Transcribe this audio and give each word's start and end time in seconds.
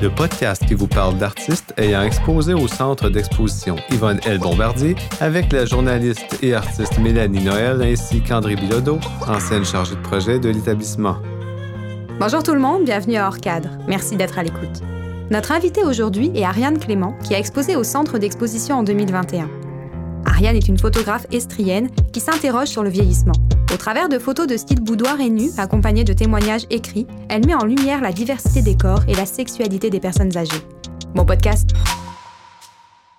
Le 0.00 0.08
podcast 0.08 0.64
qui 0.66 0.74
vous 0.74 0.86
parle 0.86 1.18
d'artistes 1.18 1.74
ayant 1.78 2.02
exposé 2.02 2.54
au 2.54 2.68
centre 2.68 3.08
d'exposition 3.08 3.74
Yvonne 3.90 4.20
L. 4.24 4.38
Bombardier 4.38 4.94
avec 5.20 5.52
la 5.52 5.64
journaliste 5.64 6.38
et 6.42 6.54
artiste 6.54 6.96
Mélanie 6.98 7.42
Noël 7.42 7.82
ainsi 7.82 8.20
qu'André 8.20 8.54
Bilodeau, 8.54 9.00
ancienne 9.26 9.64
chargée 9.64 9.96
de 9.96 10.00
projet 10.00 10.38
de 10.38 10.48
l'établissement. 10.48 11.16
Bonjour 12.20 12.44
tout 12.44 12.54
le 12.54 12.60
monde, 12.60 12.84
bienvenue 12.84 13.16
à 13.16 13.26
Hors. 13.26 13.38
Merci 13.88 14.16
d'être 14.16 14.38
à 14.38 14.44
l'écoute. 14.44 14.80
Notre 15.32 15.50
invitée 15.50 15.82
aujourd'hui 15.82 16.30
est 16.36 16.44
Ariane 16.44 16.78
Clément, 16.78 17.14
qui 17.24 17.34
a 17.34 17.40
exposé 17.40 17.74
au 17.74 17.82
centre 17.82 18.18
d'exposition 18.18 18.76
en 18.76 18.82
2021. 18.84 19.50
Ariane 20.24 20.54
est 20.54 20.68
une 20.68 20.78
photographe 20.78 21.26
estrienne 21.32 21.90
qui 22.12 22.20
s'interroge 22.20 22.68
sur 22.68 22.84
le 22.84 22.90
vieillissement. 22.90 23.34
Au 23.76 23.78
travers 23.78 24.08
de 24.08 24.18
photos 24.18 24.46
de 24.46 24.56
style 24.56 24.80
boudoir 24.80 25.20
et 25.20 25.28
nu, 25.28 25.50
accompagnées 25.58 26.02
de 26.02 26.14
témoignages 26.14 26.64
écrits, 26.70 27.06
elle 27.28 27.44
met 27.44 27.54
en 27.54 27.66
lumière 27.66 28.00
la 28.00 28.10
diversité 28.10 28.62
des 28.62 28.74
corps 28.74 29.02
et 29.06 29.12
la 29.12 29.26
sexualité 29.26 29.90
des 29.90 30.00
personnes 30.00 30.34
âgées. 30.34 30.62
Bon 31.14 31.26
podcast. 31.26 31.68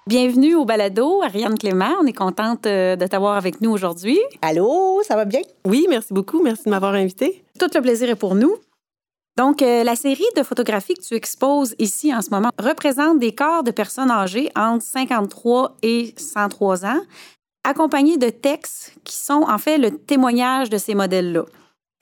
Bienvenue 0.08 0.56
au 0.56 0.66
balado, 0.66 1.22
Ariane 1.22 1.60
Clément. 1.60 1.94
On 2.02 2.08
est 2.08 2.18
contente 2.18 2.66
euh, 2.66 2.96
de 2.96 3.06
t'avoir 3.06 3.38
avec 3.38 3.62
nous 3.62 3.70
aujourd'hui. 3.70 4.18
Allô, 4.42 5.00
ça 5.08 5.16
va 5.16 5.26
bien? 5.26 5.42
Oui, 5.64 5.86
merci 5.92 6.12
beaucoup. 6.12 6.42
Merci 6.42 6.64
de 6.66 6.72
m'avoir 6.72 6.96
invité. 6.96 7.46
Tout 7.60 7.70
le 7.76 7.82
plaisir 7.82 8.10
est 8.10 8.16
pour 8.16 8.34
nous. 8.34 8.56
Donc, 9.38 9.62
euh, 9.62 9.84
la 9.84 9.96
série 9.96 10.26
de 10.36 10.42
photographies 10.42 10.96
que 10.96 11.04
tu 11.04 11.14
exposes 11.14 11.76
ici 11.78 12.12
en 12.16 12.24
ce 12.24 12.32
moment 12.32 12.50
représente 12.58 13.20
des 13.20 13.36
corps 13.36 13.62
de 13.62 13.70
personnes 13.70 14.10
âgées 14.10 14.50
entre 14.56 14.84
53 14.84 15.78
et 15.84 16.16
103 16.18 16.86
ans, 16.88 17.00
accompagnés 17.68 18.18
de 18.18 18.30
textes 18.30 18.94
qui 19.04 19.16
sont 19.16 19.44
en 19.48 19.58
fait 19.58 19.78
le 19.78 19.92
témoignage 19.92 20.70
de 20.70 20.78
ces 20.78 20.96
modèles-là. 20.96 21.44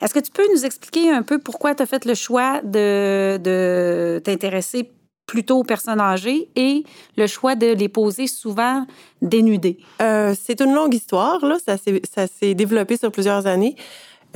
Est-ce 0.00 0.14
que 0.14 0.20
tu 0.20 0.30
peux 0.30 0.46
nous 0.54 0.64
expliquer 0.64 1.10
un 1.10 1.22
peu 1.22 1.38
pourquoi 1.38 1.74
tu 1.74 1.82
as 1.82 1.86
fait 1.86 2.04
le 2.04 2.14
choix 2.14 2.60
de, 2.62 3.38
de 3.38 4.20
t'intéresser 4.22 4.92
plutôt 5.26 5.58
aux 5.58 5.64
personnes 5.64 6.00
âgées 6.00 6.50
et 6.54 6.84
le 7.16 7.26
choix 7.26 7.56
de 7.56 7.72
les 7.72 7.88
poser 7.88 8.28
souvent 8.28 8.86
dénudées? 9.22 9.78
Euh, 10.00 10.34
c'est 10.40 10.60
une 10.60 10.72
longue 10.72 10.94
histoire, 10.94 11.44
là. 11.44 11.56
Ça 11.64 12.26
s'est 12.26 12.54
développé 12.54 12.96
sur 12.96 13.10
plusieurs 13.10 13.46
années. 13.46 13.74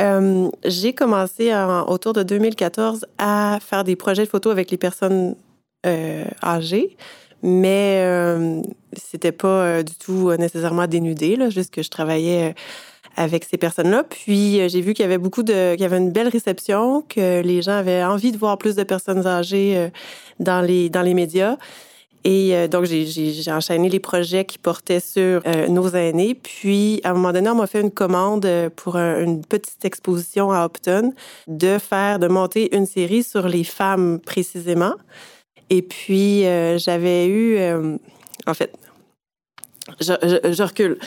Euh, 0.00 0.48
j'ai 0.64 0.94
commencé 0.94 1.52
autour 1.86 2.14
de 2.14 2.22
2014 2.22 3.06
à 3.18 3.58
faire 3.60 3.84
des 3.84 3.96
projets 3.96 4.24
de 4.24 4.30
photos 4.30 4.50
avec 4.50 4.70
les 4.70 4.78
personnes 4.78 5.36
euh, 5.86 6.24
âgées, 6.42 6.96
mais 7.42 8.02
euh, 8.04 8.62
c'était 8.96 9.32
pas 9.32 9.48
euh, 9.48 9.82
du 9.82 9.94
tout 9.94 10.32
nécessairement 10.36 10.86
dénudé, 10.86 11.36
là, 11.36 11.50
juste 11.50 11.72
que 11.72 11.82
je 11.82 11.90
travaillais 11.90 12.54
avec 13.16 13.44
ces 13.44 13.56
personnes-là. 13.56 14.04
Puis 14.04 14.68
j'ai 14.68 14.80
vu 14.80 14.94
qu'il 14.94 15.02
y 15.02 15.06
avait 15.06 15.18
beaucoup 15.18 15.42
de, 15.42 15.72
qu'il 15.72 15.82
y 15.82 15.84
avait 15.84 15.98
une 15.98 16.12
belle 16.12 16.28
réception, 16.28 17.02
que 17.02 17.42
les 17.42 17.62
gens 17.62 17.72
avaient 17.72 18.04
envie 18.04 18.32
de 18.32 18.38
voir 18.38 18.56
plus 18.58 18.76
de 18.76 18.82
personnes 18.84 19.26
âgées 19.26 19.90
dans 20.38 20.60
les 20.60 20.90
dans 20.90 21.02
les 21.02 21.14
médias. 21.14 21.56
Et 22.24 22.54
euh, 22.54 22.68
donc, 22.68 22.84
j'ai 22.84 23.52
enchaîné 23.52 23.88
les 23.88 24.00
projets 24.00 24.44
qui 24.44 24.58
portaient 24.58 25.00
sur 25.00 25.40
euh, 25.46 25.68
nos 25.68 25.88
aînés. 25.90 26.34
Puis, 26.34 27.00
à 27.02 27.10
un 27.10 27.14
moment 27.14 27.32
donné, 27.32 27.48
on 27.48 27.54
m'a 27.54 27.66
fait 27.66 27.80
une 27.80 27.90
commande 27.90 28.44
euh, 28.44 28.68
pour 28.74 28.96
une 28.96 29.42
petite 29.44 29.84
exposition 29.84 30.52
à 30.52 30.64
Upton 30.64 31.14
de 31.46 31.78
faire, 31.78 32.18
de 32.18 32.28
monter 32.28 32.74
une 32.76 32.86
série 32.86 33.22
sur 33.22 33.48
les 33.48 33.64
femmes 33.64 34.20
précisément. 34.20 34.94
Et 35.70 35.82
puis, 35.82 36.42
j'avais 36.78 37.28
eu, 37.28 37.58
en 38.46 38.54
fait, 38.54 38.72
je, 40.00 40.62
recule. 40.62 40.98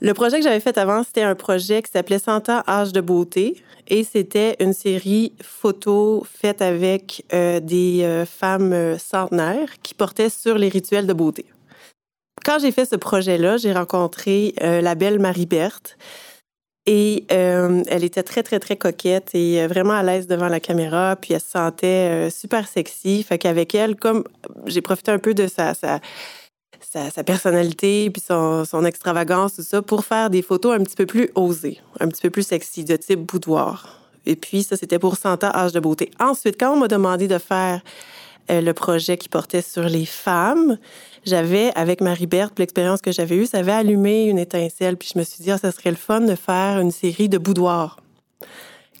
Le 0.00 0.14
projet 0.14 0.38
que 0.38 0.44
j'avais 0.44 0.60
fait 0.60 0.78
avant, 0.78 1.02
c'était 1.02 1.22
un 1.22 1.34
projet 1.34 1.82
qui 1.82 1.90
s'appelait 1.90 2.18
100 2.18 2.48
ans, 2.48 2.62
âge 2.66 2.92
de 2.92 3.00
beauté. 3.00 3.62
Et 3.88 4.04
c'était 4.04 4.56
une 4.60 4.72
série 4.72 5.32
photo 5.42 6.24
faite 6.30 6.62
avec 6.62 7.24
euh, 7.32 7.60
des 7.60 8.02
euh, 8.04 8.24
femmes 8.24 8.72
euh, 8.72 8.96
centenaires 8.96 9.80
qui 9.82 9.92
portaient 9.92 10.30
sur 10.30 10.56
les 10.56 10.68
rituels 10.68 11.06
de 11.06 11.12
beauté. 11.12 11.46
Quand 12.44 12.58
j'ai 12.58 12.72
fait 12.72 12.86
ce 12.86 12.96
projet-là, 12.96 13.56
j'ai 13.56 13.72
rencontré 13.72 14.54
la 14.58 14.96
belle 14.96 15.20
Marie-Berthe. 15.20 15.96
Et 16.84 17.24
elle 17.28 18.02
était 18.02 18.24
très, 18.24 18.42
très, 18.42 18.58
très 18.58 18.76
coquette 18.76 19.34
et 19.34 19.66
vraiment 19.68 19.94
à 19.94 20.02
l'aise 20.02 20.26
devant 20.26 20.48
la 20.48 20.58
caméra. 20.58 21.14
Puis 21.14 21.32
elle 21.32 21.40
se 21.40 21.50
sentait 21.50 22.28
super 22.30 22.66
sexy. 22.66 23.22
Fait 23.22 23.38
qu'avec 23.38 23.74
elle, 23.74 23.94
comme 23.94 24.24
j'ai 24.66 24.80
profité 24.80 25.12
un 25.12 25.20
peu 25.20 25.32
de 25.32 25.46
sa, 25.46 25.74
sa 25.74 27.24
personnalité, 27.24 28.10
puis 28.10 28.20
son, 28.20 28.64
son, 28.64 28.84
extravagance, 28.84 29.54
tout 29.54 29.62
ça, 29.62 29.80
pour 29.80 30.04
faire 30.04 30.28
des 30.28 30.42
photos 30.42 30.74
un 30.74 30.82
petit 30.82 30.96
peu 30.96 31.06
plus 31.06 31.30
osées, 31.34 31.80
un 32.00 32.08
petit 32.08 32.22
peu 32.22 32.30
plus 32.30 32.46
sexy, 32.46 32.84
de 32.84 32.96
type 32.96 33.20
boudoir. 33.20 34.02
Et 34.26 34.36
puis, 34.36 34.62
ça, 34.62 34.76
c'était 34.76 34.98
pour 34.98 35.16
100 35.16 35.44
ans, 35.44 35.50
âge 35.54 35.72
de 35.72 35.80
beauté. 35.80 36.10
Ensuite, 36.20 36.56
quand 36.58 36.72
on 36.74 36.80
m'a 36.80 36.88
demandé 36.88 37.28
de 37.28 37.38
faire 37.38 37.80
euh, 37.84 37.88
le 38.48 38.72
projet 38.72 39.16
qui 39.16 39.28
portait 39.28 39.62
sur 39.62 39.84
les 39.84 40.06
femmes, 40.06 40.78
j'avais, 41.24 41.72
avec 41.74 42.00
Marie-Berthe, 42.00 42.58
l'expérience 42.58 43.00
que 43.00 43.12
j'avais 43.12 43.36
eue, 43.36 43.46
ça 43.46 43.58
avait 43.58 43.72
allumé 43.72 44.24
une 44.24 44.38
étincelle. 44.38 44.96
Puis 44.96 45.10
je 45.14 45.18
me 45.18 45.24
suis 45.24 45.42
dit, 45.42 45.50
ah, 45.50 45.58
ça 45.58 45.70
serait 45.70 45.90
le 45.90 45.96
fun 45.96 46.20
de 46.20 46.34
faire 46.34 46.80
une 46.80 46.90
série 46.90 47.28
de 47.28 47.38
boudoirs 47.38 48.02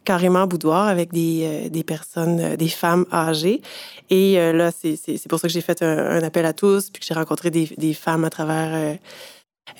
carrément 0.04 0.46
boudoir 0.46 0.88
avec 0.88 1.12
des, 1.12 1.42
euh, 1.44 1.68
des 1.68 1.84
personnes, 1.84 2.40
euh, 2.40 2.56
des 2.56 2.68
femmes 2.68 3.06
âgées. 3.12 3.62
Et 4.10 4.38
euh, 4.38 4.52
là, 4.52 4.70
c'est 4.72 5.28
pour 5.28 5.38
ça 5.38 5.48
que 5.48 5.52
j'ai 5.52 5.60
fait 5.60 5.82
un, 5.82 6.22
appel 6.22 6.44
à 6.44 6.52
tous, 6.52 6.90
puis 6.90 7.00
que 7.00 7.06
j'ai 7.06 7.14
rencontré 7.14 7.50
des, 7.50 7.70
des, 7.78 7.94
femmes 7.94 8.24
à 8.24 8.30
travers 8.30 8.98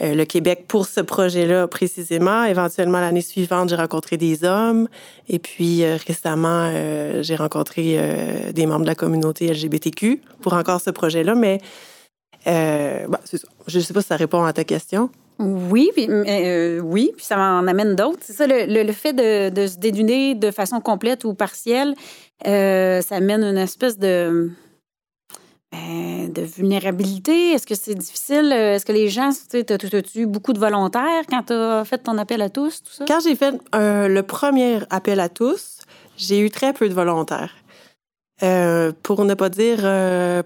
le 0.01 0.25
Québec 0.25 0.65
pour 0.69 0.87
ce 0.87 1.01
projet-là 1.01 1.69
précisément. 1.69 2.45
Éventuellement, 2.45 3.01
l'année 3.01 3.21
suivante, 3.21 3.69
j'ai 3.69 3.77
rencontré 3.77 4.17
des 4.17 4.45
hommes. 4.45 4.89
Et 5.29 5.39
puis 5.39 5.85
récemment, 5.85 6.73
j'ai 7.23 7.37
rencontré 7.37 8.53
des 8.53 8.67
membres 8.67 8.83
de 8.83 8.87
la 8.87 8.95
communauté 8.95 9.49
LGBTQ 9.53 10.23
pour 10.41 10.55
encore 10.55 10.81
ce 10.81 10.91
projet-là. 10.91 11.35
Mais 11.35 11.59
bah, 12.47 13.21
je 13.67 13.79
ne 13.79 13.83
sais 13.83 13.93
pas 13.93 14.01
si 14.01 14.09
ça 14.09 14.17
répond 14.17 14.45
à 14.45 14.53
ta 14.53 14.65
question. 14.65 15.11
Oui, 15.39 15.91
puis, 15.95 16.07
euh, 16.09 16.81
oui, 16.81 17.13
puis 17.17 17.25
ça 17.25 17.37
m'en 17.37 17.67
amène 17.67 17.97
d'autres. 17.97 18.21
C'est 18.21 18.33
ça, 18.33 18.47
le, 18.47 18.93
fait 18.93 19.13
de, 19.13 19.67
se 19.67 19.79
déduner 19.79 20.35
de 20.35 20.51
façon 20.51 20.81
complète 20.81 21.25
ou 21.25 21.35
partielle, 21.35 21.95
euh, 22.47 23.01
ça 23.01 23.17
amène 23.17 23.43
une 23.43 23.59
espèce 23.59 23.99
de, 23.99 24.51
ben, 25.73 26.33
de 26.33 26.43
vulnérabilité. 26.43 27.53
Est-ce 27.53 27.67
que 27.67 27.75
c'est 27.75 27.95
difficile? 27.95 28.53
Est-ce 28.53 28.85
que 28.85 28.93
les 28.93 29.09
gens, 29.09 29.31
tu 29.51 29.57
as, 29.59 30.17
eu 30.17 30.27
beaucoup 30.27 30.53
de 30.53 30.61
volontaires 30.61 31.25
quand 31.29 31.45
tu 31.45 31.53
as 31.53 31.85
fait 31.85 31.99
ton 31.99 32.19
appel 32.19 32.43
à 32.43 32.51
tous? 32.51 32.83
Quand 33.09 33.21
j'ai 33.21 33.35
fait 33.35 33.55
euh, 33.75 34.07
le 34.09 34.23
premier 34.23 34.79
appel 34.91 35.19
à 35.19 35.29
tous, 35.29 35.79
j'ai 36.17 36.39
eu 36.41 36.51
très 36.51 36.73
peu 36.73 36.89
de 36.89 36.95
volontaires. 36.95 37.55
pour 39.03 39.25
ne 39.25 39.35
pas 39.35 39.49
dire 39.49 39.81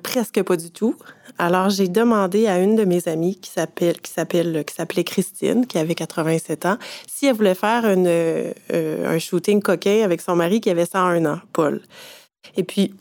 presque 0.02 0.42
pas 0.42 0.56
du 0.56 0.70
tout. 0.70 0.96
Alors, 1.38 1.68
j'ai 1.68 1.88
demandé 1.88 2.46
à 2.46 2.58
une 2.58 2.76
de 2.76 2.84
mes 2.84 3.08
amies 3.08 3.36
qui 3.36 3.50
s'appelle, 3.50 4.00
qui 4.00 4.12
s'appelait 4.12 5.04
Christine, 5.04 5.66
qui 5.66 5.78
avait 5.78 5.94
87 5.94 6.64
ans, 6.64 6.78
si 7.06 7.26
elle 7.26 7.34
voulait 7.34 7.54
faire 7.54 7.82
euh, 7.84 8.52
un 8.70 9.18
shooting 9.18 9.60
coquin 9.60 10.02
avec 10.02 10.22
son 10.22 10.34
mari 10.34 10.60
qui 10.60 10.70
avait 10.70 10.86
101 10.86 11.26
ans, 11.26 11.40
Paul. 11.52 11.82
Et 12.56 12.64
puis, 12.64 12.94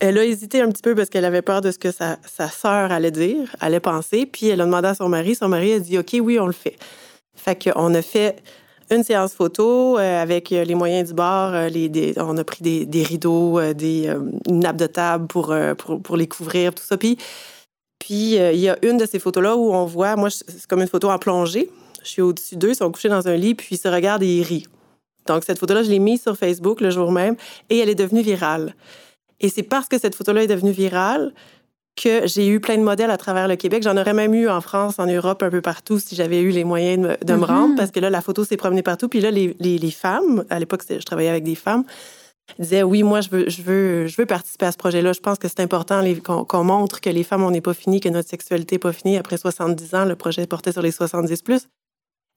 elle 0.00 0.18
a 0.18 0.24
hésité 0.24 0.60
un 0.60 0.70
petit 0.70 0.82
peu 0.82 0.94
parce 0.94 1.10
qu'elle 1.10 1.24
avait 1.24 1.42
peur 1.42 1.60
de 1.60 1.70
ce 1.70 1.78
que 1.78 1.90
sa, 1.90 2.18
sa 2.26 2.48
sœur 2.48 2.92
allait 2.92 3.10
dire, 3.10 3.54
allait 3.60 3.80
penser. 3.80 4.26
Puis, 4.26 4.48
elle 4.48 4.60
a 4.60 4.64
demandé 4.64 4.88
à 4.88 4.94
son 4.94 5.08
mari. 5.08 5.34
Son 5.34 5.48
mari 5.48 5.74
a 5.74 5.78
dit, 5.78 5.98
OK, 5.98 6.16
oui, 6.20 6.38
on 6.38 6.46
le 6.46 6.52
fait. 6.52 6.76
Fait 7.34 7.70
qu'on 7.70 7.94
a 7.94 8.02
fait 8.02 8.42
une 8.90 9.04
séance 9.04 9.34
photo 9.34 9.98
euh, 9.98 10.22
avec 10.22 10.50
les 10.50 10.74
moyens 10.74 11.08
du 11.08 11.14
bord. 11.14 11.52
Euh, 11.52 11.68
on 12.16 12.36
a 12.36 12.44
pris 12.44 12.86
des, 12.86 13.02
rideaux, 13.02 13.60
des, 13.74 14.14
une 14.48 14.60
nappe 14.60 14.76
de 14.76 14.86
table 14.86 15.26
pour, 15.26 15.54
pour, 16.02 16.16
les 16.16 16.26
couvrir, 16.26 16.74
tout 16.74 16.84
ça. 16.84 16.96
Puis, 16.96 17.18
puis 17.98 18.38
euh, 18.38 18.52
il 18.52 18.60
y 18.60 18.68
a 18.68 18.76
une 18.82 18.98
de 18.98 19.06
ces 19.06 19.18
photos-là 19.18 19.56
où 19.56 19.72
on 19.72 19.84
voit, 19.84 20.16
moi, 20.16 20.30
c'est 20.30 20.66
comme 20.66 20.80
une 20.80 20.88
photo 20.88 21.10
en 21.10 21.18
plongée. 21.18 21.70
Je 22.02 22.08
suis 22.08 22.22
au-dessus 22.22 22.56
d'eux, 22.56 22.70
ils 22.70 22.76
sont 22.76 22.90
couchés 22.90 23.08
dans 23.08 23.26
un 23.26 23.36
lit, 23.36 23.54
puis 23.54 23.68
ils 23.72 23.78
se 23.78 23.88
regardent 23.88 24.22
et 24.22 24.36
ils 24.36 24.42
rient. 24.42 24.66
Donc 25.26 25.42
cette 25.44 25.58
photo-là, 25.58 25.82
je 25.82 25.90
l'ai 25.90 25.98
mise 25.98 26.22
sur 26.22 26.36
Facebook 26.36 26.80
le 26.80 26.90
jour 26.90 27.10
même 27.10 27.34
et 27.68 27.78
elle 27.78 27.88
est 27.88 27.96
devenue 27.96 28.22
virale. 28.22 28.74
Et 29.40 29.48
c'est 29.48 29.62
parce 29.62 29.88
que 29.88 29.98
cette 29.98 30.14
photo-là 30.14 30.44
est 30.44 30.48
devenue 30.48 30.72
virale 30.72 31.32
que 31.96 32.26
j'ai 32.26 32.46
eu 32.46 32.60
plein 32.60 32.76
de 32.76 32.82
modèles 32.82 33.10
à 33.10 33.16
travers 33.16 33.48
le 33.48 33.56
Québec. 33.56 33.82
J'en 33.82 33.96
aurais 33.96 34.12
même 34.12 34.34
eu 34.34 34.48
en 34.48 34.60
France, 34.60 34.98
en 34.98 35.06
Europe, 35.06 35.42
un 35.42 35.50
peu 35.50 35.62
partout 35.62 35.98
si 35.98 36.14
j'avais 36.14 36.42
eu 36.42 36.50
les 36.50 36.64
moyens 36.64 37.02
de 37.02 37.08
me, 37.08 37.24
de 37.24 37.34
me 37.34 37.40
mm-hmm. 37.40 37.44
rendre, 37.46 37.76
parce 37.76 37.90
que 37.90 38.00
là, 38.00 38.10
la 38.10 38.20
photo 38.20 38.44
s'est 38.44 38.58
promenée 38.58 38.82
partout. 38.82 39.08
Puis 39.08 39.20
là, 39.20 39.30
les, 39.30 39.56
les, 39.60 39.78
les 39.78 39.90
femmes, 39.90 40.44
à 40.50 40.58
l'époque, 40.58 40.82
je 40.88 41.04
travaillais 41.04 41.30
avec 41.30 41.44
des 41.44 41.54
femmes, 41.54 41.84
disait 42.58 42.82
oui, 42.82 43.02
moi, 43.02 43.22
je 43.22 43.30
veux, 43.30 43.48
je 43.48 43.62
veux, 43.62 44.06
je 44.06 44.16
veux 44.16 44.26
participer 44.26 44.66
à 44.66 44.72
ce 44.72 44.76
projet-là. 44.76 45.12
Je 45.12 45.20
pense 45.20 45.38
que 45.38 45.48
c'est 45.48 45.60
important 45.60 46.02
qu'on 46.24 46.64
montre 46.64 47.00
que 47.00 47.10
les 47.10 47.22
femmes, 47.22 47.42
on 47.42 47.50
n'est 47.50 47.60
pas 47.60 47.74
fini, 47.74 48.00
que 48.00 48.08
notre 48.08 48.28
sexualité 48.28 48.76
n'est 48.76 48.80
pas 48.80 48.92
finie. 48.92 49.16
Après 49.16 49.38
70 49.38 49.94
ans, 49.94 50.04
le 50.04 50.16
projet 50.16 50.46
portait 50.46 50.72
sur 50.72 50.82
les 50.82 50.92
70 50.92 51.42
plus. 51.42 51.68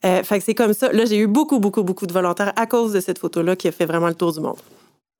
Euh, 0.06 0.24
fait 0.24 0.40
que 0.40 0.45
c'est 0.45 0.56
comme 0.56 0.74
ça. 0.74 0.92
Là, 0.94 1.06
j'ai 1.06 1.18
eu 1.18 1.28
beaucoup, 1.28 1.60
beaucoup, 1.60 1.84
beaucoup 1.84 2.07
de 2.07 2.13
volontaires 2.13 2.54
à 2.56 2.66
cause 2.66 2.94
de 2.94 3.02
cette 3.02 3.19
photo-là 3.19 3.56
qui 3.56 3.68
a 3.68 3.72
fait 3.72 3.86
vraiment 3.86 4.07
le 4.07 4.16
tour 4.16 4.31
du 4.31 4.40
monde. 4.40 4.57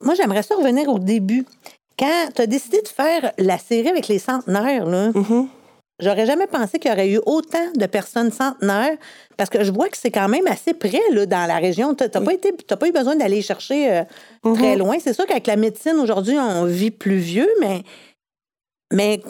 Moi, 0.02 0.16
j'aimerais 0.16 0.44
ça 0.44 0.56
revenir 0.56 0.90
au 0.90 1.00
début. 1.00 1.46
Quand 1.98 2.30
tu 2.34 2.42
as 2.42 2.48
décidé 2.48 2.82
de 2.82 2.88
faire 2.88 3.32
la 3.38 3.58
série 3.58 3.90
avec 3.90 4.08
les 4.08 4.20
centenaires, 4.20 4.86
là, 4.86 5.10
mm-hmm. 5.12 5.48
J'aurais 6.02 6.26
jamais 6.26 6.48
pensé 6.48 6.80
qu'il 6.80 6.90
y 6.90 6.94
aurait 6.94 7.10
eu 7.10 7.20
autant 7.26 7.74
de 7.76 7.86
personnes 7.86 8.32
centenaires 8.32 8.96
parce 9.36 9.50
que 9.50 9.66
je 9.66 9.72
vois 9.74 9.90
que 9.90 9.98
c'est 9.98 10.12
quand 10.12 10.30
même 10.30 10.48
assez 10.48 10.74
près 10.74 11.02
là, 11.12 11.26
dans 11.26 11.46
la 11.46 11.58
région. 11.58 11.94
Tu 11.94 12.06
n'as 12.06 12.22
pas, 12.22 12.34
été- 12.34 12.56
t'as 12.56 12.78
pas 12.78 12.88
eu 12.88 12.94
besoin 12.94 13.18
d'aller 13.18 13.42
chercher 13.42 13.92
euh, 13.92 14.04
Mhm. 14.46 14.54
très 14.56 14.76
loin. 14.78 14.96
C'est 15.02 15.12
sûr 15.12 15.26
qu'avec 15.26 15.46
la 15.46 15.58
médecine, 15.58 15.96
aujourd'hui, 16.00 16.38
on 16.40 16.64
vit 16.64 16.92
plus 16.92 17.18
vieux, 17.18 17.50
mais, 17.60 17.84
mais 18.94 19.22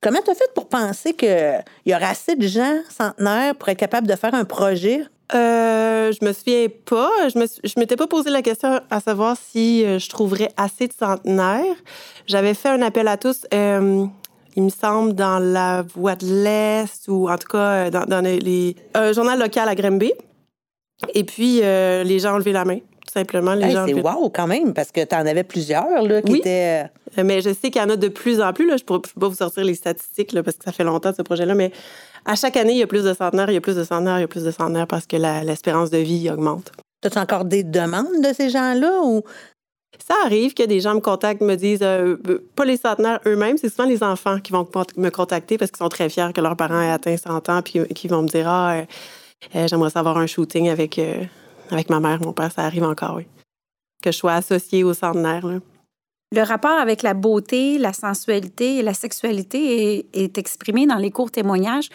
comment 0.00 0.20
tu 0.24 0.30
as 0.30 0.36
fait 0.36 0.48
pour 0.54 0.68
penser 0.68 1.12
qu'il 1.12 1.64
y 1.86 1.92
aurait 1.92 2.04
assez 2.04 2.36
de 2.36 2.46
gens 2.46 2.78
centenaires 2.88 3.56
pour 3.56 3.68
être 3.68 3.78
capable 3.78 4.06
de 4.06 4.14
faire 4.14 4.32
un 4.34 4.44
projet? 4.44 5.02
Euh, 5.34 6.12
je 6.12 6.24
me 6.24 6.32
souviens 6.32 6.66
pas. 6.84 7.10
Je 7.28 7.38
me 7.38 7.46
m'étais 7.80 7.96
pas 7.96 8.06
posé 8.06 8.30
la 8.30 8.42
question 8.42 8.80
à 8.90 9.00
savoir 9.00 9.36
si 9.36 9.84
euh, 9.84 9.98
je 9.98 10.08
trouverais 10.08 10.50
assez 10.56 10.86
de 10.86 10.92
centenaires. 10.92 11.76
J'avais 12.26 12.54
fait 12.54 12.68
un 12.68 12.82
appel 12.82 13.08
à 13.08 13.16
tous, 13.16 13.46
euh, 13.52 14.06
il 14.54 14.62
me 14.62 14.68
semble, 14.68 15.14
dans 15.14 15.38
la 15.38 15.82
Voie 15.82 16.16
de 16.16 16.26
l'Est 16.26 17.08
ou 17.08 17.28
en 17.28 17.36
tout 17.36 17.48
cas 17.48 17.86
euh, 17.86 17.90
dans, 17.90 18.24
les, 18.24 18.76
un 18.94 19.12
journal 19.12 19.38
local 19.38 19.68
à 19.68 19.74
Grimby. 19.74 20.12
Et 21.12 21.24
puis, 21.24 21.60
les 21.60 22.18
gens 22.18 22.36
ont 22.36 22.38
levé 22.38 22.52
la 22.52 22.64
main, 22.64 22.78
simplement. 23.12 23.54
Les 23.54 23.66
Hey, 23.66 23.72
gens 23.72 23.84
ont 23.84 23.86
c'est 23.86 23.94
wow 23.94 24.30
quand 24.30 24.46
même, 24.46 24.74
parce 24.74 24.92
que 24.92 25.04
tu 25.04 25.14
en 25.14 25.26
avais 25.26 25.44
plusieurs 25.44 26.02
là, 26.02 26.22
qui 26.22 26.32
Oui. 26.32 26.38
étaient. 26.38 26.84
euh, 26.84 26.88
Euh, 27.18 27.24
Mais 27.24 27.40
je 27.40 27.50
sais 27.50 27.70
qu'il 27.70 27.80
y 27.80 27.84
en 27.84 27.88
a 27.90 27.96
de 27.96 28.08
plus 28.08 28.40
en 28.42 28.52
plus. 28.52 28.66
Là. 28.68 28.76
Je 28.76 28.82
ne 28.82 28.98
peux 28.98 29.20
pas 29.20 29.28
vous 29.28 29.34
sortir 29.36 29.64
les 29.64 29.74
statistiques 29.74 30.32
là, 30.32 30.42
parce 30.42 30.56
que 30.58 30.64
ça 30.64 30.72
fait 30.72 30.84
longtemps 30.84 31.12
ce 31.16 31.22
projet-là. 31.22 31.54
Mais 31.54 31.70
à 32.26 32.34
chaque 32.34 32.56
année, 32.56 32.72
il 32.72 32.78
y 32.78 32.82
a 32.82 32.86
plus 32.86 33.04
de 33.04 33.14
centenaires, 33.14 33.50
il 33.50 33.54
y 33.54 33.56
a 33.56 33.60
plus 33.60 33.76
de 33.76 33.84
centenaires, 33.84 34.18
il 34.18 34.22
y 34.22 34.24
a 34.24 34.28
plus 34.28 34.44
de 34.44 34.50
centenaires 34.50 34.86
parce 34.86 35.06
que 35.06 35.16
l'espérance 35.16 35.90
de 35.90 35.98
vie 35.98 36.28
augmente. 36.30 36.72
As-tu 37.04 37.18
encore 37.18 37.44
des 37.44 37.62
demandes 37.62 38.20
de 38.22 38.32
ces 38.34 38.50
gens-là 38.50 39.00
ou? 39.04 39.22
Ça 40.06 40.14
arrive 40.26 40.52
que 40.52 40.62
des 40.64 40.80
gens 40.80 40.94
me 40.94 41.00
contactent, 41.00 41.40
me 41.40 41.54
disent, 41.54 41.78
euh, 41.82 42.16
pas 42.54 42.66
les 42.66 42.76
centenaires 42.76 43.20
eux-mêmes, 43.24 43.56
c'est 43.56 43.70
souvent 43.70 43.88
les 43.88 44.02
enfants 44.02 44.40
qui 44.40 44.52
vont 44.52 44.68
me 44.98 45.08
contacter 45.08 45.56
parce 45.56 45.70
qu'ils 45.70 45.78
sont 45.78 45.88
très 45.88 46.10
fiers 46.10 46.32
que 46.34 46.40
leurs 46.42 46.56
parents 46.56 46.82
aient 46.82 46.90
atteint 46.90 47.16
100 47.16 47.48
ans, 47.48 47.62
puis 47.62 47.80
qui 47.94 48.06
vont 48.08 48.20
me 48.22 48.28
dire, 48.28 48.46
ah, 48.46 48.72
euh, 48.74 48.82
euh, 49.54 49.66
j'aimerais 49.68 49.88
savoir 49.90 50.18
un 50.18 50.26
shooting 50.26 50.68
avec, 50.68 51.00
avec 51.70 51.90
ma 51.90 52.00
mère, 52.00 52.20
mon 52.20 52.32
père, 52.32 52.52
ça 52.52 52.62
arrive 52.62 52.84
encore, 52.84 53.16
oui. 53.16 53.26
Que 54.02 54.12
je 54.12 54.16
sois 54.16 54.34
associée 54.34 54.84
aux 54.84 54.94
centenaires. 54.94 55.46
Là. 55.46 55.58
Le 56.32 56.42
rapport 56.42 56.78
avec 56.78 57.02
la 57.02 57.14
beauté, 57.14 57.78
la 57.78 57.92
sensualité 57.92 58.78
et 58.78 58.82
la 58.82 58.94
sexualité 58.94 59.98
est, 59.98 60.16
est 60.16 60.38
exprimé 60.38 60.86
dans 60.86 60.96
les 60.96 61.10
courts 61.10 61.30
témoignages. 61.30 61.88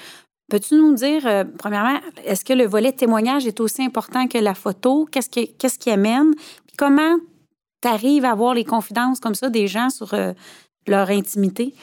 Peux-tu 0.49 0.75
nous 0.75 0.93
dire, 0.95 1.25
euh, 1.25 1.43
premièrement, 1.57 1.99
est-ce 2.25 2.43
que 2.43 2.53
le 2.53 2.65
volet 2.65 2.91
témoignage 2.91 3.45
est 3.47 3.59
aussi 3.59 3.83
important 3.83 4.27
que 4.27 4.37
la 4.37 4.53
photo? 4.53 5.07
Qu'est-ce 5.09 5.29
qui, 5.29 5.53
qu'est-ce 5.53 5.79
qui 5.79 5.89
amène? 5.89 6.33
Puis 6.35 6.75
comment 6.77 7.17
tu 7.81 7.87
arrives 7.87 8.25
à 8.25 8.31
avoir 8.31 8.53
les 8.53 8.65
confidences 8.65 9.19
comme 9.19 9.35
ça 9.35 9.49
des 9.49 9.67
gens 9.67 9.89
sur 9.89 10.13
euh, 10.13 10.33
leur 10.87 11.09
intimité? 11.09 11.73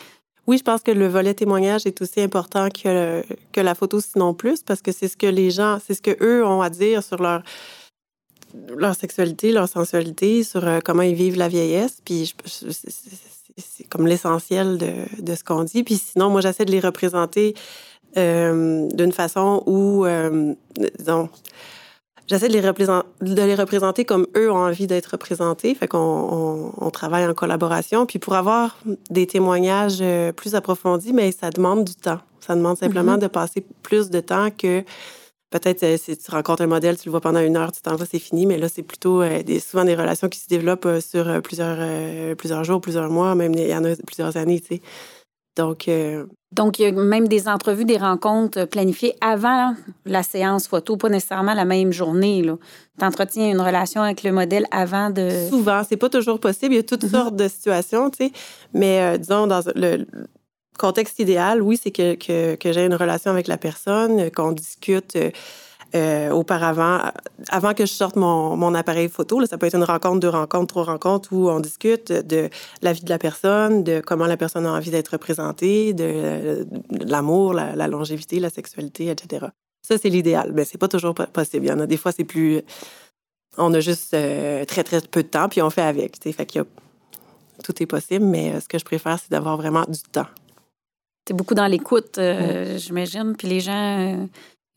Oui, 0.46 0.56
je 0.56 0.64
pense 0.64 0.82
que 0.82 0.90
le 0.90 1.06
volet 1.06 1.34
témoignage 1.34 1.86
est 1.86 2.00
aussi 2.00 2.22
important 2.22 2.68
que, 2.70 3.22
que 3.52 3.60
la 3.60 3.74
photo, 3.74 4.00
sinon 4.00 4.32
plus, 4.32 4.62
parce 4.62 4.80
que 4.80 4.92
c'est 4.92 5.08
ce 5.08 5.16
que 5.16 5.26
les 5.26 5.50
gens, 5.50 5.78
c'est 5.86 5.94
ce 5.94 6.00
que 6.00 6.16
eux 6.22 6.44
ont 6.46 6.62
à 6.62 6.70
dire 6.70 7.02
sur 7.02 7.22
leur, 7.22 7.42
leur 8.76 8.94
sexualité, 8.94 9.52
leur 9.52 9.68
sensualité, 9.68 10.42
sur 10.44 10.66
euh, 10.66 10.78
comment 10.84 11.02
ils 11.02 11.14
vivent 11.14 11.36
la 11.36 11.48
vieillesse. 11.48 11.98
Puis 12.04 12.34
c'est- 12.46 13.88
comme 13.88 14.06
l'essentiel 14.06 14.78
de, 14.78 14.92
de 15.22 15.34
ce 15.34 15.42
qu'on 15.44 15.64
dit. 15.64 15.82
Puis 15.82 15.96
sinon, 15.96 16.30
moi, 16.30 16.40
j'essaie 16.40 16.64
de 16.64 16.70
les 16.70 16.80
représenter 16.80 17.54
euh, 18.16 18.88
d'une 18.92 19.12
façon 19.12 19.62
où, 19.66 20.04
euh, 20.06 20.54
disons, 20.98 21.28
j'essaie 22.26 22.48
de 22.48 22.52
les, 22.52 22.60
représenter, 22.66 23.06
de 23.20 23.42
les 23.42 23.54
représenter 23.54 24.04
comme 24.04 24.26
eux 24.36 24.50
ont 24.50 24.56
envie 24.58 24.86
d'être 24.86 25.06
représentés. 25.06 25.74
Fait 25.74 25.88
qu'on 25.88 25.98
on, 25.98 26.72
on 26.78 26.90
travaille 26.90 27.26
en 27.26 27.34
collaboration. 27.34 28.06
Puis 28.06 28.18
pour 28.18 28.34
avoir 28.34 28.78
des 29.10 29.26
témoignages 29.26 29.98
euh, 30.00 30.32
plus 30.32 30.54
approfondis, 30.54 31.12
mais 31.12 31.32
ça 31.32 31.50
demande 31.50 31.84
du 31.84 31.94
temps. 31.94 32.20
Ça 32.40 32.54
demande 32.54 32.78
simplement 32.78 33.18
de 33.18 33.26
passer 33.26 33.64
plus 33.82 34.08
de 34.10 34.20
temps 34.20 34.50
que 34.50 34.84
peut-être 35.50 35.82
euh, 35.82 35.96
si 35.96 36.16
tu 36.16 36.30
rencontres 36.30 36.62
un 36.62 36.66
modèle, 36.66 36.98
tu 36.98 37.06
le 37.06 37.10
vois 37.10 37.20
pendant 37.20 37.40
une 37.40 37.56
heure, 37.56 37.72
tu 37.72 37.80
t'en 37.80 37.96
vas, 37.96 38.06
c'est 38.06 38.18
fini. 38.18 38.46
Mais 38.46 38.58
là, 38.58 38.68
c'est 38.68 38.82
plutôt 38.82 39.22
euh, 39.22 39.42
des, 39.42 39.60
souvent 39.60 39.84
des 39.84 39.94
relations 39.94 40.28
qui 40.28 40.40
se 40.40 40.48
développent 40.48 40.86
euh, 40.86 41.00
sur 41.00 41.40
plusieurs, 41.42 41.78
plusieurs 42.36 42.64
jours, 42.64 42.80
plusieurs 42.80 43.10
mois, 43.10 43.34
même 43.34 43.54
il 43.54 43.68
y 43.68 43.74
en 43.74 43.84
a 43.84 43.94
plusieurs 44.06 44.36
années, 44.36 44.60
tu 44.60 44.76
sais. 44.76 44.82
Donc, 45.56 45.90
Donc, 46.52 46.78
il 46.78 46.82
y 46.82 46.86
a 46.86 46.92
même 46.92 47.26
des 47.26 47.48
entrevues, 47.48 47.84
des 47.84 47.96
rencontres 47.96 48.66
planifiées 48.66 49.16
avant 49.20 49.74
la 50.06 50.22
séance 50.22 50.68
photo, 50.68 50.96
pas 50.96 51.08
nécessairement 51.08 51.54
la 51.54 51.64
même 51.64 51.92
journée. 51.92 52.44
Tu 52.96 53.04
entretiens 53.04 53.50
une 53.50 53.60
relation 53.60 54.02
avec 54.02 54.22
le 54.22 54.30
modèle 54.30 54.66
avant 54.70 55.10
de... 55.10 55.48
Souvent, 55.50 55.82
c'est 55.88 55.96
pas 55.96 56.08
toujours 56.08 56.38
possible. 56.38 56.74
Il 56.74 56.76
y 56.76 56.78
a 56.78 56.84
toutes 56.84 57.08
sortes 57.08 57.34
de 57.34 57.48
situations, 57.48 58.08
tu 58.08 58.26
sais. 58.26 58.32
Mais 58.72 59.18
disons, 59.18 59.48
dans 59.48 59.60
le 59.74 60.06
contexte 60.78 61.18
idéal, 61.18 61.62
oui, 61.62 61.78
c'est 61.82 61.90
que, 61.90 62.14
que, 62.14 62.54
que 62.54 62.72
j'ai 62.72 62.84
une 62.84 62.94
relation 62.94 63.30
avec 63.30 63.46
la 63.46 63.58
personne, 63.58 64.20
euh, 64.20 64.30
qu'on 64.30 64.52
discute 64.52 65.16
euh, 65.16 65.30
euh, 65.94 66.30
auparavant, 66.30 67.00
avant 67.48 67.74
que 67.74 67.86
je 67.86 67.92
sorte 67.92 68.16
mon, 68.16 68.56
mon 68.56 68.74
appareil 68.74 69.08
photo. 69.08 69.40
Là, 69.40 69.46
ça 69.46 69.58
peut 69.58 69.66
être 69.66 69.76
une 69.76 69.84
rencontre, 69.84 70.20
deux 70.20 70.28
rencontres, 70.28 70.66
trois 70.66 70.84
rencontres 70.84 71.32
où 71.32 71.48
on 71.48 71.60
discute 71.60 72.12
de 72.12 72.48
la 72.82 72.92
vie 72.92 73.02
de 73.02 73.10
la 73.10 73.18
personne, 73.18 73.84
de 73.84 74.00
comment 74.00 74.26
la 74.26 74.36
personne 74.36 74.66
a 74.66 74.72
envie 74.72 74.90
d'être 74.90 75.08
représentée, 75.08 75.94
de, 75.94 76.66
l'amour, 76.90 77.54
la, 77.54 77.88
longévité, 77.88 78.38
la 78.38 78.50
sexualité, 78.50 79.08
etc. 79.08 79.46
Ça, 79.80 79.96
c'est 79.96 80.10
l'idéal. 80.10 80.52
Mais 80.54 80.64
c'est 80.64 80.78
pas 80.78 80.88
toujours 80.88 81.14
possible. 81.14 81.66
Il 81.66 81.68
y 81.70 81.72
en 81.72 81.80
a 81.80 81.86
des 81.86 81.96
fois, 81.96 82.12
c'est 82.12 82.24
plus 82.24 82.62
on 83.58 83.74
a 83.74 83.80
juste 83.80 84.14
euh, 84.14 84.64
très, 84.64 84.84
très 84.84 85.00
peu 85.00 85.22
de 85.22 85.28
temps, 85.28 85.48
puis 85.48 85.60
on 85.60 85.70
fait 85.70 85.82
avec. 85.82 86.16
Fait 86.22 86.46
qu'il 86.46 86.60
a... 86.62 86.64
Tout 87.64 87.82
est 87.82 87.86
possible, 87.86 88.24
mais 88.24 88.54
euh, 88.54 88.60
ce 88.60 88.68
que 88.68 88.78
je 88.78 88.84
préfère, 88.84 89.18
c'est 89.18 89.30
d'avoir 89.30 89.56
vraiment 89.56 89.84
du 89.88 90.00
temps. 90.00 90.26
C'est 91.28 91.34
beaucoup 91.34 91.54
dans 91.54 91.66
l'écoute, 91.66 92.16
euh, 92.16 92.78
j'imagine. 92.78 93.36
Puis 93.36 93.48
les 93.48 93.60
gens 93.60 94.14
euh, 94.14 94.26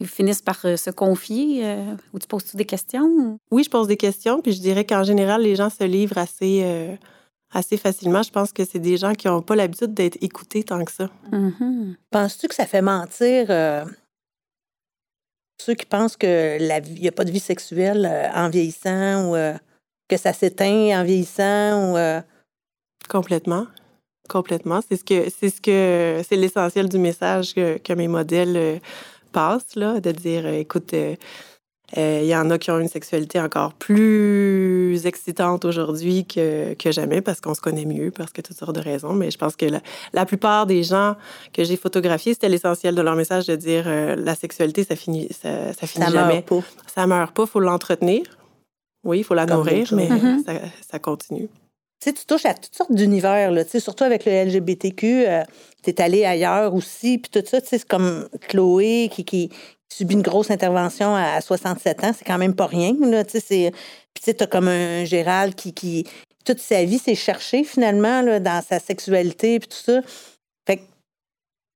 ils 0.02 0.08
finissent 0.08 0.42
par 0.42 0.60
euh, 0.66 0.76
se 0.76 0.90
confier. 0.90 1.64
ou 2.14 2.20
tu 2.20 2.28
poses-tu 2.28 2.58
des 2.58 2.66
questions? 2.66 3.40
Oui, 3.52 3.64
je 3.64 3.70
pose 3.70 3.88
des 3.88 3.96
questions, 3.96 4.42
puis 4.42 4.52
je 4.52 4.60
dirais 4.60 4.84
qu'en 4.84 5.04
général, 5.04 5.44
les 5.44 5.56
gens 5.56 5.70
se 5.70 5.86
livrent 5.86 6.18
assez, 6.18 6.62
euh, 6.66 6.94
assez 7.54 7.78
facilement. 7.78 8.22
Je 8.22 8.32
pense 8.32 8.52
que 8.52 8.66
c'est 8.66 8.80
des 8.80 8.98
gens 8.98 9.14
qui 9.14 9.28
n'ont 9.28 9.42
pas 9.42 9.56
l'habitude 9.56 9.94
d'être 9.94 10.18
écoutés 10.22 10.64
tant 10.64 10.84
que 10.84 10.92
ça. 10.92 11.10
Mmh. 11.32 11.94
Penses-tu 12.10 12.50
que 12.50 12.56
ça 12.56 12.66
fait 12.66 12.82
mentir 12.82 13.46
euh, 13.50 13.86
ceux 15.62 15.76
qui 15.76 15.86
pensent 15.86 16.18
qu'il 16.18 16.84
n'y 17.00 17.08
a 17.08 17.12
pas 17.14 17.24
de 17.24 17.32
vie 17.32 17.40
sexuelle 17.40 18.06
euh, 18.06 18.30
en 18.34 18.50
vieillissant 18.50 19.30
ou 19.30 19.36
euh, 19.36 19.54
que 20.10 20.18
ça 20.18 20.34
s'éteint 20.34 21.00
en 21.00 21.06
vieillissant 21.06 21.94
ou 21.94 21.98
euh, 21.98 22.22
Complètement. 23.10 23.68
Complètement. 24.32 24.80
C'est 24.88 24.98
ce 25.02 25.04
que 25.04 25.20
c'est 25.38 25.50
ce 25.50 25.62
que 25.68 26.22
c'est 26.28 26.38
l'essentiel 26.44 26.88
du 26.88 27.00
message 27.10 27.54
que, 27.54 27.78
que 27.78 27.94
mes 27.94 28.08
modèles 28.08 28.58
euh, 28.58 28.78
passent, 29.32 29.76
là, 29.76 30.00
de 30.00 30.12
dire 30.12 30.44
euh, 30.46 30.54
écoute, 30.66 30.94
il 30.94 31.18
euh, 31.98 32.22
y 32.24 32.34
en 32.36 32.50
a 32.50 32.58
qui 32.58 32.72
ont 32.72 32.80
une 32.80 32.88
sexualité 32.88 33.38
encore 33.42 33.74
plus 33.74 35.06
excitante 35.06 35.66
aujourd'hui 35.66 36.26
que, 36.26 36.74
que 36.76 36.90
jamais 36.92 37.22
parce 37.22 37.42
qu'on 37.42 37.54
se 37.54 37.60
connaît 37.60 37.84
mieux, 37.86 38.12
parce 38.12 38.32
que 38.32 38.42
toutes 38.42 38.56
sortes 38.58 38.76
de 38.76 38.80
raisons. 38.82 39.14
Mais 39.14 39.30
je 39.32 39.38
pense 39.38 39.58
que 39.58 39.66
la, 39.66 39.82
la 40.14 40.26
plupart 40.26 40.66
des 40.66 40.84
gens 40.84 41.16
que 41.52 41.66
j'ai 41.66 41.76
photographiés, 41.76 42.34
c'était 42.34 42.48
l'essentiel 42.48 42.96
de 42.96 43.02
leur 43.02 43.16
message 43.18 43.48
de 43.48 43.58
dire 43.58 43.84
euh, 43.88 44.16
la 44.16 44.36
sexualité, 44.36 44.86
ça 44.86 44.96
finit, 44.96 45.28
ça, 45.32 45.74
ça 45.74 45.86
finit 45.88 46.06
ça 46.06 46.12
jamais. 46.12 46.36
Meurt 46.36 46.46
pas. 46.46 46.64
Ça 46.96 47.06
meurt 47.08 47.34
pas, 47.36 47.44
il 47.44 47.50
faut 47.50 47.60
l'entretenir. 47.60 48.24
Oui, 49.04 49.20
il 49.20 49.24
faut 49.26 49.34
la 49.34 49.46
Comme 49.46 49.58
nourrir, 49.58 49.88
mais 49.94 50.08
Mm-hmm. 50.08 50.22
mm 50.22 50.38
-hmm. 50.40 50.46
ça, 50.46 50.54
ça 50.92 51.00
continue. 51.00 51.50
Tu 52.02 52.14
touches 52.26 52.46
à 52.46 52.56
toutes 52.56 52.76
sortes 52.76 52.94
d'univers, 52.94 53.52
là, 53.52 53.64
surtout 53.64 54.04
avec 54.04 54.26
le 54.26 54.32
LGBTQ. 54.32 55.28
Euh, 55.28 55.44
tu 55.84 55.94
allé 56.00 56.26
ailleurs 56.26 56.74
aussi, 56.74 57.20
puis 57.20 57.30
tout 57.32 57.48
ça, 57.48 57.60
c'est 57.64 57.86
comme 57.86 58.28
Chloé 58.48 59.10
qui, 59.10 59.50
subit 59.92 60.14
une 60.14 60.22
grosse 60.22 60.50
intervention 60.50 61.16
à 61.16 61.42
67 61.42 62.04
ans, 62.04 62.12
c'est 62.18 62.26
quand 62.26 62.38
même 62.38 62.56
pas 62.56 62.66
rien, 62.66 62.96
là, 63.02 63.26
tu 63.26 63.40
t'as 64.34 64.48
comme 64.48 64.70
un 64.70 65.04
Gérald 65.04 65.54
qui, 65.54 66.06
toute 66.46 66.60
sa 66.60 66.86
vie, 66.86 66.98
s'est 66.98 67.16
cherché, 67.16 67.64
finalement, 67.64 68.24
dans 68.40 68.64
sa 68.68 68.80
sexualité, 68.80 69.60
puis 69.60 69.68
tout 69.68 69.92
ça. 69.92 70.02
Fait 70.66 70.82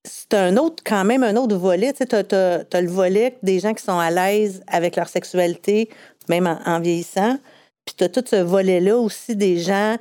c'est 0.06 0.34
un 0.34 0.56
autre, 0.58 0.82
quand 0.86 1.04
même, 1.04 1.24
un 1.24 1.36
autre 1.36 1.58
volet, 1.58 1.92
tu 1.94 2.06
t'as 2.06 2.82
le 2.82 2.88
volet 2.88 3.38
des 3.44 3.60
gens 3.60 3.74
qui 3.74 3.84
sont 3.84 4.00
à 4.00 4.12
l'aise 4.12 4.64
avec 4.68 4.96
leur 4.96 5.10
sexualité, 5.10 5.90
même 6.30 6.60
en 6.66 6.80
vieillissant, 6.80 7.38
puis 7.86 7.96
tu 7.96 8.04
as 8.04 8.10
tout 8.10 8.24
ce 8.26 8.38
volet-là 8.38 8.98
aussi 8.98 9.36
des 9.36 9.60
gens 9.60 9.98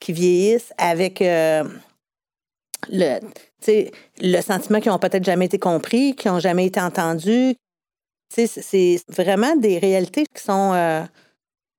qui 0.00 0.12
vieillissent 0.12 0.72
avec 0.78 1.22
euh, 1.22 1.64
le, 2.90 3.18
le 4.20 4.40
sentiment 4.40 4.80
qu'ils 4.80 4.92
n'ont 4.92 4.98
peut-être 4.98 5.24
jamais 5.24 5.46
été 5.46 5.58
compris, 5.58 6.14
qui 6.14 6.28
n'ont 6.28 6.40
jamais 6.40 6.66
été 6.66 6.80
entendus. 6.80 7.54
C'est 8.30 9.00
vraiment 9.08 9.56
des 9.56 9.78
réalités 9.78 10.26
qui 10.26 10.42
sont 10.42 10.72
euh, 10.74 11.02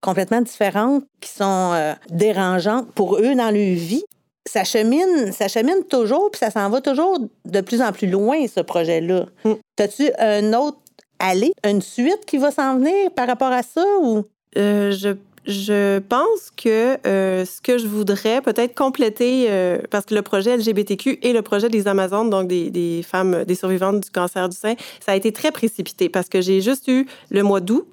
complètement 0.02 0.42
différentes, 0.42 1.04
qui 1.22 1.30
sont 1.30 1.72
euh, 1.74 1.94
dérangeantes 2.10 2.92
pour 2.94 3.18
eux 3.18 3.36
dans 3.36 3.52
leur 3.52 3.76
vie. 3.76 4.04
Ça 4.50 4.64
chemine, 4.64 5.32
ça 5.32 5.48
chemine 5.48 5.84
toujours, 5.88 6.32
puis 6.32 6.40
ça 6.40 6.50
s'en 6.50 6.70
va 6.70 6.82
toujours 6.82 7.20
de 7.46 7.62
plus 7.62 7.82
en 7.82 7.92
plus 7.92 8.10
loin, 8.10 8.48
ce 8.48 8.62
projet-là. 8.62 9.26
Mm. 9.44 9.54
As-tu 9.80 10.12
un 10.18 10.54
autre 10.54 10.80
aller, 11.20 11.52
une 11.64 11.82
suite 11.82 12.26
qui 12.26 12.38
va 12.38 12.50
s'en 12.50 12.78
venir 12.78 13.12
par 13.12 13.28
rapport 13.28 13.52
à 13.52 13.62
ça? 13.62 13.86
ou? 14.02 14.24
Je 14.56 15.16
je 15.50 15.98
pense 16.00 16.52
que 16.56 16.98
euh, 17.08 17.44
ce 17.44 17.60
que 17.60 17.78
je 17.80 17.88
voudrais 17.88 18.42
peut-être 18.42 18.76
compléter, 18.76 19.48
euh, 19.50 19.80
parce 19.90 20.06
que 20.06 20.14
le 20.14 20.22
projet 20.22 20.56
LGBTQ 20.56 21.20
et 21.24 21.34
le 21.34 21.42
projet 21.42 21.70
des 21.70 21.88
Amazones, 21.88 22.30
donc 22.30 22.48
des, 22.48 23.04
femmes, 23.04 23.44
des 23.46 23.56
survivantes 23.56 24.00
du 24.02 24.10
cancer 24.12 24.48
du 24.48 24.56
sein, 24.56 24.76
ça 25.04 25.14
a 25.14 25.16
été 25.16 25.32
très 25.32 25.52
précipité 25.52 26.08
parce 26.08 26.30
que 26.30 26.40
j'ai 26.40 26.62
juste 26.62 26.88
eu 26.88 27.08
le 27.32 27.42
mois 27.42 27.62
d'août 27.62 27.88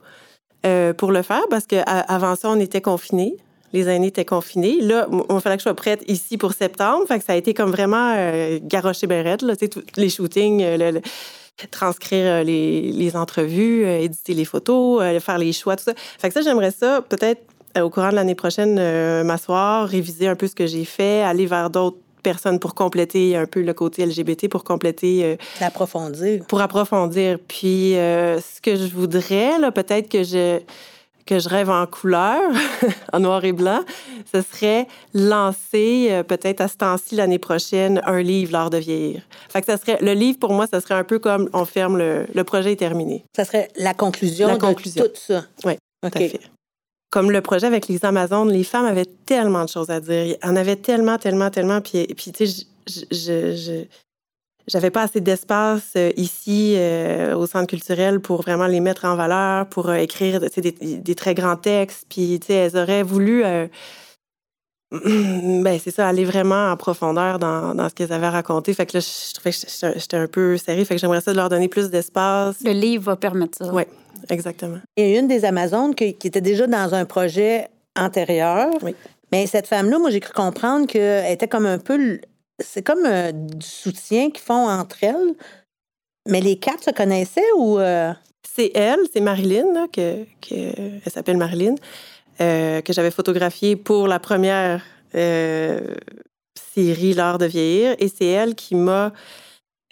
euh, 0.66 0.92
pour 0.92 1.12
le 1.12 1.22
faire 1.22 1.44
parce 1.48 1.66
qu'avant 1.66 2.36
ça, 2.36 2.50
on 2.50 2.60
était 2.60 2.82
confinés. 2.82 3.36
Les 3.72 3.88
aînés 3.88 4.08
étaient 4.08 4.24
confinés. 4.24 4.80
Là, 4.80 5.08
il 5.10 5.40
fallait 5.40 5.56
que 5.56 5.60
je 5.60 5.64
sois 5.64 5.74
prête 5.74 6.04
ici 6.08 6.38
pour 6.38 6.52
septembre. 6.52 7.04
Fait 7.08 7.18
que 7.18 7.24
ça 7.24 7.32
a 7.32 7.36
été 7.36 7.52
comme 7.52 7.70
vraiment 7.70 8.14
garoché 8.62 9.06
ben 9.06 9.24
là, 9.24 9.54
les 9.96 10.08
shootings, 10.08 10.62
transcrire 11.70 12.44
les, 12.44 12.92
les 12.92 13.16
entrevues, 13.16 13.86
éditer 13.86 14.34
les 14.34 14.44
photos, 14.44 15.02
faire 15.20 15.38
les 15.38 15.52
choix, 15.52 15.76
tout 15.76 15.84
ça. 15.84 15.94
Fait 16.18 16.28
que 16.28 16.34
ça, 16.34 16.42
j'aimerais 16.42 16.70
ça 16.70 17.02
peut-être 17.08 17.42
au 17.80 17.90
courant 17.90 18.10
de 18.10 18.14
l'année 18.14 18.34
prochaine 18.34 18.74
m'asseoir, 19.24 19.88
réviser 19.88 20.28
un 20.28 20.36
peu 20.36 20.46
ce 20.46 20.54
que 20.54 20.66
j'ai 20.66 20.84
fait, 20.84 21.22
aller 21.22 21.46
vers 21.46 21.70
d'autres 21.70 21.98
personnes 22.22 22.58
pour 22.58 22.74
compléter 22.74 23.36
un 23.36 23.46
peu 23.46 23.62
le 23.62 23.74
côté 23.74 24.04
LGBT, 24.06 24.48
pour 24.48 24.64
compléter... 24.64 25.36
L'approfondir. 25.60 26.44
Pour 26.46 26.60
approfondir. 26.60 27.38
Puis 27.46 27.92
ce 27.92 28.60
que 28.62 28.76
je 28.76 28.86
voudrais, 28.86 29.58
là, 29.58 29.72
peut-être 29.72 30.08
que 30.08 30.24
je 30.24 30.60
que 31.26 31.38
je 31.38 31.48
rêve 31.48 31.68
en 31.70 31.86
couleur, 31.86 32.40
en 33.12 33.20
noir 33.20 33.44
et 33.44 33.52
blanc, 33.52 33.80
ce 34.32 34.40
serait 34.42 34.86
lancer 35.12 36.22
peut-être 36.28 36.60
à 36.60 36.68
ce 36.68 36.76
temps-ci 36.76 37.16
l'année 37.16 37.38
prochaine 37.38 38.00
un 38.04 38.22
livre 38.22 38.52
l'art 38.52 38.70
de 38.70 38.78
vieillir. 38.78 39.22
Fait 39.48 39.60
que 39.60 39.66
ça 39.66 39.76
serait 39.76 39.98
le 40.00 40.12
livre 40.12 40.38
pour 40.38 40.52
moi, 40.52 40.66
ça 40.66 40.80
serait 40.80 40.94
un 40.94 41.04
peu 41.04 41.18
comme 41.18 41.50
on 41.52 41.64
ferme 41.64 41.98
le, 41.98 42.26
le 42.32 42.44
projet 42.44 42.72
est 42.72 42.76
terminé. 42.76 43.24
Ça 43.34 43.44
serait 43.44 43.68
la 43.76 43.94
conclusion 43.94 44.48
la 44.48 44.56
de 44.56 45.06
tout 45.08 45.10
ça. 45.14 45.44
Oui, 45.64 45.74
OK. 46.04 46.12
tout 46.12 46.18
à 46.18 46.28
fait. 46.28 46.40
Comme 47.10 47.30
le 47.30 47.40
projet 47.40 47.66
avec 47.66 47.88
les 47.88 48.04
Amazones, 48.04 48.50
les 48.50 48.64
femmes 48.64 48.84
avaient 48.84 49.06
tellement 49.26 49.64
de 49.64 49.68
choses 49.68 49.90
à 49.90 50.00
dire. 50.00 50.24
Il 50.24 50.38
en 50.42 50.56
avait 50.56 50.76
tellement, 50.76 51.18
tellement, 51.18 51.50
tellement. 51.50 51.80
Puis, 51.80 52.06
puis 52.14 52.32
tu 52.32 52.46
sais, 52.46 52.66
je, 52.86 53.00
je, 53.10 53.56
je, 53.56 53.84
j'avais 54.66 54.90
pas 54.90 55.02
assez 55.02 55.20
d'espace 55.20 55.92
euh, 55.96 56.10
ici 56.16 56.74
euh, 56.76 57.36
au 57.36 57.46
centre 57.46 57.66
culturel 57.66 58.20
pour 58.20 58.42
vraiment 58.42 58.66
les 58.66 58.80
mettre 58.80 59.04
en 59.04 59.16
valeur, 59.16 59.66
pour 59.66 59.88
euh, 59.88 59.94
écrire 59.94 60.40
des, 60.40 60.72
des, 60.72 61.14
très 61.14 61.34
grands 61.34 61.56
textes. 61.56 62.06
Puis, 62.08 62.38
tu 62.40 62.48
sais, 62.48 62.54
elles 62.54 62.76
auraient 62.76 63.02
voulu, 63.02 63.44
euh, 63.44 63.66
ben 64.90 65.78
c'est 65.82 65.92
ça, 65.92 66.08
aller 66.08 66.24
vraiment 66.24 66.70
en 66.70 66.76
profondeur 66.76 67.38
dans, 67.38 67.74
dans 67.74 67.88
ce 67.88 67.94
qu'elles 67.94 68.12
avaient 68.12 68.28
raconté. 68.28 68.74
Fait 68.74 68.86
que 68.86 68.96
là, 68.96 69.00
je 69.00 69.34
trouvais 69.34 69.52
que 69.52 69.98
j'étais 69.98 70.16
un 70.16 70.26
peu 70.26 70.56
serrée. 70.56 70.84
Fait 70.84 70.96
que 70.96 71.00
j'aimerais 71.00 71.20
ça 71.20 71.32
de 71.32 71.36
leur 71.36 71.48
donner 71.48 71.68
plus 71.68 71.90
d'espace. 71.90 72.56
Le 72.64 72.72
livre 72.72 73.04
va 73.04 73.16
permettre 73.16 73.58
ça. 73.58 73.72
Oui, 73.72 73.84
exactement. 74.28 74.78
Il 74.96 75.08
y 75.08 75.16
a 75.16 75.20
une 75.20 75.28
des 75.28 75.44
Amazones 75.44 75.94
qui, 75.94 76.14
qui 76.14 76.26
était 76.26 76.40
déjà 76.40 76.66
dans 76.66 76.94
un 76.94 77.04
projet 77.04 77.68
antérieur. 77.96 78.70
Oui. 78.82 78.94
Mais 79.32 79.46
cette 79.46 79.66
femme-là, 79.66 79.98
moi, 79.98 80.10
j'ai 80.10 80.20
cru 80.20 80.32
comprendre 80.32 80.86
qu'elle 80.86 81.32
était 81.32 81.48
comme 81.48 81.66
un 81.66 81.78
peu. 81.78 82.20
C'est 82.58 82.82
comme 82.82 83.04
euh, 83.04 83.32
du 83.32 83.66
soutien 83.66 84.30
qu'ils 84.30 84.44
font 84.44 84.68
entre 84.68 85.02
elles. 85.02 85.34
Mais 86.28 86.40
les 86.40 86.56
quatre 86.58 86.84
se 86.84 86.90
connaissaient 86.90 87.52
ou. 87.56 87.78
euh, 87.78 88.12
C'est 88.48 88.72
elle, 88.74 89.00
c'est 89.12 89.20
Marilyn, 89.20 89.86
que, 89.92 90.24
elle 90.50 91.12
s'appelle 91.12 91.36
Marilyn, 91.36 91.74
euh, 92.40 92.80
que 92.80 92.92
j'avais 92.92 93.10
photographiée 93.10 93.76
pour 93.76 94.08
la 94.08 94.18
première 94.18 94.82
série 96.74 97.14
L'art 97.14 97.38
de 97.38 97.46
vieillir. 97.46 97.94
Et 97.98 98.08
c'est 98.08 98.26
elle 98.26 98.54
qui 98.54 98.74
m'a 98.74 99.12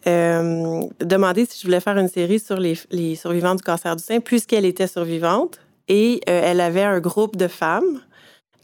demandé 0.07 1.47
si 1.47 1.59
je 1.59 1.67
voulais 1.67 1.81
faire 1.81 1.97
une 1.99 2.09
série 2.09 2.39
sur 2.39 2.59
les, 2.59 2.75
les 2.91 3.15
survivants 3.17 3.55
du 3.55 3.63
cancer 3.63 3.97
du 3.97 4.03
sein, 4.03 4.21
puisqu'elle 4.21 4.65
était 4.67 4.87
survivante. 4.87 5.61
Et 5.89 6.21
elle 6.27 6.61
avait 6.61 6.83
un 6.83 7.01
groupe 7.01 7.37
de 7.37 7.49
femmes 7.49 8.01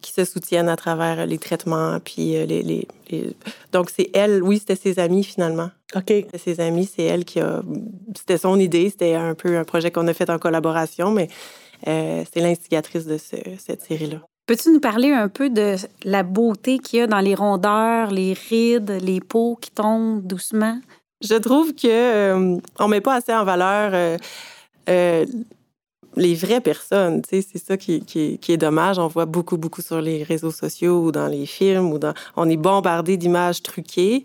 qui 0.00 0.12
se 0.12 0.24
soutiennent 0.24 0.68
à 0.68 0.76
travers 0.76 1.26
les 1.26 1.38
traitements. 1.38 1.98
Puis 2.04 2.36
euh, 2.36 2.46
les, 2.46 2.62
les- 2.62 2.88
les- 3.10 3.36
Donc, 3.72 3.90
c'est 3.90 4.10
elle, 4.14 4.42
oui, 4.42 4.58
c'était 4.58 4.76
ses 4.76 4.98
amis 4.98 5.24
finalement. 5.24 5.70
OK. 5.94 6.04
C'était 6.08 6.38
ses 6.38 6.60
amis, 6.60 6.88
c'est 6.92 7.04
elle 7.04 7.24
qui 7.24 7.40
a. 7.40 7.62
C'était 8.16 8.38
son 8.38 8.58
idée, 8.58 8.90
c'était 8.90 9.14
un 9.14 9.34
peu 9.34 9.56
un 9.58 9.64
projet 9.64 9.90
qu'on 9.90 10.06
a 10.08 10.14
fait 10.14 10.30
en 10.30 10.38
collaboration, 10.38 11.10
mais 11.10 11.28
euh, 11.88 12.22
c'est 12.32 12.40
l'instigatrice 12.40 13.06
de 13.06 13.18
ce- 13.18 13.36
cette 13.58 13.82
série-là. 13.82 14.18
Peux-tu 14.46 14.70
nous 14.72 14.80
parler 14.80 15.12
un 15.12 15.28
peu 15.28 15.48
de 15.48 15.76
la 16.04 16.22
beauté 16.24 16.78
qu'il 16.78 16.98
y 16.98 17.02
a 17.02 17.06
dans 17.06 17.20
les 17.20 17.34
rondeurs, 17.36 18.10
les 18.10 18.32
rides, 18.32 18.90
les 19.02 19.20
peaux 19.20 19.56
qui 19.60 19.70
tombent 19.70 20.26
doucement? 20.26 20.78
Je 21.22 21.34
trouve 21.34 21.74
que 21.74 21.86
euh, 21.86 22.56
on 22.78 22.88
met 22.88 23.00
pas 23.00 23.14
assez 23.16 23.32
en 23.32 23.44
valeur 23.44 23.90
euh, 23.94 24.16
euh, 24.88 25.26
les 26.16 26.34
vraies 26.34 26.60
personnes. 26.60 27.22
C'est 27.28 27.58
ça 27.58 27.76
qui, 27.76 28.02
est 28.14 28.56
dommage. 28.56 28.98
On 28.98 29.08
voit 29.08 29.26
beaucoup, 29.26 29.56
beaucoup 29.56 29.82
sur 29.82 30.00
les 30.00 30.22
réseaux 30.22 30.50
sociaux 30.50 31.04
ou 31.04 31.12
dans 31.12 31.28
les 31.28 31.46
films 31.46 31.92
ou 31.92 31.98
dans. 31.98 32.14
On 32.36 32.48
est 32.48 32.56
bombardé 32.56 33.16
d'images 33.16 33.62
truquées. 33.62 34.24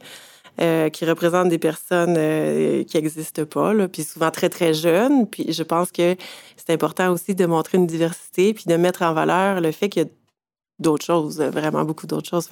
euh, 0.62 0.90
qui 0.90 1.04
représentent 1.04 1.50
des 1.50 1.60
personnes 1.60 2.16
euh, 2.18 2.86
qui 2.86 2.96
n'existent 2.96 3.44
pas, 3.44 3.74
puis 3.90 4.04
souvent 4.04 4.32
très, 4.32 4.48
très 4.48 4.74
jeunes. 4.74 5.28
Puis 5.28 5.52
je 5.52 5.64
pense 5.64 5.92
que 5.92 6.16
c'est 6.56 6.72
important 6.72 7.12
aussi 7.12 7.36
de 7.36 7.46
montrer 7.46 7.78
une 7.78 7.88
diversité, 7.88 8.54
puis 8.54 8.64
de 8.66 8.78
mettre 8.78 9.02
en 9.02 9.14
valeur 9.14 9.60
le 9.60 9.74
fait 9.74 9.90
qu'il 9.90 10.04
y 10.04 10.06
a 10.06 10.10
d'autres 10.80 11.04
choses, 11.04 11.42
vraiment 11.42 11.84
beaucoup 11.84 12.08
d'autres 12.08 12.30
choses. 12.30 12.48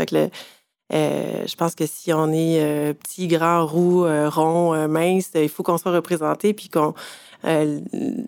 Euh, 0.91 1.47
je 1.47 1.55
pense 1.55 1.75
que 1.75 1.85
si 1.85 2.11
on 2.11 2.29
est 2.33 2.93
petit, 2.95 3.27
grand, 3.29 3.65
roux, 3.65 4.03
rond, 4.03 4.87
mince, 4.89 5.31
il 5.35 5.47
faut 5.47 5.63
qu'on 5.63 5.77
soit 5.77 5.93
représenté, 5.93 6.53
puis 6.53 6.67
qu'on. 6.67 6.93
Euh, 7.45 7.79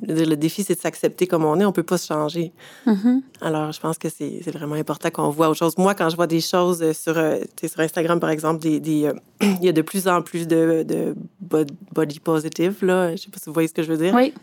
le 0.07 0.35
défi, 0.35 0.63
c'est 0.63 0.75
de 0.75 0.79
s'accepter 0.79 1.27
comme 1.27 1.45
on 1.45 1.59
est. 1.59 1.65
On 1.65 1.71
peut 1.71 1.83
pas 1.83 1.97
se 1.97 2.07
changer. 2.07 2.51
Mhm. 2.85 3.21
Alors, 3.41 3.71
je 3.71 3.79
pense 3.79 3.97
que 3.97 4.09
c'est 4.09 4.41
vraiment 4.51 4.75
important 4.75 5.09
qu'on 5.09 5.29
voit 5.29 5.49
autre 5.49 5.59
chose. 5.59 5.77
Moi, 5.77 5.95
quand 5.95 6.09
je 6.09 6.15
vois 6.15 6.27
des 6.27 6.41
choses 6.41 6.81
euh, 6.83 6.93
sur, 6.93 7.17
euh, 7.17 7.39
sur 7.65 7.79
Instagram, 7.79 8.19
par 8.19 8.29
exemple, 8.29 8.59
des, 8.61 8.79
des, 8.79 9.05
euh, 9.05 9.13
il 9.41 9.63
y 9.63 9.69
a 9.69 9.71
de 9.71 9.81
plus 9.81 10.07
en 10.07 10.21
plus 10.21 10.47
de, 10.47 10.83
de 10.87 11.15
bod- 11.39 11.71
body 11.93 12.19
positive, 12.19 12.77
là. 12.83 13.11
Je 13.15 13.21
sais 13.21 13.29
pas 13.29 13.37
si 13.39 13.45
vous 13.47 13.53
voyez 13.53 13.67
ce 13.69 13.73
que 13.73 13.83
je 13.83 13.91
veux 13.91 13.97
dire. 13.97 14.13
Oui. 14.13 14.33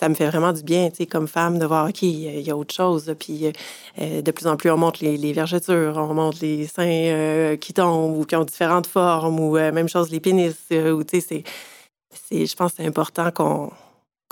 Ça 0.00 0.08
me 0.08 0.14
fait 0.14 0.26
vraiment 0.26 0.52
du 0.52 0.62
bien, 0.64 0.90
tu 0.90 0.96
sais, 0.96 1.06
comme 1.06 1.28
femme, 1.28 1.60
de 1.60 1.64
voir, 1.66 1.88
OK, 1.88 2.02
il 2.02 2.40
y 2.40 2.50
a- 2.50 2.56
autre 2.56 2.74
chose. 2.74 3.14
Puis, 3.20 3.46
euh, 4.00 4.20
de 4.20 4.30
plus 4.32 4.46
en 4.48 4.56
plus, 4.56 4.70
on 4.70 4.76
montre 4.76 4.98
les, 5.04 5.16
les 5.16 5.32
vergetures, 5.32 5.94
on 5.96 6.12
montre 6.12 6.38
les 6.42 6.66
seins 6.66 6.82
euh, 6.86 7.56
qui 7.56 7.72
tombent 7.72 8.16
ou 8.18 8.24
qui 8.24 8.34
ont 8.34 8.44
différentes 8.44 8.88
formes, 8.88 9.38
ou 9.38 9.56
euh, 9.56 9.70
même 9.70 9.88
chose, 9.88 10.10
les 10.10 10.18
pénis. 10.20 10.54
ou, 10.72 11.04
tu 11.04 11.20
sais, 11.20 11.44
c'est, 12.30 12.46
je 12.46 12.56
pense 12.56 12.72
que 12.72 12.78
c'est 12.78 12.86
important 12.88 13.30
qu'on, 13.30 13.70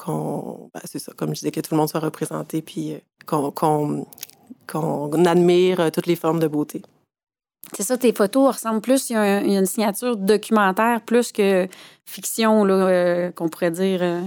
qu'on 0.04 0.70
ben, 0.74 0.80
c'est 0.84 0.98
ça, 0.98 1.12
comme 1.16 1.30
je 1.30 1.40
disais, 1.40 1.50
que 1.50 1.60
tout 1.60 1.72
le 1.74 1.78
monde 1.78 1.88
soit 1.88 2.00
représenté, 2.00 2.62
puis 2.62 2.94
euh, 2.94 2.98
qu'on, 3.26 3.50
qu'on, 3.50 4.06
qu'on 4.66 5.24
admire 5.24 5.80
euh, 5.80 5.90
toutes 5.90 6.06
les 6.06 6.16
formes 6.16 6.40
de 6.40 6.48
beauté. 6.48 6.82
C'est 7.76 7.82
ça, 7.82 7.96
tes 7.98 8.12
photos 8.12 8.54
ressemblent 8.54 8.80
plus, 8.80 9.10
il 9.10 9.12
y 9.12 9.16
a, 9.16 9.40
une 9.40 9.66
signature 9.66 10.16
documentaire 10.16 11.00
plus 11.02 11.30
que 11.32 11.68
fiction, 12.04 12.64
là, 12.64 12.74
euh, 12.74 13.30
qu'on 13.32 13.48
pourrait 13.48 13.70
dire. 13.70 14.00
euh, 14.02 14.22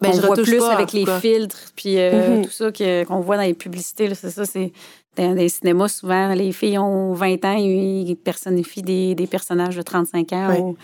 Ben, 0.00 0.10
qu'on 0.10 0.16
je 0.20 0.26
voit 0.26 0.36
plus 0.36 0.58
pas, 0.58 0.72
avec 0.74 0.92
les 0.92 1.06
filtres, 1.06 1.72
puis 1.74 1.98
euh, 1.98 2.36
Mhm. 2.38 2.44
tout 2.44 2.50
ça 2.50 2.70
que- 2.70 3.04
qu'on 3.04 3.20
voit 3.20 3.36
dans 3.36 3.42
les 3.42 3.54
publicités. 3.54 4.08
là, 4.08 4.14
C'est 4.14 4.30
ça, 4.30 4.44
c'est 4.44 4.72
dans 5.16 5.32
les 5.32 5.48
cinémas, 5.48 5.88
souvent, 5.88 6.34
les 6.34 6.52
filles 6.52 6.78
ont 6.78 7.14
20 7.14 7.42
ans, 7.46 7.56
ils 7.58 8.14
personnifient 8.16 8.82
des, 8.82 9.14
des 9.14 9.26
personnages 9.26 9.74
de 9.76 9.80
35 9.82 10.32
ans. 10.34 10.48
Ouais. 10.50 10.60
On, 10.60 10.76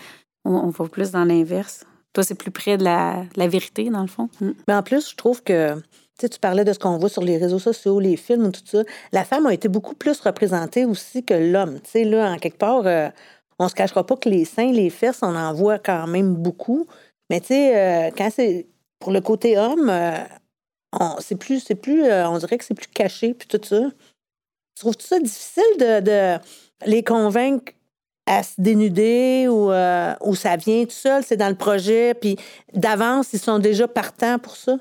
on- 0.45 0.63
on 0.65 0.69
va 0.69 0.87
plus 0.89 1.11
dans 1.11 1.23
l'inverse. 1.25 1.85
Toi, 2.13 2.23
c'est 2.23 2.35
plus 2.35 2.51
près 2.51 2.77
de 2.77 2.83
la, 2.83 3.25
vérité, 3.47 3.89
dans 3.89 4.01
le 4.01 4.07
fond. 4.07 4.29
Mm. 4.39 4.51
Mais 4.67 4.75
en 4.75 4.83
plus, 4.83 5.09
je 5.09 5.15
trouve 5.15 5.43
que, 5.43 5.75
tu 6.19 6.39
parlais 6.39 6.63
de 6.63 6.71
ce 6.71 6.79
qu'on 6.79 6.97
voit 6.97 7.09
sur 7.09 7.23
les 7.23 7.37
réseaux 7.37 7.59
sociaux, 7.59 7.99
les 7.99 8.15
films, 8.15 8.51
tout 8.51 8.61
ça. 8.65 8.83
La 9.11 9.25
femme 9.25 9.45
a 9.47 9.53
été 9.53 9.67
beaucoup 9.67 9.95
plus 9.95 10.19
représentée 10.21 10.85
aussi 10.85 11.23
que 11.25 11.33
l'homme. 11.33 11.79
Tu 11.81 11.89
sais, 11.91 12.03
là, 12.05 12.31
en 12.31 12.37
quelque 12.37 12.57
part, 12.59 12.85
euh, 12.85 13.09
on 13.59 13.67
se 13.67 13.73
cachera 13.73 14.05
pas 14.05 14.15
que 14.15 14.29
les 14.29 14.45
seins, 14.45 14.71
les 14.71 14.89
fesses, 14.89 15.19
on 15.21 15.35
en 15.35 15.53
voit 15.53 15.79
quand 15.79 16.07
même 16.07 16.35
beaucoup. 16.35 16.85
Mais 17.29 17.41
tu 17.41 17.47
sais, 17.47 17.75
euh, 17.75 18.11
quand 18.15 18.29
c'est 18.31 18.67
pour 18.99 19.11
le 19.11 19.21
côté 19.21 19.57
homme, 19.57 19.89
euh, 19.89 20.17
on- 20.93 21.17
c'est 21.19 21.35
plus, 21.35 21.59
c'est 21.59 21.75
plus, 21.75 22.03
euh, 22.03 22.29
on 22.29 22.37
dirait 22.37 22.57
que 22.57 22.63
c'est 22.63 22.73
plus 22.73 22.87
caché, 22.87 23.33
puis 23.33 23.47
tout 23.47 23.59
ça. 23.63 23.89
Trouves-tu 24.75 25.05
ça 25.05 25.19
difficile 25.19 25.63
de 25.77 26.37
les 26.85 27.03
convaincre 27.03 27.73
à 28.25 28.43
se 28.43 28.53
dénuder 28.57 29.47
ou, 29.49 29.71
euh, 29.71 30.13
ou 30.21 30.35
ça 30.35 30.55
vient 30.55 30.85
tout 30.85 30.91
seul, 30.91 31.23
c'est 31.23 31.37
dans 31.37 31.49
le 31.49 31.55
projet, 31.55 32.13
puis 32.13 32.37
d'avance, 32.73 33.33
ils 33.33 33.39
sont 33.39 33.59
déjà 33.59 33.87
partants 33.87 34.39
pour 34.39 34.55
ça? 34.55 34.77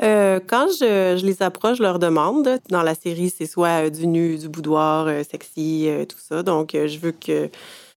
Euh, 0.00 0.38
quand 0.46 0.68
je, 0.68 1.16
je 1.20 1.26
les 1.26 1.42
approche, 1.42 1.78
je 1.78 1.82
leur 1.82 1.98
demande. 1.98 2.48
Dans 2.68 2.82
la 2.82 2.94
série, 2.94 3.30
c'est 3.30 3.46
soit 3.46 3.86
euh, 3.86 3.90
du 3.90 4.06
nu, 4.06 4.38
du 4.38 4.48
boudoir, 4.48 5.08
sexy, 5.28 5.88
tout 6.08 6.18
ça. 6.18 6.44
Donc, 6.44 6.70
je 6.72 6.98
veux 6.98 7.10
que 7.10 7.46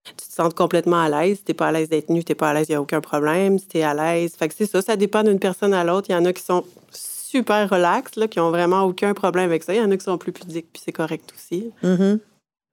tu 0.03 0.13
te 0.15 0.33
sentes 0.33 0.55
complètement 0.55 0.99
à 0.99 1.09
l'aise. 1.09 1.37
Si 1.37 1.43
t'es 1.43 1.53
pas 1.53 1.67
à 1.67 1.71
l'aise 1.71 1.89
d'être 1.89 2.09
nu, 2.09 2.23
t'es 2.23 2.33
pas 2.33 2.49
à 2.49 2.53
l'aise, 2.55 2.67
il 2.69 2.71
n'y 2.71 2.75
a 2.75 2.81
aucun 2.81 3.01
problème. 3.01 3.59
Si 3.59 3.67
t'es 3.67 3.83
à 3.83 3.93
l'aise, 3.93 4.35
fait 4.35 4.47
que 4.47 4.55
c'est 4.57 4.65
ça, 4.65 4.81
ça 4.81 4.95
dépend 4.95 5.23
d'une 5.23 5.39
personne 5.39 5.75
à 5.75 5.83
l'autre. 5.83 6.07
Il 6.09 6.13
y 6.13 6.15
en 6.15 6.25
a 6.25 6.33
qui 6.33 6.41
sont 6.41 6.63
super 6.91 7.69
relax, 7.69 8.15
là, 8.15 8.27
qui 8.27 8.39
ont 8.39 8.49
vraiment 8.49 8.83
aucun 8.83 9.13
problème 9.13 9.45
avec 9.45 9.63
ça. 9.63 9.73
Il 9.73 9.77
y 9.77 9.81
en 9.81 9.91
a 9.91 9.97
qui 9.97 10.03
sont 10.03 10.17
plus 10.17 10.31
pudiques, 10.31 10.67
puis 10.73 10.81
c'est 10.83 10.91
correct 10.91 11.31
aussi. 11.35 11.71
Mhm. 11.83 12.19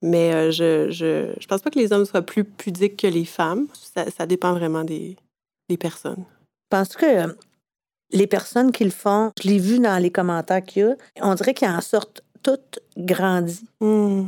Mais 0.03 0.33
euh, 0.33 0.51
je, 0.51 0.91
je, 0.91 1.33
je 1.41 1.47
pense 1.47 1.61
pas 1.61 1.71
que 1.71 1.79
les 1.79 1.93
hommes 1.93 2.05
soient 2.05 2.23
plus 2.23 2.45
pudiques 2.45 2.97
que 2.97 3.07
les 3.09 3.25
femmes. 3.25 3.67
Ça, 3.73 4.11
ça 4.11 4.27
dépend 4.27 4.53
vraiment 4.53 4.85
des, 4.85 5.17
des 5.69 5.77
personnes. 5.77 6.25
Penses-tu 6.71 6.99
que 6.99 7.37
les 8.13 8.27
personnes 8.27 8.73
qui 8.73 8.85
le 8.85 8.91
font, 8.91 9.33
je 9.43 9.49
l'ai 9.49 9.59
vu 9.59 9.81
dans 9.81 10.01
les 10.01 10.11
commentaires 10.11 10.63
qu'il 10.65 10.83
y 10.83 10.87
a, 10.87 10.95
on 11.27 11.35
dirait 11.35 11.55
qu'ils 11.55 11.69
en 11.69 11.81
sortent 11.81 12.23
toutes 12.43 12.79
grandies. 12.97 13.65
Hmm. 13.81 14.27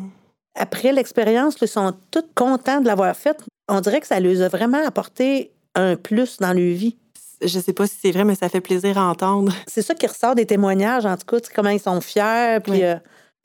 Après 0.57 0.93
l'expérience, 0.93 1.55
ils 1.63 1.69
sont 1.69 1.95
toutes 2.11 2.35
contents 2.35 2.81
de 2.81 2.87
l'avoir 2.87 3.17
faite. 3.17 3.45
On 3.69 3.81
dirait 3.81 4.01
que 4.01 4.07
ça 4.07 4.19
leur 4.19 4.43
a 4.43 4.49
vraiment 4.49 4.85
apporté 4.85 5.53
un 5.77 5.95
plus 5.97 6.39
dans 6.39 6.53
leur 6.53 6.75
vie. 6.75 6.97
Je 7.43 7.59
sais 7.61 7.73
pas 7.73 7.87
si 7.87 7.95
c'est 8.03 8.11
vrai, 8.11 8.25
mais 8.25 8.35
ça 8.35 8.49
fait 8.49 8.61
plaisir 8.61 8.99
à 8.99 9.09
entendre. 9.09 9.53
C'est 9.67 9.81
ça 9.83 9.95
qui 9.95 10.07
ressort 10.07 10.35
des 10.35 10.45
témoignages, 10.45 11.07
en 11.07 11.17
tout 11.17 11.25
cas, 11.25 11.39
comment 11.55 11.71
ils 11.71 11.81
sont 11.81 12.01
fiers. 12.01 12.59
Puis, 12.63 12.73
Oui. 12.73 12.83
euh, 12.85 12.97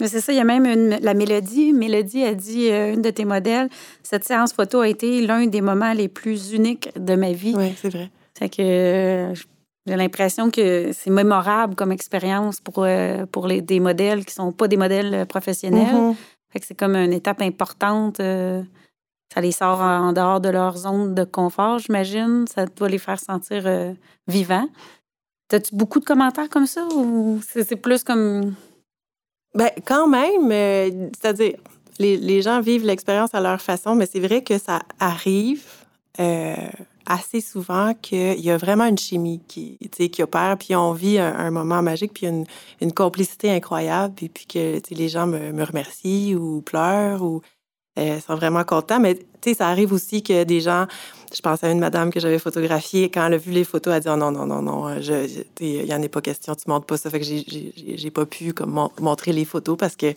Mais 0.01 0.07
c'est 0.09 0.19
ça, 0.21 0.33
il 0.33 0.35
y 0.35 0.39
a 0.41 0.43
même 0.43 0.65
une- 0.65 0.97
la 1.01 1.13
Mélodie. 1.13 1.71
Mélodie 1.73 2.23
a 2.23 2.33
dit, 2.33 2.69
euh, 2.69 2.93
une 2.93 3.01
de 3.01 3.09
tes 3.09 3.23
modèles, 3.25 3.69
cette 4.03 4.25
séance 4.25 4.51
photo 4.53 4.81
a 4.81 4.89
été 4.89 5.25
l'un 5.25 5.45
des 5.47 5.61
moments 5.61 5.93
les 5.93 6.09
plus 6.09 6.51
uniques 6.51 6.89
de 6.99 7.15
ma 7.15 7.31
vie. 7.31 7.53
Oui, 7.55 7.73
c'est 7.81 7.89
vrai. 7.89 8.09
Fait 8.37 8.49
que 8.49 8.61
euh, 8.61 9.33
j'ai 9.87 9.95
l'impression 9.95 10.49
que 10.51 10.91
c'est 10.91 11.09
mémorable 11.09 11.75
comme 11.75 11.93
expérience 11.93 12.59
pour, 12.59 12.79
euh, 12.83 13.25
pour 13.25 13.47
les, 13.47 13.61
des 13.61 13.79
modèles 13.79 14.25
qui 14.25 14.33
sont 14.33 14.51
pas 14.51 14.67
des 14.67 14.75
modèles 14.77 15.25
professionnels. 15.27 15.95
Mhm. 15.95 16.15
Fait 16.51 16.59
que 16.59 16.65
c'est 16.65 16.75
comme 16.77 16.95
une 16.95 17.13
étape 17.13 17.41
importante. 17.41 18.17
ça 19.33 19.41
les 19.41 19.51
sort 19.51 19.81
en 19.81 20.13
dehors 20.13 20.39
de 20.39 20.49
leur 20.49 20.77
zone 20.77 21.13
de 21.15 21.23
confort, 21.23 21.79
j'imagine. 21.79 22.45
Ça 22.53 22.65
doit 22.65 22.89
les 22.89 22.97
faire 22.97 23.19
sentir 23.19 23.63
vivants. 24.27 24.67
T'as-tu 25.47 25.75
beaucoup 25.75 25.99
de 25.99 26.05
commentaires 26.05 26.49
comme 26.49 26.65
ça 26.67 26.85
ou 26.95 27.39
c'est 27.41 27.75
plus 27.75 28.03
comme. 28.03 28.55
Ben, 29.55 29.69
quand 29.85 30.07
même, 30.07 30.51
euh, 30.51 31.09
c'est-à-dire, 31.19 31.55
les, 31.97 32.17
les 32.17 32.41
gens 32.41 32.59
vivent 32.59 32.85
l'expérience 32.85 33.33
à 33.33 33.39
leur 33.39 33.61
façon, 33.61 33.95
mais 33.95 34.05
c'est 34.05 34.19
vrai 34.19 34.43
que 34.43 34.57
ça 34.57 34.81
arrive 34.99 35.63
euh, 36.19 36.55
assez 37.05 37.39
souvent 37.39 37.93
qu'il 37.93 38.39
y 38.39 38.51
a 38.51 38.57
vraiment 38.57 38.85
une 38.85 38.97
chimie 38.97 39.41
qui, 39.47 39.77
qui 39.77 40.23
opère, 40.23 40.57
puis 40.59 40.75
on 40.75 40.91
vit 40.91 41.19
un, 41.19 41.51
moment 41.51 41.81
magique, 41.81 42.13
puis 42.13 42.27
une, 42.27 42.45
une 42.81 42.91
complicité 42.91 43.49
incroyable, 43.49 44.13
puis, 44.15 44.27
puis 44.27 44.45
que 44.45 44.81
les 44.91 45.07
gens 45.07 45.25
me, 45.25 45.53
me 45.53 45.63
remercient 45.63 46.35
ou 46.35 46.61
pleurent 46.61 47.23
ou 47.23 47.41
euh, 47.97 48.19
sont 48.19 48.35
vraiment 48.35 48.63
contents. 48.63 48.99
Mais 48.99 49.15
tu 49.15 49.23
sais, 49.51 49.53
ça 49.53 49.67
arrive 49.69 49.93
aussi 49.93 50.21
que 50.23 50.43
des 50.43 50.59
gens, 50.61 50.85
je 51.33 51.41
pense 51.41 51.63
à 51.63 51.69
une 51.71 51.79
madame 51.79 52.11
que 52.11 52.19
j'avais 52.19 52.39
photographiée, 52.39 53.09
quand 53.09 53.25
elle 53.27 53.33
a 53.35 53.37
vu 53.37 53.51
les 53.51 53.63
photos, 53.63 53.91
elle 53.91 53.97
a 53.97 53.99
dit 54.01 54.09
oh, 54.09 54.15
non, 54.17 54.31
non, 54.31 54.45
non, 54.45 54.61
non, 54.61 55.01
sais, 55.01 55.45
il 55.61 55.85
y 55.85 55.93
en 55.93 56.01
a 56.03 56.09
pas 56.09 56.21
question, 56.21 56.55
tu 56.55 56.63
montres 56.69 56.85
pas 56.85 56.97
ça. 56.97 57.09
Fait 57.09 57.19
que 57.19 57.25
j'ai- 57.25 58.11
pas 58.11 58.25
pu 58.25 58.53
comme, 58.53 58.71
mon- 58.71 58.91
montrer 58.99 59.31
les 59.33 59.45
photos 59.45 59.77
parce 59.77 59.95
que 59.95 60.07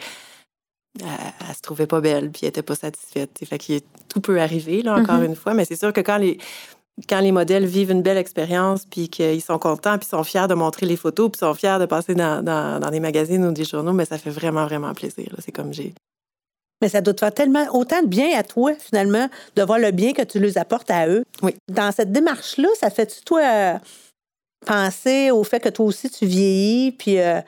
elle, 1.00 1.06
elle 1.48 1.54
se 1.54 1.60
trouvait 1.60 1.86
pas 1.86 2.00
belle 2.00 2.30
puis 2.30 2.40
elle 2.42 2.48
était 2.48 2.62
pas 2.62 2.74
satisfaite. 2.74 3.30
tu 3.34 3.44
sais. 3.44 3.46
Fait 3.46 3.58
que 3.58 3.84
tout 4.08 4.20
peut 4.20 4.40
arriver, 4.40 4.82
là, 4.82 4.94
encore 4.96 5.18
Mhm. 5.18 5.24
une 5.26 5.36
fois. 5.36 5.54
Mais 5.54 5.64
c'est 5.64 5.76
sûr 5.76 5.92
que 5.92 6.00
quand 6.00 6.16
les, 6.18 6.38
quand 7.08 7.20
les 7.20 7.30
modèles 7.30 7.66
vivent 7.66 7.90
une 7.92 8.02
belle 8.02 8.16
expérience 8.16 8.84
puis 8.84 9.08
qu'ils 9.08 9.40
sont 9.42 9.58
contents 9.58 9.98
puis 9.98 10.08
sont 10.08 10.24
fiers 10.24 10.48
de 10.48 10.54
montrer 10.54 10.86
les 10.86 10.96
photos 10.96 11.30
puis 11.30 11.38
sont 11.38 11.54
fiers 11.54 11.78
de 11.78 11.86
passer 11.86 12.14
dans, 12.16 12.42
dans, 12.44 12.80
dans 12.80 12.90
des 12.90 12.98
magazines 13.00 13.44
ou 13.46 13.52
des 13.52 13.64
journaux, 13.64 13.92
mais 13.92 14.04
ça 14.06 14.18
fait 14.18 14.30
vraiment, 14.30 14.64
vraiment 14.64 14.92
plaisir. 14.94 15.32
C'est 15.38 15.52
comme 15.52 15.72
j'ai... 15.72 15.94
mais 16.80 16.88
ça 16.88 17.00
doit 17.00 17.14
te 17.14 17.20
faire 17.20 17.34
tellement 17.34 17.66
autant 17.72 18.02
de 18.02 18.06
bien 18.06 18.36
à 18.36 18.42
toi, 18.42 18.72
finalement, 18.78 19.28
de 19.56 19.62
voir 19.62 19.78
le 19.78 19.90
bien 19.90 20.12
que 20.12 20.22
tu 20.22 20.38
les 20.38 20.58
apportes 20.58 20.90
à 20.90 21.08
eux. 21.08 21.24
Oui. 21.42 21.54
Dans 21.68 21.92
cette 21.92 22.12
démarche-là, 22.12 22.68
ça 22.78 22.90
fait-tu, 22.90 23.22
toi, 23.22 23.40
euh, 23.42 23.78
penser 24.66 25.30
au 25.30 25.42
fait 25.44 25.60
que 25.60 25.68
toi 25.68 25.86
aussi, 25.86 26.08
tu 26.10 26.26
vieillis, 26.26 26.92
puis 26.92 27.18
euh, 27.18 27.40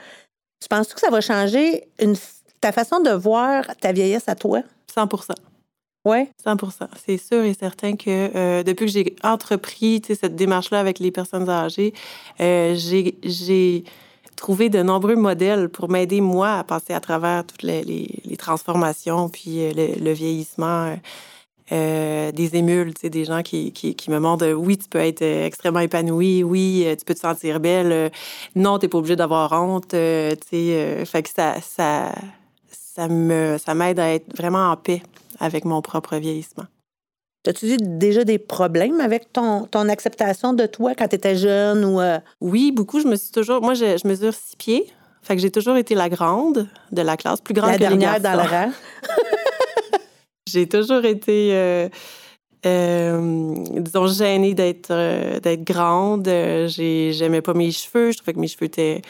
tu 0.61 0.69
penses 0.69 0.93
que 0.93 1.01
ça 1.01 1.11
va 1.11 1.21
changer 1.21 1.89
une, 2.01 2.17
ta 2.61 2.73
façon 2.73 3.01
de 3.01 3.11
voir 3.11 3.65
ta 3.81 3.93
vieillesse 3.93 4.29
à 4.29 4.35
toi? 4.35 4.63
100% 4.95 5.33
Oui. 6.05 6.29
100% 6.45 6.89
C'est 7.07 7.19
sûr 7.19 7.45
et 7.45 7.55
certain 7.55 7.95
que 7.95 8.37
euh, 8.37 8.63
depuis 8.65 8.87
que 8.87 8.93
j'ai 8.93 9.17
entrepris 9.23 10.03
cette 10.09 10.35
démarche-là 10.35 10.81
avec 10.81 10.99
les 10.99 11.13
personnes 11.13 11.49
âgées, 11.49 11.95
j'ai 12.39 13.85
trouvé 14.41 14.71
de 14.71 14.83
nombreux 14.83 15.17
modèles 15.17 15.69
pour 15.69 15.91
m'aider, 15.91 16.23
moi, 16.23 16.55
à 16.55 16.65
passer 16.65 16.95
à 16.95 17.01
travers 17.01 17.47
toutes 17.47 17.63
les, 17.63 18.09
transformations, 18.39 19.29
puis 19.29 19.61
euh, 19.61 19.73
le, 20.01 20.13
vieillissement. 20.13 20.87
euh, 20.87 20.97
euh, 21.73 22.33
des 22.33 22.57
émules, 22.57 22.95
tu 22.95 23.03
sais, 23.03 23.11
des 23.11 23.25
gens 23.25 23.43
qui, 23.45 23.71
qui, 23.71 24.11
me 24.11 24.19
montrent 24.19 24.51
oui, 24.55 24.77
tu 24.77 24.89
peux 24.89 24.99
être 24.99 25.23
extrêmement 25.23 25.79
épanoui, 25.79 26.43
oui, 26.43 26.85
tu 26.99 27.05
peux 27.05 27.15
te 27.15 27.21
sentir 27.21 27.61
belle, 27.61 27.93
euh, 27.93 28.09
non, 28.57 28.81
tu 28.81 28.87
n'es 28.87 28.89
pas 28.89 28.99
obligé 28.99 29.15
d'avoir 29.15 29.53
honte, 29.53 29.91
tu 29.91 29.97
sais, 29.97 31.05
fait 31.05 31.23
que 31.23 31.31
ça, 31.31 31.61
ça, 31.61 32.13
ça 32.73 33.07
me, 33.07 33.57
ça 33.65 33.75
m'aide 33.75 34.01
à 34.01 34.13
être 34.13 34.37
vraiment 34.37 34.73
en 34.73 34.77
paix 34.77 35.01
avec 35.39 35.65
mon 35.65 35.81
propre 35.81 36.17
vieillissement. 36.17 36.67
As-tu 37.47 37.67
eu 37.73 37.77
déjà 37.79 38.25
des 38.25 38.39
problèmes 38.39 39.01
avec 39.01 39.33
ton, 39.33 39.65
ton 39.65 39.89
acceptation 39.89 40.53
de 40.53 40.67
toi 40.67 40.93
quand 40.95 41.09
tu 41.09 41.17
étais 41.17 41.37
jeune 41.37 41.85
ou. 41.87 42.01
euh, 42.01 42.19
Oui, 42.41 42.71
beaucoup. 42.71 43.01
Je 43.01 43.07
me 43.09 43.17
suis 43.17 43.31
toujours. 43.31 43.63
Moi, 43.63 43.73
je, 43.75 43.97
je 43.97 44.07
mesure 44.07 44.35
six 44.35 44.57
pieds. 44.57 44.87
Fait 45.23 45.37
que 45.37 45.43
j'ai 45.43 45.51
toujours 45.51 45.77
été 45.77 45.95
la 45.95 46.09
grande 46.09 46.67
de 46.93 47.03
la 47.03 47.17
classe, 47.17 47.41
plus 47.41 47.55
grande 47.55 47.71
la 47.73 47.77
que 47.79 47.83
les 47.83 47.89
dernière 47.89 48.21
dans 48.21 48.33
le 48.35 48.49
rang? 48.49 48.71
J'ai 50.49 50.67
toujours 50.69 51.05
été, 51.05 51.51
euh, 51.53 51.89
euh, 52.67 53.55
disons, 53.77 54.07
gênée 54.09 54.55
d'être 54.55 54.89
d'être 55.41 55.63
grande. 55.65 56.27
J'ai- 56.27 57.13
J'aimais 57.13 57.41
pas 57.43 57.55
mes 57.55 57.71
cheveux. 57.71 58.11
Je 58.11 58.17
trouvais 58.19 58.33
que 58.33 58.41
mes 58.41 58.49
cheveux 58.49 58.65
étaient 58.67 59.01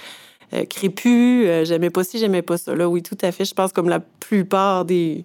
crépus. 0.69 1.47
J'aimais 1.65 1.91
pas 1.91 2.05
ci, 2.05 2.19
j'aimais 2.19 2.43
pas 2.43 2.59
ça. 2.59 2.75
Là, 2.75 2.89
oui, 2.89 3.03
tout 3.03 3.17
à 3.23 3.33
fait. 3.33 3.45
Je 3.45 3.55
pense 3.55 3.73
comme 3.73 3.89
la 3.89 4.01
plupart 4.01 4.85
des, 4.85 5.25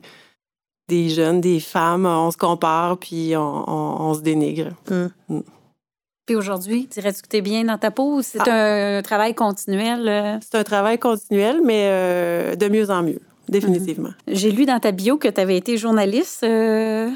des 0.88 1.10
jeunes, 1.10 1.42
des 1.42 1.60
femmes, 1.60 2.06
on 2.06 2.32
se 2.32 2.38
compare 2.38 2.98
puis 2.98 3.34
on, 3.36 3.70
on- 3.70 4.02
on 4.10 4.14
se 4.14 4.22
dénigre. 4.22 4.70
Puis 6.26 6.36
aujourd'hui, 6.36 6.88
dirais-tu 6.90 7.22
que 7.22 7.28
tu 7.28 7.38
es 7.38 7.42
bien 7.42 7.64
dans 7.66 7.78
ta 7.78 7.92
peau 7.92 8.16
ou 8.18 8.22
c'est 8.22 8.40
Ah. 8.48 8.98
un 8.98 9.02
travail 9.04 9.36
continuel? 9.36 10.08
euh? 10.08 10.38
C'est 10.42 10.58
un 10.58 10.64
travail 10.64 10.98
continuel, 10.98 11.62
mais 11.64 11.86
euh, 11.88 12.56
de 12.56 12.68
mieux 12.68 12.90
en 12.90 13.04
mieux, 13.04 13.20
définitivement. 13.48 14.10
J'ai 14.28 14.52
lu 14.52 14.66
dans 14.66 14.80
ta 14.80 14.92
bio 14.92 15.18
que 15.18 15.28
tu 15.28 15.40
avais 15.40 15.58
été 15.58 15.78
journaliste 15.78 16.44
euh, 16.44 17.10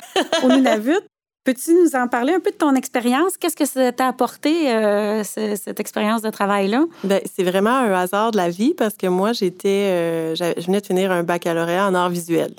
au 0.44 0.48
Nunavut. 0.50 1.00
Peux-tu 1.46 1.74
nous 1.74 1.96
en 1.96 2.08
parler 2.08 2.34
un 2.34 2.40
peu 2.40 2.52
de 2.52 2.56
ton 2.58 2.76
expérience? 2.76 3.36
Qu'est-ce 3.38 3.56
que 3.56 3.66
ça 3.66 3.92
t'a 3.92 4.08
apporté, 4.10 4.72
euh, 4.72 5.24
ce- 5.24 5.56
cette 5.56 5.80
expérience 5.80 6.22
de 6.22 6.30
travail-là? 6.30 6.84
Ben, 7.04 7.22
c'est 7.34 7.44
vraiment 7.44 7.76
un 7.78 7.92
hasard 7.94 8.30
de 8.32 8.38
la 8.38 8.50
vie 8.50 8.76
parce 8.78 8.94
que 8.96 9.08
moi, 9.08 9.34
j'étais, 9.34 9.88
euh, 9.90 10.36
je 10.36 10.66
venais 10.68 10.82
de 10.82 10.86
finir 10.86 11.12
un 11.12 11.24
baccalauréat 11.24 11.88
en 11.88 11.96
arts 11.96 12.10
visuels. 12.12 12.54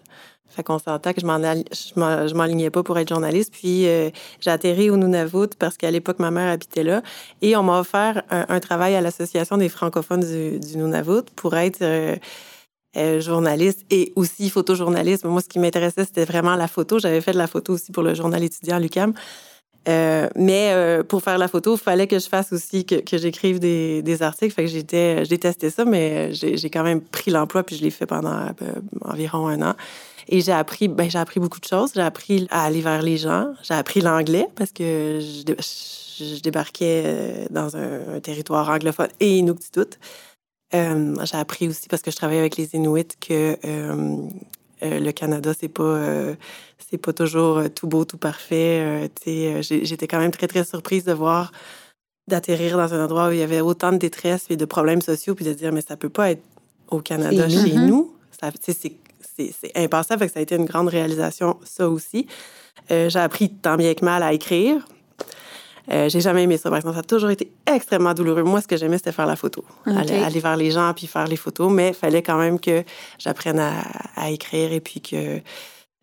Fait 0.61 0.65
qu'on 0.65 0.79
s'entend 0.79 1.15
que 1.15 1.23
je 1.23 2.35
m'enlignais 2.35 2.69
pas 2.69 2.83
pour 2.83 2.99
être 2.99 3.09
journaliste. 3.09 3.51
Puis 3.51 3.87
euh, 3.87 4.11
j'ai 4.41 4.51
atterri 4.51 4.91
au 4.91 4.99
Nunavut 4.99 5.49
parce 5.59 5.79
qu'à 5.79 5.91
l'époque, 5.91 6.19
ma 6.19 6.31
mère 6.31 6.53
habitait 6.53 6.83
là. 6.83 7.03
Et 7.41 7.57
on 7.57 7.63
m'a 7.63 7.81
offert 7.81 8.23
un, 8.29 8.61
travail 8.61 8.95
à 8.95 9.01
l'Association 9.01 9.57
des 9.57 9.71
francophones 9.71 10.21
du, 10.21 10.61
du 10.61 10.77
Nunavut 10.77 11.23
pour 11.35 11.57
être 11.57 11.81
euh, 11.81 12.15
euh, 12.99 13.23
journaliste 13.23 13.87
et 13.89 14.13
aussi 14.17 14.51
photojournaliste. 14.51 15.25
Moi, 15.25 15.41
ce 15.41 15.49
qui 15.49 15.59
m'intéressait, 15.59 16.05
c'était 16.05 16.27
vraiment 16.27 16.57
la 16.57 16.69
photo. 16.69 16.99
J'avais 16.99 17.23
fait 17.23 17.33
de 17.33 17.39
la 17.39 17.47
photo 17.47 17.73
aussi 17.73 17.91
pour 17.91 18.03
le 18.03 18.13
journal 18.13 18.45
étudiant 18.45 18.77
à 18.77 18.81
l'UQAM. 18.81 19.15
Euh, 19.89 20.29
mais 20.37 20.99
pour 21.09 21.23
faire 21.23 21.39
la 21.39 21.49
photo, 21.49 21.77
il 21.77 21.81
fallait 21.81 22.07
que 22.07 22.19
je 22.19 22.29
fasse 22.29 22.53
aussi, 22.53 22.85
que, 22.85 23.17
j'écrive 23.17 23.61
des, 23.61 24.23
articles. 24.23 24.53
Fait 24.53 24.65
que 24.65 24.71
j'étais, 24.71 25.25
je 25.25 25.31
détestais 25.31 25.71
ça, 25.71 25.87
mais 25.87 26.35
j'ai 26.35 26.59
j'ai 26.59 26.69
quand 26.69 26.83
même 26.83 27.01
pris 27.01 27.31
l'emploi 27.31 27.63
puis 27.63 27.77
je 27.77 27.83
l'ai 27.83 27.91
fait 27.91 28.05
pendant 28.05 28.51
environ 29.01 29.49
un 29.49 29.63
an. 29.63 29.75
Et 30.29 30.41
j'ai 30.41 30.53
appris, 30.53 30.89
ben, 30.89 31.11
j'ai 31.11 31.19
appris 31.19 31.41
beaucoup 31.41 31.61
de 31.61 31.65
choses. 31.67 31.93
J'ai 31.95 32.01
appris 32.03 32.47
à 32.51 32.65
aller 32.65 32.81
vers 32.81 33.03
les 33.03 33.17
gens. 33.17 33.53
J'ai 33.63 33.75
appris 33.75 34.01
l'anglais 34.01 34.47
parce 34.57 34.73
que 34.73 35.21
je, 35.21 35.43
dé- 35.45 35.57
je- 35.59 36.37
je 36.37 36.41
débarquais 36.43 37.03
euh, 37.07 37.47
dans 37.51 37.77
un, 37.77 38.17
un 38.17 38.21
territoire 38.21 38.69
anglophone 38.69 39.09
et 39.21 39.39
inuktitut. 39.39 39.97
Euh, 40.75 41.17
j'ai 41.25 41.37
appris 41.37 41.67
aussi 41.69 41.89
parce 41.89 42.03
que 42.03 42.11
je 42.11 42.17
travaille 42.17 42.39
avec 42.39 42.57
les 42.57 42.75
Inuits 42.75 43.05
que 43.21 43.57
euh, 43.65 44.17
euh, 44.85 45.01
le 45.01 45.13
Canada, 45.13 45.53
c'est 45.59 45.69
pas 45.69 45.83
euh, 45.83 46.35
c'est 46.91 46.99
pas 46.99 47.13
toujours 47.13 47.59
euh, 47.59 47.69
tout 47.69 47.87
beau, 47.89 48.05
tout 48.05 48.19
parfait. 48.19 49.11
J'étais 49.61 50.07
quand 50.07 50.19
même 50.21 50.31
très, 50.31 50.47
très 50.47 50.65
surprise 50.65 51.05
de 51.05 51.13
voir, 51.13 51.51
d'atterrir 52.29 52.77
dans 52.77 52.93
un 52.95 53.05
endroit 53.05 53.29
où 53.29 53.33
il 53.33 53.39
y 53.39 53.43
avait 53.43 53.61
autant 53.61 53.91
de 53.93 53.97
détresse 53.99 54.47
et 54.51 54.57
de 54.57 54.65
problèmes 54.65 55.03
sociaux, 55.03 55.35
puis 55.35 55.45
de 55.45 55.53
dire, 55.53 55.73
mais 55.73 55.81
ça 55.83 55.97
peut 55.97 56.09
pas 56.09 56.31
être 56.33 56.43
au 56.91 57.01
Canada, 57.01 57.49
Chez 57.65 57.75
nous. 57.87 58.15
Ça, 58.41 58.51
c'est- 58.61 58.93
c'est 59.61 59.73
fait 60.19 60.27
que 60.27 60.33
ça 60.33 60.39
a 60.39 60.43
été 60.43 60.57
une 60.57 60.65
grande 60.67 60.89
réalisation, 60.89 61.59
ça 61.65 61.89
aussi. 61.89 62.27
Euh, 62.91 63.09
j'ai 63.09 63.19
appris 63.19 63.51
tant 63.51 63.77
bien 63.77 63.95
que 63.95 64.05
mal 64.05 64.23
à 64.23 64.33
écrire. 64.33 64.77
Euh, 65.91 66.09
j'ai 66.09 66.21
jamais 66.21 66.45
aimé 66.45 66.57
ça, 66.57 66.69
par 66.69 66.79
exemple. 66.79 66.95
Ça 66.95 67.01
a 67.01 67.05
toujours 67.05 67.31
été 67.31 67.51
extrêmement 67.67 68.15
douloureux. 68.15 68.43
Moi, 68.43 68.61
ce 68.61 68.69
que 68.69 68.77
j'aimais, 68.77 68.99
c'était 68.99 69.13
faire 69.13 69.27
la 69.27 69.37
photo. 69.37 69.65
Aller, 69.87 70.15
aller 70.23 70.41
vers 70.41 70.57
les 70.57 70.71
gens 70.71 70.93
puis 70.95 71.07
faire 71.07 71.27
les 71.27 71.37
photos. 71.37 71.71
Mais 71.73 71.89
il 71.89 71.95
fallait 71.95 72.23
quand 72.23 72.39
même 72.39 72.61
que 72.61 72.85
j'apprenne 73.19 73.59
à, 73.59 73.81
à 74.15 74.31
écrire 74.31 74.73
et 74.73 74.81
puis 74.81 75.01
que 75.01 75.41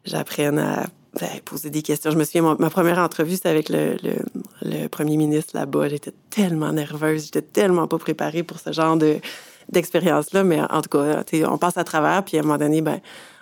j'apprenne 0.03 0.59
à 0.59 0.87
ben, 1.19 1.29
poser 1.45 1.69
des 1.69 1.81
questions. 1.83 2.11
Je 2.11 2.17
me 2.17 2.25
souviens, 2.25 2.41
mon- 2.41 2.57
ma 2.59 2.69
première 2.69 2.97
entrevue, 2.99 3.35
c'était 3.35 3.49
avec 3.49 3.69
le, 3.69 3.97
le, 4.03 4.15
le 4.63 4.87
premier 4.87 5.15
ministre 5.15 5.55
là-bas. 5.55 5.87
J'étais 5.89 6.13
tellement 6.29 6.73
nerveuse. 6.73 7.25
J'étais 7.25 7.41
tellement 7.41 7.87
pas 7.87 7.97
préparée 7.97 8.43
pour 8.43 8.59
ce 8.59 8.71
genre 8.73 8.97
de 8.97 9.17
d'expérience-là. 9.69 10.43
Mais 10.43 10.61
en 10.61 10.81
tout 10.81 10.89
cas, 10.89 11.23
sais, 11.29 11.45
on 11.45 11.57
passe 11.57 11.77
à 11.77 11.83
travers. 11.83 12.23
Puis 12.23 12.37
à 12.37 12.41
un 12.41 12.43
moment 12.43 12.57
donné, 12.57 12.81
ben, 12.81 12.99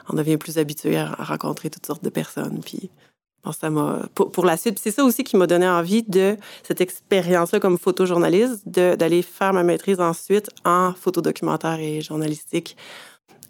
on 0.09 0.15
devient 0.15 0.37
plus 0.37 0.57
habitué 0.57 0.97
à, 0.97 1.11
à 1.17 1.23
rencontrer 1.23 1.69
toutes 1.69 1.85
sortes 1.85 2.03
de 2.03 2.09
personnes. 2.09 2.61
Puis 2.63 2.89
ça 3.53 3.69
m'a 3.69 4.01
pour, 4.13 4.45
la 4.45 4.57
suite. 4.57 4.79
C'est 4.79 4.91
ça 4.91 5.03
aussi 5.03 5.23
qui 5.23 5.37
m'a 5.37 5.47
donné 5.47 5.67
envie 5.67 6.03
de 6.03 6.37
cette 6.63 6.81
expérience-là 6.81 7.59
comme 7.59 7.77
photojournaliste, 7.77 8.67
d'aller 8.67 9.21
faire 9.21 9.53
ma 9.53 9.63
maîtrise 9.63 9.99
ensuite 9.99 10.49
en 10.63 10.93
photodocumentaire 10.93 11.79
et 11.79 12.01
journalistique. 12.01 12.75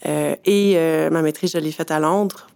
Euh, 0.05 0.35
et 0.45 0.73
euh, 0.75 1.09
ma 1.09 1.21
maîtrise, 1.21 1.51
je 1.53 1.57
l'ai 1.57 1.71
faite 1.71 1.91
à 1.91 1.99
Londres. 1.99 2.47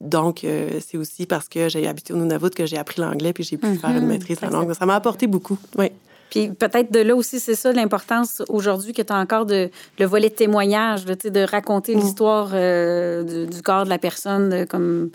Donc, 0.00 0.44
euh, 0.44 0.80
c'est 0.84 0.98
aussi 0.98 1.24
parce 1.26 1.48
que 1.48 1.68
j'ai 1.68 1.86
habité 1.86 2.12
au 2.12 2.16
Nunavut 2.16 2.50
que 2.50 2.66
j'ai 2.66 2.76
appris 2.76 3.00
l'anglais 3.00 3.32
puis 3.32 3.44
j'ai 3.44 3.56
pu 3.56 3.74
faire 3.76 3.90
une 3.90 4.00
mhm. 4.00 4.08
maîtrise 4.08 4.38
en 4.42 4.50
langue. 4.50 4.72
Ça 4.74 4.86
m'a 4.86 4.96
apporté 4.96 5.26
beaucoup, 5.26 5.58
oui. 5.78 5.90
Puis 6.34 6.48
peut-être 6.48 6.90
de 6.90 6.98
là 6.98 7.14
aussi, 7.14 7.38
c'est 7.38 7.54
ça 7.54 7.72
l'importance 7.72 8.42
aujourd'hui 8.48 8.92
que 8.92 9.02
tu 9.02 9.12
as 9.12 9.16
encore 9.16 9.46
de, 9.46 9.70
le 10.00 10.06
volet 10.06 10.30
de 10.30 10.34
témoignage, 10.34 11.04
de, 11.04 11.28
de 11.28 11.40
raconter 11.40 11.94
mm. 11.94 12.00
l'histoire 12.00 12.48
du, 12.48 13.62
corps 13.62 13.84
de 13.84 13.88
la 13.88 13.98
personne, 13.98 14.66
comme 14.66 15.10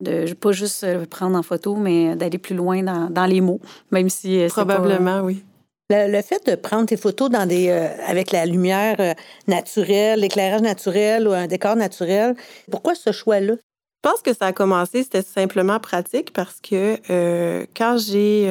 de 0.00 0.32
pas 0.34 0.52
juste 0.52 0.84
le 0.84 1.06
prendre 1.06 1.36
en 1.36 1.42
photo, 1.42 1.74
mais 1.74 2.14
d'aller 2.14 2.38
plus 2.38 2.54
loin 2.54 2.84
dans, 2.84 3.10
dans, 3.10 3.26
les 3.26 3.40
mots, 3.40 3.60
même 3.90 4.08
si 4.08 4.46
Probablement, 4.48 5.22
oui. 5.22 5.42
Le, 5.90 6.22
fait 6.22 6.46
de 6.46 6.54
prendre 6.54 6.86
tes 6.86 6.96
photos 6.96 7.30
dans 7.30 7.46
des, 7.46 7.68
euh, 7.68 7.88
avec 8.06 8.30
la 8.30 8.46
lumière 8.46 8.94
euh, 9.00 9.12
naturelle, 9.48 10.20
l'éclairage 10.20 10.60
naturel 10.60 11.26
ou 11.26 11.32
un 11.32 11.48
décor 11.48 11.74
naturel, 11.74 12.36
pourquoi 12.70 12.94
ce 12.94 13.10
choix-là? 13.10 13.54
Je 13.54 14.08
pense 14.08 14.22
que 14.22 14.32
ça 14.32 14.46
a 14.46 14.52
commencé, 14.52 15.02
c'était 15.02 15.22
simplement 15.22 15.80
pratique 15.80 16.32
parce 16.32 16.60
que 16.60 16.96
euh, 17.10 17.66
quand 17.76 17.98
j'ai 17.98 18.48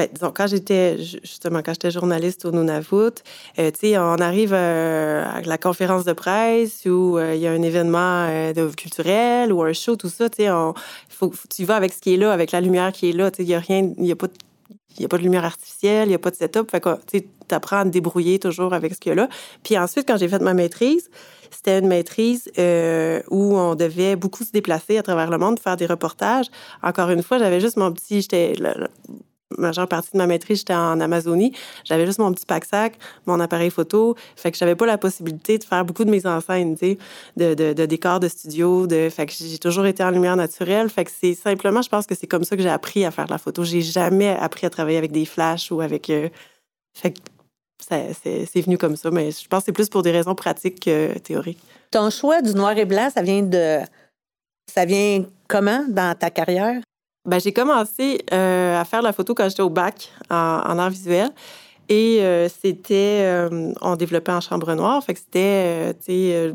ben, 0.00 0.08
disons, 0.12 0.32
quand 0.34 0.46
j'étais, 0.46 0.98
justement, 0.98 1.60
quand 1.62 1.72
j'étais 1.72 1.90
journaliste 1.90 2.44
au 2.44 2.52
Nunavut, 2.52 3.22
tu 3.56 3.62
sais, 3.78 3.98
on 3.98 4.16
arrive 4.16 4.54
à 4.54 5.40
la 5.42 5.58
conférence 5.58 6.04
de 6.04 6.12
presse 6.12 6.86
où 6.86 7.18
il 7.18 7.38
y 7.38 7.46
a 7.46 7.52
un 7.52 7.62
événement 7.62 8.52
culturel 8.76 9.52
ou 9.52 9.62
un 9.62 9.72
show, 9.72 9.96
tout 9.96 10.08
ça, 10.08 10.28
tu 10.30 10.44
sais, 10.44 10.50
tu 11.54 11.64
vas 11.64 11.76
avec 11.76 11.92
ce 11.92 12.00
qui 12.00 12.14
est 12.14 12.16
là, 12.16 12.32
avec 12.32 12.52
la 12.52 12.60
lumière 12.60 12.92
qui 12.92 13.10
est 13.10 13.12
là, 13.12 13.30
tu 13.30 13.38
sais, 13.38 13.42
il 13.42 13.48
n'y 13.48 13.54
a 13.54 13.60
rien, 13.60 13.92
il 13.96 14.02
n'y 14.02 14.12
a 14.12 14.16
pas 14.16 14.26
de 14.26 14.32
il 14.96 15.00
n'y 15.00 15.04
a 15.04 15.08
pas 15.08 15.18
de 15.18 15.22
lumière 15.22 15.44
artificielle, 15.44 16.06
il 16.06 16.10
n'y 16.10 16.14
a 16.14 16.18
pas 16.18 16.30
de 16.30 16.36
setup. 16.36 16.70
Fait 16.70 16.80
que 16.80 16.90
tu 17.08 17.24
apprends 17.50 17.78
à 17.78 17.84
te 17.84 17.88
débrouiller 17.88 18.38
toujours 18.38 18.74
avec 18.74 18.94
ce 18.94 19.00
qu'il 19.00 19.10
y 19.10 19.12
a 19.12 19.14
là. 19.14 19.28
Puis 19.62 19.78
ensuite, 19.78 20.06
quand 20.06 20.16
j'ai 20.16 20.28
fait 20.28 20.40
ma 20.40 20.54
maîtrise, 20.54 21.10
c'était 21.50 21.78
une 21.78 21.88
maîtrise 21.88 22.50
euh, 22.58 23.22
où 23.30 23.56
on 23.56 23.74
devait 23.74 24.16
beaucoup 24.16 24.44
se 24.44 24.52
déplacer 24.52 24.98
à 24.98 25.02
travers 25.02 25.30
le 25.30 25.38
monde, 25.38 25.58
faire 25.58 25.76
des 25.76 25.86
reportages. 25.86 26.46
Encore 26.82 27.10
une 27.10 27.22
fois, 27.22 27.38
j'avais 27.38 27.60
juste 27.60 27.76
mon 27.76 27.92
petit, 27.92 28.20
j'étais 28.22 28.54
majeure 29.58 29.88
partie 29.88 30.10
de 30.12 30.18
ma 30.18 30.26
maîtrise, 30.26 30.58
j'étais 30.58 30.74
en 30.74 31.00
Amazonie. 31.00 31.52
J'avais 31.84 32.06
juste 32.06 32.18
mon 32.18 32.32
petit 32.32 32.46
pack-sac, 32.46 32.98
mon 33.26 33.40
appareil 33.40 33.70
photo. 33.70 34.16
Fait 34.36 34.50
que 34.50 34.58
j'avais 34.58 34.76
pas 34.76 34.86
la 34.86 34.98
possibilité 34.98 35.58
de 35.58 35.64
faire 35.64 35.84
beaucoup 35.84 36.04
de 36.04 36.10
mise 36.10 36.26
en 36.26 36.40
scène, 36.40 36.76
tu 36.76 36.86
sais, 36.86 36.98
de, 37.36 37.54
de, 37.54 37.72
de, 37.72 37.86
décors 37.86 38.20
de 38.20 38.28
studio. 38.28 38.86
De... 38.86 39.08
Fait 39.10 39.26
que 39.26 39.32
j'ai 39.32 39.58
toujours 39.58 39.86
été 39.86 40.02
en 40.02 40.10
lumière 40.10 40.36
naturelle. 40.36 40.88
Fait 40.88 41.04
que 41.04 41.10
c'est 41.10 41.34
simplement, 41.34 41.82
je 41.82 41.88
pense 41.88 42.06
que 42.06 42.14
c'est 42.14 42.26
comme 42.26 42.44
ça 42.44 42.56
que 42.56 42.62
j'ai 42.62 42.68
appris 42.68 43.04
à 43.04 43.10
faire 43.10 43.26
de 43.26 43.32
la 43.32 43.38
photo. 43.38 43.64
J'ai 43.64 43.82
jamais 43.82 44.30
appris 44.30 44.66
à 44.66 44.70
travailler 44.70 44.98
avec 44.98 45.12
des 45.12 45.24
flashs 45.24 45.70
ou 45.70 45.80
avec... 45.80 46.10
Euh, 46.10 46.28
fait 46.94 47.12
que 47.12 47.20
c'est 47.88 48.60
venu 48.60 48.76
comme 48.76 48.96
ça, 48.96 49.10
mais 49.10 49.30
je 49.30 49.48
pense 49.48 49.60
que 49.60 49.66
c'est 49.66 49.72
plus 49.72 49.88
pour 49.88 50.02
des 50.02 50.10
raisons 50.10 50.34
pratiques 50.34 50.80
que 50.80 51.18
théoriques. 51.18 51.62
Ton 51.90 52.10
choix 52.10 52.42
du 52.42 52.54
noir 52.54 52.76
et 52.76 52.84
blanc, 52.84 53.08
ça 53.12 53.22
vient 53.22 53.42
de... 53.42 53.78
Ça 54.72 54.84
vient 54.84 55.24
comment 55.48 55.84
dans 55.88 56.16
ta 56.16 56.30
carrière? 56.30 56.80
Ben, 57.26 57.38
j'ai 57.38 57.52
commencé 57.52 58.24
euh, 58.32 58.80
à 58.80 58.84
faire 58.84 59.02
la 59.02 59.12
photo 59.12 59.34
quand 59.34 59.48
j'étais 59.48 59.62
au 59.62 59.68
bac 59.68 60.10
en, 60.30 60.78
art 60.78 60.90
visuel. 60.90 61.30
Et 61.88 62.20
euh, 62.22 62.48
c'était, 62.48 63.22
euh, 63.24 63.72
on 63.82 63.96
développait 63.96 64.32
en 64.32 64.40
chambre 64.40 64.72
noire. 64.74 65.02
Fait 65.04 65.12
que 65.12 65.20
c'était, 65.20 66.54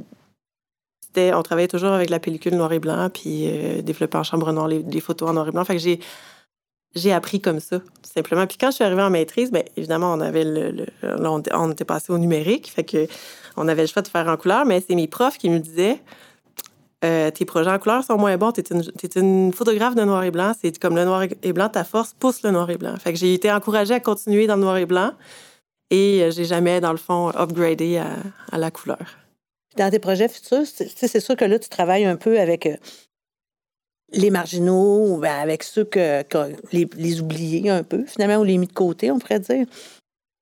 on 1.34 1.44
travaillait 1.44 1.68
toujours 1.68 1.92
avec 1.92 2.10
la 2.10 2.20
pellicule 2.20 2.56
noir 2.56 2.74
et 2.74 2.80
blanc, 2.80 3.10
puis 3.14 3.48
développait 3.84 4.18
en 4.18 4.24
chambre 4.24 4.52
noire 4.52 4.68
les, 4.68 5.00
photos 5.00 5.30
en 5.30 5.34
noir 5.34 5.48
et 5.48 5.52
blanc. 5.52 5.64
Fait 5.66 5.78
que 5.78 6.00
j'ai, 6.96 7.14
appris 7.14 7.40
comme 7.42 7.60
ça, 7.60 7.80
tout 7.80 8.12
simplement. 8.14 8.48
Puis 8.48 8.58
quand 8.58 8.72
je 8.72 8.76
suis 8.76 8.84
arrivée 8.84 9.04
en 9.04 9.12
maîtrise, 9.12 9.52
bien 9.52 9.64
évidemment, 9.78 10.14
on 10.14 10.20
avait 10.20 10.44
le, 10.44 10.88
on 11.04 11.72
était 11.72 11.86
passé 11.86 12.12
au 12.12 12.18
numérique, 12.18 12.72
fait 12.72 12.84
que 12.84 13.08
on 13.56 13.68
avait 13.68 13.84
le 13.84 13.88
choix 13.88 14.02
de 14.02 14.08
faire 14.08 14.28
en 14.28 14.36
couleur, 14.36 14.66
mais 14.66 14.84
c'est 14.86 14.96
mes 14.96 15.08
profs 15.08 15.38
qui 15.38 15.50
me 15.50 15.60
disaient 15.60 16.02
euh, 17.06 17.32
tes 17.32 17.46
projets 17.46 17.70
en 17.70 17.80
couleur 17.80 18.04
sont 18.04 18.18
moins 18.18 18.36
bons. 18.38 18.52
Tu 18.52 18.62
es, 18.62 19.20
une 19.20 19.54
photographe 19.54 19.96
de 19.96 20.04
noir 20.04 20.24
et 20.24 20.32
blanc. 20.32 20.54
C'est 20.60 20.78
comme 20.80 20.96
le 20.96 21.06
noir 21.06 21.24
et 21.24 21.54
blanc, 21.54 21.70
ta 21.70 21.84
force 21.84 22.14
pousse 22.14 22.44
le 22.44 22.52
noir 22.52 22.70
et 22.70 22.78
blanc. 22.78 22.96
Fait 22.98 23.14
que 23.14 23.20
j'ai 23.20 23.34
été 23.34 23.52
encouragée 23.52 23.94
à 23.94 24.00
continuer 24.00 24.48
dans 24.48 24.56
le 24.56 24.62
noir 24.62 24.78
et 24.78 24.86
blanc 24.86 25.12
et 25.92 26.24
euh, 26.24 26.32
j'ai 26.32 26.46
jamais, 26.46 26.82
dans 26.82 26.92
le 26.92 26.98
fond, 26.98 27.30
upgradé 27.30 27.98
à, 27.98 28.58
la 28.58 28.72
couleur. 28.72 29.18
Dans 29.78 29.90
tes 29.90 30.00
projets 30.00 30.30
futurs, 30.30 30.66
c'est 30.66 31.20
sûr 31.20 31.36
que 31.36 31.46
là, 31.46 31.60
tu 31.60 31.70
travailles 31.70 32.06
un 32.06 32.16
peu 32.16 32.40
avec 32.40 32.66
euh, 32.66 32.78
les 34.14 34.30
marginaux, 34.30 35.18
ben, 35.18 35.38
avec 35.38 35.64
ceux 35.64 35.84
que, 35.84 36.24
les, 36.72 37.22
oubliés 37.22 37.70
un 37.70 37.84
peu, 37.84 38.06
finalement, 38.06 38.38
ou 38.38 38.44
les 38.44 38.58
mis 38.58 38.68
de 38.68 38.74
côté, 38.74 39.12
on 39.12 39.20
pourrait 39.20 39.40
dire. 39.40 39.66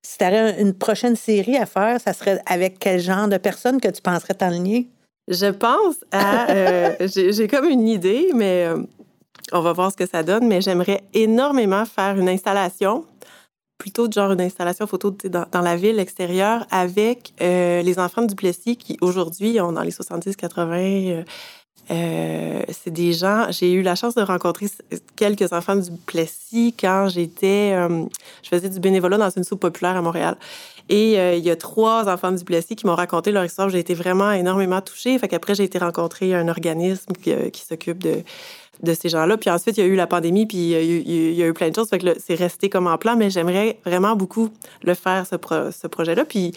Si 0.05 0.17
tu 0.17 0.23
avais 0.23 0.61
une 0.61 0.73
prochaine 0.73 1.15
série 1.15 1.57
à 1.57 1.65
faire, 1.65 1.99
ça 1.99 2.13
serait 2.13 2.41
avec 2.45 2.77
quel 2.77 2.99
genre 2.99 3.27
de 3.27 3.37
personnes 3.37 3.79
que 3.79 3.87
tu 3.87 4.01
penserais 4.01 4.33
t'enligner? 4.33 4.89
Je 5.27 5.45
pense 5.47 5.95
à. 6.11 6.49
Euh, 6.51 7.07
j'ai 7.07 7.47
comme 7.47 7.69
une 7.69 7.87
idée, 7.87 8.31
mais 8.35 8.65
euh, 8.65 8.83
on 9.53 9.61
va 9.61 9.71
voir 9.73 9.91
ce 9.91 9.97
que 9.97 10.05
ça 10.05 10.23
donne. 10.23 10.47
Mais 10.47 10.61
j'aimerais 10.61 11.03
énormément 11.13 11.85
faire 11.85 12.17
une 12.17 12.27
installation, 12.27 13.05
plutôt 13.77 14.07
de 14.07 14.13
genre 14.13 14.31
une 14.31 14.41
installation 14.41 14.85
photo 14.85 15.11
dans, 15.11 15.61
la 15.61 15.75
ville 15.77 15.99
extérieure 15.99 16.65
avec 16.71 17.33
euh, 17.41 17.81
les 17.81 17.99
enfants 17.99 18.23
du 18.23 18.35
Plessis 18.35 18.75
qui 18.75 18.97
aujourd'hui 18.99 19.61
ont 19.61 19.71
dans 19.71 19.81
les 19.81 19.91
70-80. 19.91 21.23
c'est 21.87 22.91
des 22.91 23.13
gens. 23.13 23.47
J'ai 23.49 23.71
eu 23.71 23.81
la 23.81 23.95
chance 23.95 24.15
de 24.15 24.23
rencontrer 24.23 24.67
quelques 25.15 25.53
enfants 25.53 25.77
du 25.77 25.91
Plessis 26.05 26.75
quand 26.77 27.07
j'étais. 27.07 27.77
je 28.41 28.49
faisais 28.49 28.69
du 28.69 28.81
bénévolat 28.81 29.17
dans 29.17 29.29
une 29.29 29.45
soupe 29.45 29.61
populaire 29.61 29.95
à 29.95 30.01
Montréal. 30.01 30.35
Et 30.89 31.19
euh, 31.19 31.35
il 31.35 31.43
y 31.43 31.49
a 31.49 31.55
trois 31.55 32.09
enfants 32.09 32.31
du 32.31 32.43
Plessis 32.43 32.75
qui 32.75 32.85
m'ont 32.85 32.95
raconté 32.95 33.31
leur 33.31 33.45
histoire. 33.45 33.69
J'ai 33.69 33.79
été 33.79 33.93
vraiment 33.93 34.31
énormément 34.31 34.81
touchée. 34.81 35.17
Fait 35.17 35.27
qu'après, 35.27 35.55
j'ai 35.55 35.63
été 35.63 35.77
rencontrer 35.77 36.33
un 36.35 36.47
organisme 36.47 37.13
qui, 37.13 37.31
euh, 37.31 37.49
s'occupe 37.53 37.99
de, 38.03 38.23
ces 38.93 39.09
gens-là. 39.09 39.37
Puis 39.37 39.49
ensuite, 39.49 39.77
il 39.77 39.81
y 39.81 39.83
a 39.83 39.87
eu 39.87 39.95
la 39.95 40.07
pandémie, 40.07 40.45
puis 40.45 40.57
il 40.57 41.35
y 41.35 41.43
a 41.43 41.47
eu, 41.47 41.53
plein 41.53 41.69
de 41.69 41.75
choses. 41.75 41.89
Fait 41.89 41.99
que 41.99 42.19
c'est 42.19 42.35
resté 42.35 42.69
comme 42.69 42.87
en 42.87 42.97
plan, 42.97 43.15
mais 43.15 43.29
j'aimerais 43.29 43.79
vraiment 43.85 44.15
beaucoup 44.15 44.49
le 44.83 44.93
faire, 44.93 45.25
ce, 45.25 45.35
projet-là. 45.87 46.25
Puis, 46.25 46.53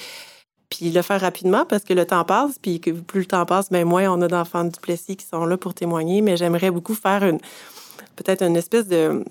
le 0.82 1.02
faire 1.02 1.20
rapidement 1.20 1.64
parce 1.64 1.84
que 1.84 1.94
le 1.94 2.04
temps 2.04 2.24
passe, 2.24 2.58
puis 2.60 2.80
plus 2.80 3.20
le 3.20 3.26
temps 3.26 3.46
passe, 3.46 3.70
bien 3.70 3.84
moins 3.84 4.10
on 4.10 4.20
a 4.22 4.28
d'enfants 4.28 4.64
du 4.64 4.80
Plessis 4.80 5.16
qui 5.16 5.24
sont 5.24 5.44
là 5.46 5.56
pour 5.56 5.74
témoigner. 5.74 6.20
Mais 6.20 6.36
j'aimerais 6.36 6.72
beaucoup 6.72 6.94
faire 6.94 7.22
une 7.22 7.38
peut-être 8.16 8.42
une 8.42 8.56
espèce 8.56 8.88
de 8.88 9.24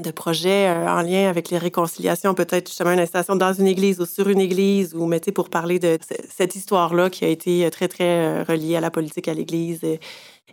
de 0.00 0.10
projets 0.10 0.68
euh, 0.68 0.88
en 0.88 1.02
lien 1.02 1.28
avec 1.28 1.50
les 1.50 1.58
réconciliations, 1.58 2.34
peut-être 2.34 2.68
justement 2.68 2.92
une 2.92 3.00
installation 3.00 3.36
dans 3.36 3.52
une 3.52 3.66
église 3.66 4.00
ou 4.00 4.06
sur 4.06 4.28
une 4.28 4.40
église, 4.40 4.94
ou 4.94 5.06
mettez 5.06 5.32
pour 5.32 5.50
parler 5.50 5.78
de 5.78 5.98
cette 6.28 6.56
histoire-là 6.56 7.10
qui 7.10 7.24
a 7.24 7.28
été 7.28 7.64
euh, 7.64 7.70
très, 7.70 7.88
très 7.88 8.04
euh, 8.04 8.44
reliée 8.44 8.76
à 8.76 8.80
la 8.80 8.90
politique 8.90 9.28
à 9.28 9.34
l'église. 9.34 9.80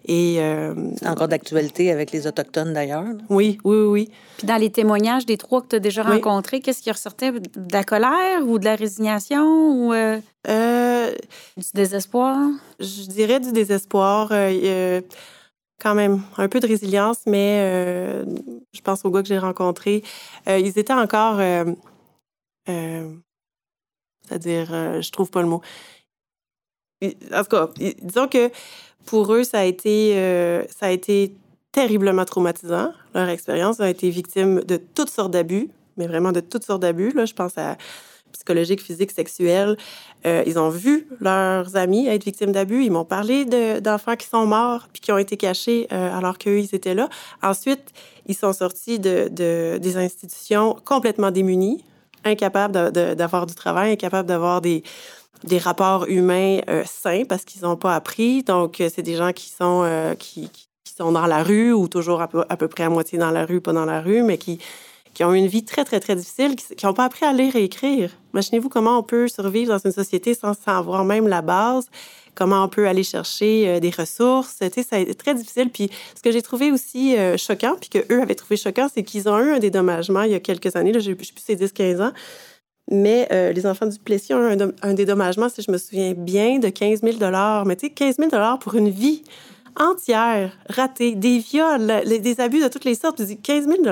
Et, 0.08 0.40
encore 1.06 1.28
d'actualité 1.28 1.92
avec 1.92 2.12
les 2.12 2.26
Autochtones 2.26 2.74
d'ailleurs. 2.74 3.04
Oui, 3.30 3.60
oui, 3.64 3.78
oui. 3.78 4.10
Puis 4.38 4.48
dans 4.48 4.58
les 4.58 4.72
témoignages 4.72 5.28
des 5.28 5.38
trois 5.38 5.62
que 5.62 5.68
tu 5.68 5.76
as 5.76 5.80
déjà 5.80 6.02
rencontrés, 6.02 6.60
qu'est-ce 6.60 6.82
qui 6.82 6.90
ressortait? 6.90 7.32
De 7.32 7.72
la 7.72 7.84
colère 7.84 8.48
ou 8.48 8.58
de 8.58 8.66
la 8.66 8.76
résignation 8.76 9.46
ou 9.46 9.94
du 9.94 11.70
désespoir? 11.76 12.50
Je 12.80 13.06
dirais 13.10 13.40
du 13.40 13.52
désespoir 13.52 14.32
quand 15.82 15.96
même 15.96 16.22
un 16.38 16.48
peu 16.48 16.60
de 16.60 16.68
résilience, 16.68 17.22
mais 17.26 17.58
euh, 17.60 18.24
je 18.72 18.82
pense 18.82 19.04
aux 19.04 19.10
gars 19.10 19.22
que 19.24 19.28
j'ai 19.28 19.40
rencontrés, 19.40 20.04
euh, 20.48 20.60
ils 20.60 20.78
étaient 20.78 20.94
encore, 20.94 21.40
euh, 21.40 21.66
c'est-à-dire, 24.28 24.68
je 25.02 25.12
trouve 25.12 25.32
pas 25.32 25.42
le 25.42 25.48
mot. 25.48 25.62
En 27.04 27.44
tout 27.44 27.50
cas, 27.50 27.70
disons 28.02 28.28
que 28.28 28.52
pour 29.06 29.34
eux, 29.34 29.44
ça 29.44 29.62
a 29.62 29.64
été, 29.64 30.14
ça 30.70 30.86
a 30.86 30.92
été 30.92 31.36
terriblement 31.72 32.26
traumatisant. 32.26 32.94
Leur 33.16 33.30
expérience 33.30 33.80
a 33.80 33.90
été 33.90 34.12
victime 34.12 34.62
de 34.62 34.78
toutes 34.78 35.10
sortes 35.10 35.32
d'abus, 35.32 35.70
mais 35.98 36.06
vraiment 36.06 36.32
de 36.32 36.42
toutes 36.42 36.64
sortes 36.64 36.84
d'abus. 36.84 37.12
Là, 37.12 37.26
je 37.26 37.34
pense 37.34 37.58
à 37.58 37.78
psychologiques, 38.32 38.82
physiques, 38.82 39.12
sexuels. 39.12 39.78
Euh, 40.26 40.44
ils 40.46 40.60
ont 40.60 40.70
vu 40.70 41.08
leurs 41.20 41.76
amis 41.76 42.08
être 42.08 42.24
victimes 42.24 42.52
d'abus. 42.52 42.84
Ils 42.84 42.92
m'ont 42.92 43.06
parlé 43.06 43.46
d'enfants 43.82 44.16
qui 44.16 44.28
sont 44.28 44.46
morts 44.46 44.88
puis 44.92 45.02
qui 45.02 45.12
ont 45.12 45.18
été 45.18 45.38
cachés 45.38 45.88
euh, 45.92 46.18
alors 46.18 46.38
qu'eux, 46.38 46.60
ils 46.60 46.76
étaient 46.76 46.94
là. 46.94 47.10
Ensuite, 47.42 47.92
ils 48.28 48.36
sont 48.36 48.54
sortis 48.54 49.00
de, 49.00 49.28
des 49.78 49.98
institutions 49.98 50.76
complètement 50.86 51.32
démunis, 51.32 51.84
incapables 52.24 52.92
d'avoir 52.92 53.46
du 53.46 53.56
travail, 53.56 53.94
incapables 53.94 54.28
d'avoir 54.28 54.62
des, 54.62 54.84
rapports 55.60 56.06
humains 56.08 56.60
euh, 56.70 56.84
sains 56.86 57.24
parce 57.28 57.46
qu'ils 57.46 57.64
n'ont 57.64 57.78
pas 57.78 57.96
appris. 57.96 58.44
Donc, 58.44 58.76
c'est 58.78 59.02
des 59.02 59.16
gens 59.16 59.32
qui 59.34 59.50
sont, 59.50 60.16
qui, 60.20 60.50
qui, 60.50 60.68
sont 60.96 61.12
dans 61.12 61.26
la 61.26 61.42
rue 61.42 61.74
ou 61.74 61.88
toujours 61.88 62.22
à 62.22 62.28
peu, 62.28 62.44
à 62.48 62.58
peu 62.58 62.68
près 62.68 62.84
à 62.84 62.90
moitié 62.90 63.18
dans 63.18 63.32
la 63.32 63.46
rue, 63.46 63.60
pas 63.60 63.74
dans 63.74 63.86
la 63.86 64.02
rue, 64.02 64.22
mais 64.22 64.38
qui 64.38 64.60
qui 65.14 65.24
ont 65.24 65.34
eu 65.34 65.38
une 65.38 65.48
vie 65.48 65.64
très, 65.64 65.84
très, 65.84 66.00
très 66.00 66.16
difficile, 66.16 66.56
qui 66.56 66.86
n'ont 66.86 66.94
pas 66.94 67.06
appris 67.06 67.26
à 67.26 67.34
lire 67.34 67.56
et 67.56 67.64
écrire. 67.64 68.12
Imaginez-vous 68.34 68.70
comment 68.70 68.98
on 68.98 69.04
peut 69.04 69.28
survivre 69.28 69.74
dans 69.74 69.84
une 69.84 69.92
société 69.92 70.34
sans 70.34 70.54
savoir 70.54 71.04
même 71.04 71.28
la 71.28 71.42
base, 71.42 71.90
comment 72.36 72.64
on 72.64 72.70
peut 72.70 72.88
aller 72.88 73.04
chercher 73.04 73.68
euh, 73.68 73.80
des 73.80 73.90
ressources. 73.90 74.58
Tu 74.60 74.70
sais, 74.70 74.84
ça 74.84 75.14
très 75.16 75.36
difficile. 75.36 75.70
Puis 75.70 75.90
ce 76.16 76.22
que 76.22 76.32
j'ai 76.32 76.42
trouvé 76.42 76.72
aussi 76.72 77.18
euh, 77.18 77.38
choquant, 77.38 77.76
puis 77.80 77.90
qu'eux 77.90 78.22
avaient 78.22 78.36
trouvé 78.36 78.56
choquant, 78.58 78.88
c'est 78.94 79.04
qu'ils 79.04 79.28
ont 79.28 79.38
eu 79.40 79.52
un 79.52 79.60
dédommagement 79.60 80.22
il 80.24 80.32
y 80.32 80.36
a 80.36 80.40
quelques 80.40 80.76
années, 80.76 80.94
là, 80.94 81.00
je 81.00 81.12
ne 81.12 81.16
sais 81.16 81.34
plus, 81.34 81.34
c'est 81.46 81.56
10-15 81.56 82.02
ans, 82.02 82.12
mais 82.90 83.28
euh, 83.32 83.52
les 83.52 83.66
enfants 83.66 83.86
du 83.86 84.00
Plessis 84.00 84.34
ont 84.34 84.50
eu 84.50 84.58
un, 84.82 84.94
dédommagement, 84.94 85.50
si 85.50 85.62
je 85.62 85.72
me 85.72 85.78
souviens 85.78 86.14
bien, 86.14 86.60
de 86.60 86.70
15 86.70 87.02
000 87.02 87.18
Mais 87.66 87.76
tu 87.76 87.88
sais, 87.88 87.94
15 87.94 88.16
000 88.18 88.58
pour 88.60 88.76
une 88.76 88.90
vie 88.90 89.24
entière 89.80 90.58
ratée, 90.70 91.16
des 91.16 91.40
viols, 91.40 92.04
des 92.06 92.42
abus 92.42 92.62
de 92.62 92.68
toutes 92.68 92.84
les 92.86 92.96
sortes. 92.96 93.26
Tu 93.26 93.36
15 93.36 93.68
000 93.68 93.84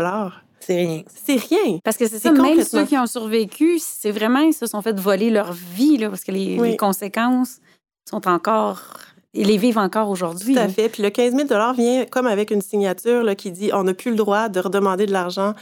c'est 0.60 0.76
rien. 0.76 1.04
C'est 1.26 1.36
rien. 1.36 1.80
Parce 1.84 1.98
que 1.98 2.08
c'est 2.08 2.20
ça, 2.20 2.32
même 2.32 2.64
ceux 2.64 2.86
qui 2.86 2.98
ont 2.98 3.08
survécu, 3.08 3.80
c'est 3.80 4.12
vraiment, 4.12 4.40
ils 4.40 4.54
se 4.54 4.68
sont 4.68 4.82
fait 4.82 5.00
voler 5.00 5.30
leur 5.30 5.54
vie, 5.54 5.98
là, 5.98 6.10
parce 6.10 6.24
que 6.24 6.32
les, 6.32 6.78
conséquences 6.78 7.60
sont 8.10 8.28
encore 8.28 8.82
ils 9.36 9.46
les 9.46 9.58
vivent 9.58 9.78
encore 9.78 10.10
aujourd'hui. 10.10 10.56
Tout 10.56 10.60
à 10.60 10.68
fait. 10.68 10.90
Puis 10.90 11.04
le 11.04 11.12
15 11.12 11.36
000 11.36 11.74
vient 11.74 12.06
comme 12.06 12.26
avec 12.26 12.50
une 12.50 12.64
signature 12.64 13.22
là, 13.22 13.36
qui 13.36 13.52
dit 13.52 13.70
on 13.74 13.84
n'a 13.84 13.94
plus 13.94 14.10
le 14.10 14.18
droit 14.18 14.50
de 14.50 14.60
redemander 14.60 15.06
de 15.06 15.12
l'argent 15.12 15.54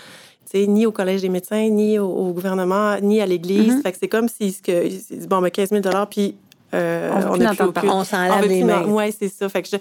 ni 0.53 0.85
au 0.85 0.91
Collège 0.91 1.21
des 1.21 1.29
médecins, 1.29 1.69
ni 1.69 1.99
au, 1.99 2.31
gouvernement, 2.31 2.97
ni 3.01 3.21
à 3.21 3.25
l'Église. 3.25 3.75
Mm-hmm. 3.75 3.81
Fait 3.81 3.91
que 3.91 3.97
c'est 3.99 4.07
comme 4.07 4.27
si 4.29 4.53
ce 4.53 4.61
que, 4.61 5.27
bon, 5.27 5.41
mais 5.41 5.51
15 5.51 5.69
000 5.69 5.81
puis 6.09 6.35
euh, 6.73 7.11
on 7.29 7.37
n'a 7.37 7.53
plus 7.53 7.65
aucune... 7.65 7.89
On 7.89 8.03
s'en 8.03 8.27
lave 8.27 8.47
les 8.47 8.63
mains. 8.63 8.85
Oui, 8.87 9.13
c'est 9.17 9.29
ça. 9.29 9.49
Fait 9.49 9.61
que 9.61 9.69
je, 9.69 9.77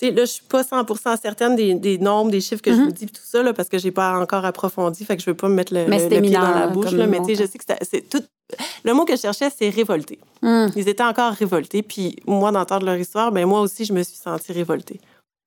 là, 0.00 0.24
je 0.24 0.30
suis 0.30 0.44
pas 0.44 0.62
100% 0.62 1.20
certaine 1.20 1.56
des, 1.56 1.74
des, 1.74 1.98
nombres, 1.98 2.30
des 2.30 2.40
chiffres 2.40 2.62
que 2.62 2.72
je 2.72 2.76
mm-hmm. 2.76 2.84
vous 2.84 2.92
dis, 2.92 3.06
tout 3.06 3.22
ça, 3.22 3.42
là, 3.42 3.52
parce 3.52 3.68
que 3.68 3.78
j'ai 3.78 3.90
pas 3.90 4.18
encore 4.18 4.44
approfondi, 4.44 5.04
fait 5.04 5.16
que 5.16 5.22
je 5.22 5.30
veux 5.30 5.36
pas 5.36 5.48
me 5.48 5.54
mettre 5.54 5.72
le, 5.74 5.84
pied 6.20 6.30
dans 6.30 6.40
la 6.40 6.66
bouche. 6.66 6.92
Là, 6.92 7.06
mais 7.06 7.20
je 7.28 7.46
sais 7.46 7.58
que 7.58 7.64
c'est 7.82 8.08
tout. 8.08 8.22
Le 8.84 8.92
mot 8.92 9.04
que 9.04 9.16
je 9.16 9.20
cherchais, 9.20 9.50
c'est 9.56 9.68
révolté. 9.68 10.18
Mm. 10.42 10.68
Ils 10.76 10.88
étaient 10.88 11.02
encore 11.02 11.32
révoltés. 11.32 11.82
Puis 11.82 12.16
moi, 12.26 12.50
d'entendre 12.52 12.84
leur 12.86 12.96
histoire, 12.96 13.32
ben 13.32 13.46
moi 13.46 13.60
aussi, 13.60 13.84
je 13.84 13.92
me 13.92 14.02
suis 14.02 14.16
sentie 14.16 14.52
révoltée. 14.52 15.00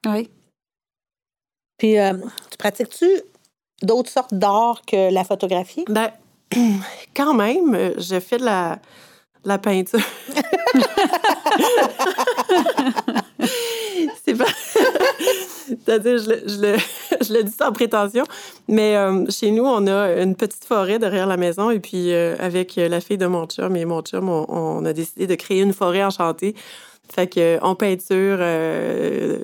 Oui. 0.08 0.30
Puis, 1.78 2.00
euh, 2.00 2.14
tu 2.50 2.58
pratiques-tu 2.58 3.22
d'autres 3.82 4.10
sortes 4.10 4.34
d'art 4.34 4.82
que 4.88 5.12
la 5.12 5.24
photographie? 5.24 5.86
Ben, 5.90 6.10
quand 7.16 7.34
même, 7.34 7.94
je 7.98 8.20
fais 8.20 8.38
de 8.38 8.46
la, 8.46 8.80
la 9.44 9.58
peinture. 9.58 10.00
pas. 14.36 14.46
C'est-à-dire, 15.68 16.18
je, 16.18 16.30
le, 16.30 16.38
je, 17.22 17.34
le, 17.34 17.44
dis 17.44 17.52
sans 17.52 17.72
prétention, 17.72 18.24
mais 18.68 18.96
euh, 18.96 19.26
chez 19.30 19.52
nous, 19.52 19.64
on 19.64 19.88
a 19.88 20.22
une 20.22 20.36
petite 20.36 20.66
forêt 20.66 21.00
derrière 21.00 21.28
la 21.28 21.38
maison, 21.38 21.72
et 21.72 21.80
puis 21.80 22.14
euh, 22.14 22.36
avec 22.40 22.76
la 22.76 23.02
fille 23.02 23.18
de 23.18 23.26
mon 23.26 23.46
chum 23.46 23.76
et 23.76 23.86
mon 23.86 24.04
on, 24.14 24.86
a 24.86 24.94
décidé 24.94 25.28
de 25.28 25.36
créer 25.36 25.62
une 25.62 25.74
forêt 25.74 26.04
enchantée. 26.04 26.56
Fait 27.14 27.28
que 27.28 27.60
on 27.62 27.76
peinture 27.76 28.38
euh, 28.40 29.40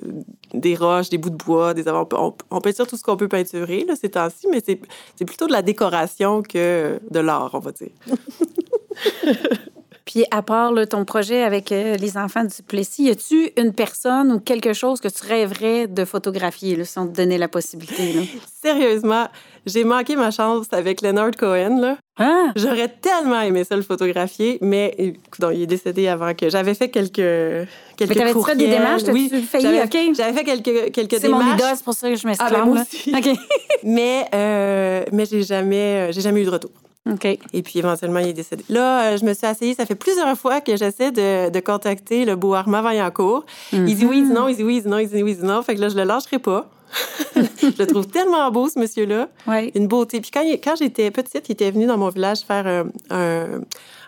des 0.52 0.74
roches, 0.74 1.10
des 1.10 1.18
bouts 1.18 1.30
de 1.30 1.36
bois, 1.36 1.74
des 1.74 1.88
on, 1.88 2.34
on 2.50 2.60
peinture 2.60 2.88
tout 2.88 2.96
ce 2.96 3.02
qu'on 3.04 3.16
peut 3.16 3.28
peinturer 3.28 3.84
là, 3.86 3.94
ces 3.94 4.10
temps-ci, 4.10 4.48
mais 4.50 4.60
c'est 4.64 5.24
plutôt 5.24 5.46
de 5.46 5.52
la 5.52 5.62
décoration 5.62 6.42
que 6.42 6.98
de 7.08 7.20
l'art, 7.20 7.50
on 7.52 7.60
va 7.60 7.70
dire. 7.70 7.90
Puis, 10.04 10.24
à 10.30 10.42
part 10.42 10.72
ton 10.88 11.04
projet 11.04 11.42
avec 11.42 11.70
euh, 11.70 11.96
les 11.96 12.16
enfants 12.16 12.44
du 12.44 12.62
Plessis, 12.66 13.04
y 13.04 13.10
a-tu 13.10 13.52
une 13.56 13.72
personne 13.72 14.32
ou 14.32 14.40
quelque 14.40 14.72
chose 14.72 15.00
que 15.00 15.08
tu 15.08 15.26
rêverais 15.26 15.86
de 15.86 16.04
photographier, 16.04 16.76
là, 16.76 16.84
si 16.84 16.98
on 16.98 17.06
te 17.06 17.16
donnait 17.16 17.38
la 17.38 17.48
possibilité? 17.48 18.12
Là? 18.12 18.22
Sérieusement, 18.62 19.28
j'ai 19.64 19.84
manqué 19.84 20.16
ma 20.16 20.30
chance 20.30 20.66
avec 20.72 21.02
Leonard 21.02 21.32
Cohen. 21.38 21.80
Là. 21.80 21.96
Ah! 22.18 22.52
J'aurais 22.56 22.88
tellement 22.88 23.40
aimé 23.40 23.64
ça 23.64 23.76
le 23.76 23.82
photographier, 23.82 24.58
mais 24.60 24.94
il 24.98 25.62
est 25.62 25.66
décédé 25.66 26.08
avant 26.08 26.34
que. 26.34 26.50
J'avais 26.50 26.74
fait 26.74 26.88
quelques. 26.88 27.14
quelques 27.14 28.10
mais 28.10 28.14
t'avais 28.14 28.32
fait 28.32 28.56
des 28.56 28.68
démarches? 28.68 29.02
Oui, 29.12 29.30
j'avais, 29.52 30.14
j'avais 30.14 30.32
fait 30.32 30.44
quelques, 30.44 30.92
quelques 30.92 31.20
démarches. 31.20 31.20
C'est 31.20 31.28
mon 31.28 31.54
idole, 31.54 31.76
c'est 31.76 31.84
pour 31.84 31.94
ça 31.94 32.10
que 32.10 32.16
je 32.16 32.26
m'exclame. 32.26 32.52
Ah, 32.54 32.64
ben 32.64 32.82
aussi. 32.82 33.14
mais 33.84 34.26
euh, 34.34 35.04
mais 35.12 35.26
j'ai 35.26 35.42
jamais, 35.42 36.08
euh, 36.08 36.12
j'ai 36.12 36.20
jamais 36.20 36.42
eu 36.42 36.44
de 36.44 36.50
retour. 36.50 36.70
OK. 37.10 37.24
Et 37.24 37.62
puis 37.62 37.78
éventuellement, 37.78 38.20
il 38.20 38.28
est 38.28 38.32
décédé. 38.32 38.64
Là, 38.68 39.12
euh, 39.12 39.16
je 39.16 39.24
me 39.24 39.34
suis 39.34 39.46
asseyée. 39.46 39.74
Ça 39.74 39.86
fait 39.86 39.96
plusieurs 39.96 40.36
fois 40.38 40.60
que 40.60 40.76
j'essaie 40.76 41.10
de, 41.10 41.50
de, 41.50 41.60
contacter 41.60 42.24
le 42.24 42.36
beau 42.36 42.54
Armand 42.54 42.82
Vaillancourt. 42.82 43.44
Il 43.72 43.84
dit 43.86 44.06
oui, 44.06 44.18
il 44.18 44.28
dit 44.28 44.32
non, 44.32 44.48
il 44.48 44.56
dit 44.56 44.62
oui, 44.62 44.76
il 44.76 44.82
dit 44.82 44.88
non, 44.88 44.98
il 44.98 45.08
dit 45.08 45.22
oui, 45.22 45.32
il 45.32 45.38
dit 45.38 45.44
non. 45.44 45.62
Fait 45.62 45.74
que 45.74 45.80
là, 45.80 45.88
je 45.88 45.96
le 45.96 46.04
lâcherai 46.04 46.38
pas. 46.38 46.70
je 47.36 47.78
le 47.78 47.86
trouve 47.86 48.06
tellement 48.06 48.50
beau, 48.50 48.68
ce 48.68 48.78
monsieur-là. 48.78 49.28
Oui. 49.48 49.72
Une 49.74 49.88
beauté. 49.88 50.20
Puis 50.20 50.30
quand, 50.30 50.44
quand 50.62 50.76
j'étais 50.76 51.10
petite, 51.10 51.48
il 51.48 51.52
était 51.52 51.70
venu 51.70 51.86
dans 51.86 51.98
mon 51.98 52.10
village 52.10 52.40
faire 52.40 52.66
un, 52.66 52.86
un, 53.10 53.60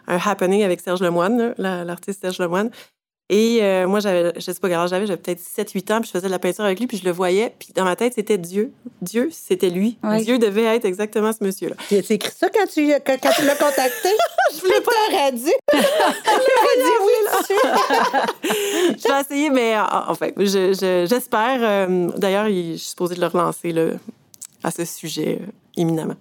un 0.06 0.18
happening 0.24 0.62
avec 0.62 0.80
Serge 0.80 1.00
Lemoine, 1.00 1.54
l'artiste 1.58 2.20
Serge 2.20 2.38
Lemoine. 2.38 2.70
Et 3.30 3.60
euh, 3.62 3.88
moi, 3.88 4.00
j'avais, 4.00 4.32
je 4.36 4.40
sais 4.40 4.60
pas 4.60 4.68
quel 4.68 4.76
âge 4.76 4.90
j'avais, 4.90 5.06
j'avais 5.06 5.20
peut-être 5.20 5.40
7-8 5.40 5.92
ans, 5.92 6.00
puis 6.00 6.08
je 6.08 6.12
faisais 6.12 6.26
de 6.26 6.30
la 6.30 6.38
peinture 6.38 6.64
avec 6.64 6.78
lui, 6.78 6.86
puis 6.86 6.98
je 6.98 7.04
le 7.04 7.10
voyais, 7.10 7.54
puis 7.58 7.70
dans 7.74 7.84
ma 7.84 7.96
tête, 7.96 8.12
c'était 8.14 8.36
Dieu. 8.36 8.72
Dieu, 9.00 9.30
c'était 9.32 9.70
lui. 9.70 9.98
Dieu 10.22 10.38
devait 10.38 10.64
être 10.76 10.84
exactement 10.84 11.32
ce 11.32 11.42
monsieur-là. 11.42 11.76
Tu 11.88 11.94
as 11.96 12.10
écrit 12.10 12.32
ça 12.36 12.50
quand 12.50 12.66
tu, 12.66 12.92
quand, 13.06 13.16
tu 13.18 13.44
l'as 13.46 13.56
contacté? 13.56 14.08
je 14.54 14.60
voulais 14.60 14.80
pas. 14.80 14.92
T'aurais 15.10 15.32
dit. 15.32 15.52
je 15.72 15.78
dit 15.78 16.96
oui, 17.06 17.12
Je 18.98 19.08
vais 19.08 19.20
essayer, 19.20 19.50
mais 19.50 19.74
enfin, 19.78 20.28
j'espère. 21.06 21.58
Euh, 21.60 22.08
d'ailleurs, 22.16 22.46
je 22.48 22.76
suis 22.76 22.90
supposée 22.90 23.14
de 23.14 23.20
le 23.20 23.26
relancer 23.26 23.72
là, 23.72 23.90
à 24.62 24.70
ce 24.70 24.84
sujet 24.84 25.38
euh, 25.40 25.46
éminemment. 25.76 26.16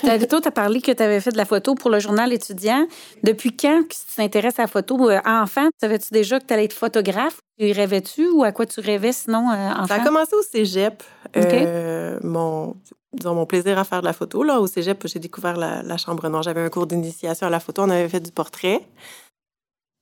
Toi, 0.00 0.18
tu 0.18 0.48
as 0.48 0.50
parlé 0.50 0.80
que 0.80 0.92
tu 0.92 1.02
avais 1.02 1.20
fait 1.20 1.30
de 1.30 1.36
la 1.36 1.44
photo 1.44 1.74
pour 1.74 1.90
le 1.90 1.98
journal 1.98 2.32
étudiant. 2.32 2.86
Depuis 3.22 3.56
quand 3.56 3.82
tu 3.88 3.98
t'intéresses 4.16 4.58
à 4.58 4.62
la 4.62 4.68
photo? 4.68 5.08
Euh, 5.08 5.20
enfant, 5.24 5.68
savais-tu 5.80 6.08
déjà 6.12 6.38
que 6.40 6.46
tu 6.46 6.54
allais 6.54 6.64
être 6.64 6.72
photographe? 6.72 7.40
Tu 7.58 7.72
rêvais-tu 7.72 8.28
ou 8.28 8.44
à 8.44 8.52
quoi 8.52 8.66
tu 8.66 8.80
rêvais 8.80 9.12
sinon 9.12 9.50
euh, 9.50 9.70
enfant? 9.72 9.86
Ça 9.86 9.94
a 9.94 10.00
commencé 10.00 10.34
au 10.36 10.42
cégep. 10.42 11.02
Euh, 11.36 12.18
mon, 12.22 12.76
disons, 13.12 13.34
mon 13.34 13.46
plaisir 13.46 13.78
à 13.78 13.84
faire 13.84 14.00
de 14.00 14.06
la 14.06 14.12
photo. 14.12 14.42
Là, 14.42 14.60
au 14.60 14.66
cégep, 14.66 15.06
j'ai 15.06 15.18
découvert 15.18 15.56
la, 15.56 15.82
la 15.82 15.96
chambre 15.96 16.28
noire. 16.28 16.42
J'avais 16.42 16.62
un 16.62 16.68
cours 16.68 16.86
d'initiation 16.86 17.46
à 17.46 17.50
la 17.50 17.60
photo. 17.60 17.82
On 17.82 17.90
avait 17.90 18.08
fait 18.08 18.20
du 18.20 18.30
portrait. 18.30 18.82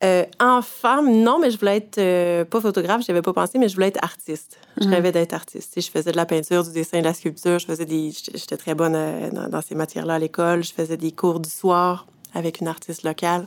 Euh, 0.05 0.25
enfant, 0.41 1.03
non, 1.03 1.39
mais 1.39 1.51
je 1.51 1.59
voulais 1.59 1.79
être 1.79 1.97
euh, 1.97 2.45
pas 2.45 2.61
photographe, 2.61 3.03
je 3.07 3.11
n'avais 3.11 3.23
pas 3.23 3.33
pensé, 3.33 3.59
mais 3.59 3.69
je 3.69 3.75
voulais 3.75 3.89
être 3.89 4.05
artiste. 4.05 4.59
Je 4.79 4.87
mhm. 4.87 4.93
rêvais 4.93 5.13
d'être 5.13 5.33
artiste. 5.33 5.81
je 5.81 5.91
faisais 5.91 6.13
de 6.13 6.17
la 6.17 6.27
peinture, 6.27 6.63
du 6.65 6.71
dessin, 6.71 6.99
de 6.99 7.05
la 7.05 7.15
sculpture. 7.15 7.59
Je 7.59 7.65
faisais 7.65 7.87
des, 7.87 8.11
j'étais 8.11 8.59
très 8.59 8.75
bonne 8.75 8.95
euh, 8.95 9.31
dans, 9.31 9.63
ces 9.63 9.75
matières-là 9.75 10.15
à 10.15 10.19
l'école. 10.19 10.63
Je 10.63 10.75
faisais 10.75 10.99
des 10.99 11.13
cours 11.13 11.41
du 11.41 11.49
soir 11.49 12.07
avec 12.35 12.61
une 12.61 12.69
artiste 12.69 13.05
locale. 13.05 13.47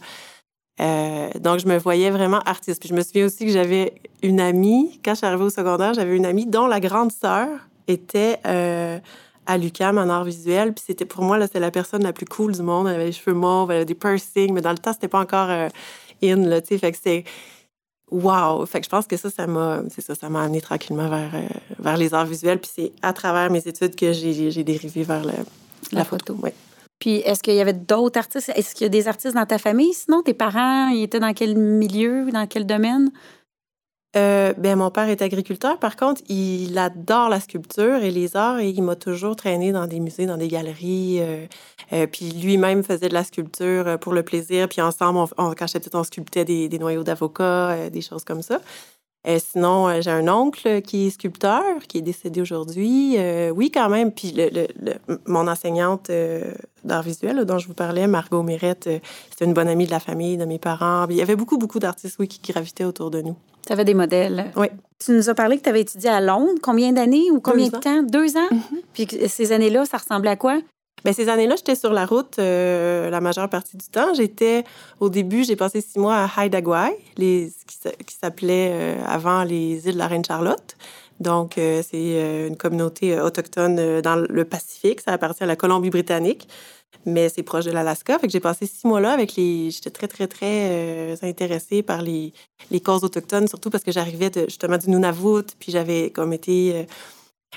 donc, 0.80 1.60
je 1.60 1.68
me 1.68 1.78
voyais 1.78 2.10
vraiment 2.10 2.40
artiste. 2.40 2.80
Puis 2.80 2.90
je 2.90 2.96
me 2.96 3.04
souviens 3.04 3.28
aussi 3.28 3.46
que 3.46 3.52
j'avais 3.52 3.94
une 4.24 4.40
amie, 4.40 5.00
quand 5.06 5.12
je 5.12 5.18
suis 5.18 5.28
arrivée 5.28 5.44
au 5.44 5.50
secondaire, 5.52 5.94
j'avais 5.94 6.16
une 6.16 6.26
amie 6.26 6.48
dont 6.48 6.66
la 6.66 6.80
grande 6.80 7.12
sœur 7.12 7.48
était 7.88 8.40
à 9.46 9.58
l'UCAM 9.58 10.00
en 10.00 10.10
art 10.10 10.24
visuel. 10.24 10.74
Puis 10.74 10.86
c'était 10.88 11.06
pour 11.06 11.24
moi, 11.24 11.38
là, 11.38 11.46
c'était 11.46 11.60
la 11.60 11.70
personne 11.70 12.02
la 12.02 12.14
plus 12.14 12.26
cool 12.26 12.54
du 12.54 12.64
monde. 12.64 12.88
Elle 12.88 12.96
avait 12.96 13.06
les 13.06 13.12
cheveux 13.12 13.36
mauves, 13.36 13.70
elle 13.70 13.78
avait 13.78 13.86
des 13.86 13.94
piercings, 13.94 14.52
mais 14.52 14.62
dans 14.62 14.72
le 14.72 14.80
temps, 14.80 14.94
c'était 14.94 15.08
pas 15.08 15.20
encore 15.20 15.50
in, 16.24 16.38
là, 16.38 16.62
tu 16.62 16.70
sais. 16.70 16.78
Fait 16.78 16.92
que 16.92 16.98
c'est 17.02 17.24
wow! 18.12 18.66
Fait 18.66 18.80
que 18.80 18.86
je 18.86 18.90
pense 18.90 19.08
que 19.08 19.18
ça, 19.18 19.30
ça 19.30 19.48
m'a, 19.48 19.82
c'est 19.90 20.02
ça, 20.02 20.16
ça 20.16 20.30
m'a 20.30 20.44
amené 20.44 20.62
tranquillement 20.62 21.10
vers, 21.10 21.32
euh, 21.34 21.48
vers 21.80 21.98
les 21.98 22.14
arts 22.14 22.26
visuels. 22.26 22.60
Puis 22.60 22.72
c'est 22.74 22.92
à 23.02 23.14
travers 23.14 23.52
mes 23.52 23.68
études 23.68 23.96
que 23.96 24.12
j'ai, 24.14 24.52
j'ai 24.52 24.64
dérivé 24.64 25.04
vers 25.04 25.24
le, 25.24 25.34
la, 25.92 26.06
photo. 26.06 26.38
Puis 27.00 27.18
est-ce 27.18 27.42
qu'il 27.42 27.56
y 27.56 27.62
avait 27.62 27.74
d'autres 27.74 28.20
artistes? 28.20 28.52
Est-ce 28.56 28.76
qu'il 28.76 28.86
y 28.86 28.88
a 28.88 28.90
des 28.90 29.08
artistes 29.08 29.36
dans 29.36 29.46
ta 29.46 29.58
famille? 29.58 29.94
Sinon, 29.94 30.22
tes 30.22 30.34
parents, 30.34 30.90
ils 30.90 31.04
étaient 31.04 31.20
dans 31.20 31.34
quel 31.34 31.56
milieu, 31.56 32.30
dans 32.32 32.48
quel 32.48 32.66
domaine? 32.66 33.12
Euh, 34.16 34.54
ben, 34.58 34.76
mon 34.76 34.90
père 34.90 35.08
est 35.08 35.22
agriculteur. 35.22 35.78
Par 35.78 35.96
contre, 35.96 36.22
il 36.30 36.78
adore 36.80 37.30
la 37.30 37.40
sculpture 37.40 37.98
et 37.98 38.10
les 38.10 38.36
arts 38.36 38.60
et 38.60 38.70
il 38.70 38.82
m'a 38.82 38.96
toujours 38.96 39.36
traîné 39.36 39.72
dans 39.72 39.86
des 39.86 40.00
musées, 40.00 40.26
dans 40.26 40.38
des 40.38 40.48
galeries. 40.48 41.20
Euh, 41.22 41.46
euh, 41.94 42.08
puis 42.08 42.32
lui-même 42.32 42.84
faisait 42.84 43.10
de 43.10 43.14
la 43.14 43.24
sculpture 43.24 44.00
pour 44.00 44.14
le 44.14 44.24
plaisir. 44.24 44.68
Puis 44.68 44.82
ensemble, 44.82 45.32
on, 45.38 45.54
quand 45.54 45.68
j'étais 45.68 45.96
on 45.96 46.04
sculptait 46.04 46.46
des, 46.46 46.70
des 46.70 46.80
noyaux 46.80 47.04
d'avocat, 47.04 47.90
des 47.92 48.02
choses 48.02 48.24
comme 48.24 48.42
ça. 48.42 48.60
Sinon, 49.38 50.02
j'ai 50.02 50.12
un 50.12 50.28
oncle 50.28 50.82
qui 50.82 51.08
est 51.08 51.10
sculpteur, 51.10 51.64
qui 51.88 51.98
est 51.98 52.02
décédé 52.02 52.42
aujourd'hui. 52.42 53.18
oui, 53.54 53.72
quand 53.72 53.90
même. 53.90 54.12
Puis 54.12 54.34
le, 54.36 54.68
mon 55.26 55.48
enseignante 55.48 56.10
d'art 56.84 57.04
visuel 57.04 57.44
dont 57.46 57.58
je 57.58 57.68
vous 57.68 57.74
parlais, 57.74 58.08
Margot 58.08 58.44
Mirette, 58.44 58.90
c'était 59.30 59.46
une 59.46 59.54
bonne 59.54 59.68
amie 59.68 59.86
de 59.86 59.92
la 59.92 60.00
famille, 60.00 60.38
de 60.38 60.46
mes 60.46 60.60
parents. 60.60 61.06
Il 61.10 61.18
y 61.18 61.22
avait 61.22 61.36
beaucoup, 61.36 61.58
beaucoup 61.58 61.80
d'artistes 61.80 62.18
oui, 62.20 62.28
qui 62.28 62.52
gravitaient 62.52 62.86
autour 62.86 63.12
de 63.12 63.22
nous. 63.22 63.36
Tu 63.66 63.74
avais 63.74 63.86
des 63.86 63.94
modèles. 63.94 64.52
Oui. 64.56 64.68
Tu 64.98 65.12
nous 65.12 65.30
as 65.30 65.36
parlé 65.36 65.58
que 65.58 65.64
tu 65.64 65.70
avais 65.70 65.82
étudié 65.82 66.10
à 66.10 66.22
Londres. 66.22 66.60
Combien 66.62 66.92
d'années 66.92 67.30
ou 67.32 67.40
combien 67.40 67.68
de 67.68 67.78
temps? 67.78 68.04
Deux 68.04 68.36
ans? 68.36 68.50
Mm-hmm. 68.52 68.82
Puis 68.94 69.08
ces 69.28 69.52
années-là, 69.52 69.86
ça 69.86 69.98
ressemblait 69.98 70.32
à 70.32 70.36
quoi? 70.36 70.60
Bien, 71.04 71.14
ces 71.14 71.30
années-là, 71.30 71.56
j'étais 71.56 71.76
sur 71.76 71.94
la 71.94 72.06
route 72.06 72.40
euh, 72.40 73.10
la 73.10 73.22
majeure 73.22 73.50
partie 73.50 73.78
du 73.78 73.86
temps. 73.88 74.14
J'étais, 74.14 74.64
au 75.00 75.10
début, 75.10 75.44
j'ai 75.44 75.56
passé 75.56 75.82
six 75.82 75.98
mois 75.98 76.16
à 76.16 76.46
Haida 76.46 76.62
Gwaii, 76.62 76.94
les, 77.18 77.52
qui, 78.06 78.16
s'appelait 78.16 78.70
euh, 78.72 79.06
avant 79.06 79.44
les 79.44 79.88
îles 79.88 79.94
de 79.94 79.98
la 79.98 80.08
Reine-Charlotte. 80.08 80.76
Donc, 81.20 81.58
euh, 81.58 81.82
c'est 81.90 82.48
une 82.48 82.56
communauté 82.56 83.20
autochtone 83.20 84.02
dans 84.02 84.16
le 84.16 84.46
Pacifique. 84.46 85.02
Ça 85.02 85.14
appartient 85.14 85.44
à 85.44 85.48
la 85.48 85.56
Colombie-Britannique, 85.56 86.48
mais 87.06 87.30
c'est 87.30 87.44
proche 87.44 87.66
de 87.66 87.72
l'Alaska. 87.72 88.20
Fait 88.20 88.28
que 88.28 88.34
j'ai 88.34 88.40
passé 88.40 88.66
six 88.66 88.86
mois 88.88 89.02
là 89.02 89.12
avec 89.12 89.36
les... 89.36 89.70
J'étais 89.72 89.90
très, 89.90 90.08
très, 90.08 90.28
très 90.28 91.18
intéressée 91.22 91.84
par 91.84 92.02
les, 92.02 92.34
les 92.72 92.80
causes 92.80 93.04
autochtones, 93.04 93.48
surtout 93.48 93.70
parce 93.70 93.84
que 93.84 93.92
j'arrivais 93.92 94.32
justement 94.46 94.78
du 94.78 94.90
Nunavut, 94.90 95.46
puis 95.60 95.74
j'avais 95.74 96.10
comme 96.10 96.32
été 96.32 96.88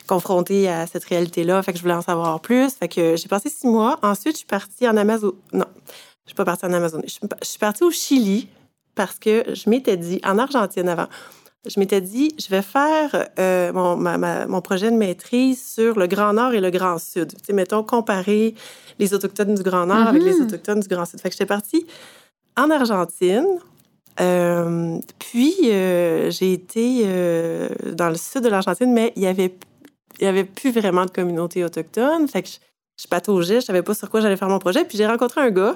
confrontée 0.07 0.69
à 0.69 0.87
cette 0.87 1.05
réalité-là. 1.05 1.63
Fait 1.63 1.73
que 1.73 1.79
je 1.79 1.83
voulais 1.83 1.95
en 1.95 2.03
savoir 2.03 2.41
plus. 2.41 2.71
Fait 2.75 2.89
que 2.89 3.17
j'ai 3.17 3.29
passé 3.29 3.51
six 3.51 3.67
mois. 3.67 3.99
Ensuite, 4.03 4.35
je 4.35 4.39
suis 4.39 4.47
partie 4.47 4.89
en 4.89 4.97
Amazon. 4.97 5.33
Non, 5.53 5.67
je 6.25 6.31
suis 6.31 6.37
pas 6.37 6.45
partie 6.45 6.67
en 6.67 6.73
Amazonie. 6.73 7.07
Je 7.09 7.49
suis 7.49 7.59
partie 7.59 7.85
au 7.85 7.91
Chili 7.91 8.49
parce 8.95 9.19
que 9.19 9.45
je 9.55 9.69
m'étais 9.71 9.97
dit, 9.97 10.21
en 10.25 10.39
Argentine 10.39 10.89
avant, 10.89 11.07
je 11.67 11.79
m'étais 11.79 12.01
dit, 12.01 12.35
je 12.39 12.49
vais 12.49 12.63
faire 12.63 13.29
euh, 13.39 13.73
mon, 13.73 13.97
mon, 13.97 14.61
projet 14.61 14.91
de 14.91 14.97
maîtrise 14.97 15.65
sur 15.65 15.99
le 15.99 16.07
Grand 16.07 16.33
Nord 16.33 16.55
et 16.55 16.61
le 16.61 16.71
Grand 16.71 16.99
Sud. 16.99 17.35
Tu 17.35 17.45
sais, 17.45 17.53
mettons, 17.53 17.83
comparer 17.83 18.55
les 18.99 19.15
Autochtones 19.15 19.55
du 19.55 19.63
Grand 19.63 19.87
Nord 19.87 20.09
avec 20.09 20.23
les 20.23 20.35
mm-hmm. 20.35 20.43
Autochtones 20.43 20.81
du 20.81 20.89
Grand 20.89 21.07
Sud. 21.07 21.21
Fait 21.21 21.29
que 21.29 21.35
j'étais 21.35 21.47
partie 21.47 21.87
en 22.57 22.71
Argentine. 22.71 23.47
Euh, 24.21 24.99
puis, 25.19 25.55
euh, 25.65 26.31
j'ai 26.31 26.53
été 26.53 27.07
dans 27.93 28.09
le 28.11 28.17
sud 28.17 28.43
de 28.43 28.49
l'Argentine, 28.49 28.93
mais 28.93 29.13
il 29.17 29.23
y 29.23 29.27
avait 29.27 29.55
il 30.23 30.27
n'y 30.27 30.29
avait 30.29 30.45
plus 30.45 30.71
vraiment 30.71 31.05
de 31.05 31.11
communauté 31.11 31.65
autochtone. 31.65 32.29
Fait 32.29 32.43
que 32.43 32.49
je, 32.49 32.55
je 33.03 33.09
pataugeais, 33.09 33.61
je 33.61 33.67
savais 33.67 33.83
pas 33.83 33.93
sur 33.93 34.09
quoi 34.09 34.21
j'allais 34.21 34.37
faire 34.37 34.49
mon 34.49 34.61
projet. 34.61 34.85
Puis 34.85 34.97
j'ai 34.97 35.07
rencontré 35.07 35.41
un 35.41 35.51
gars 35.51 35.75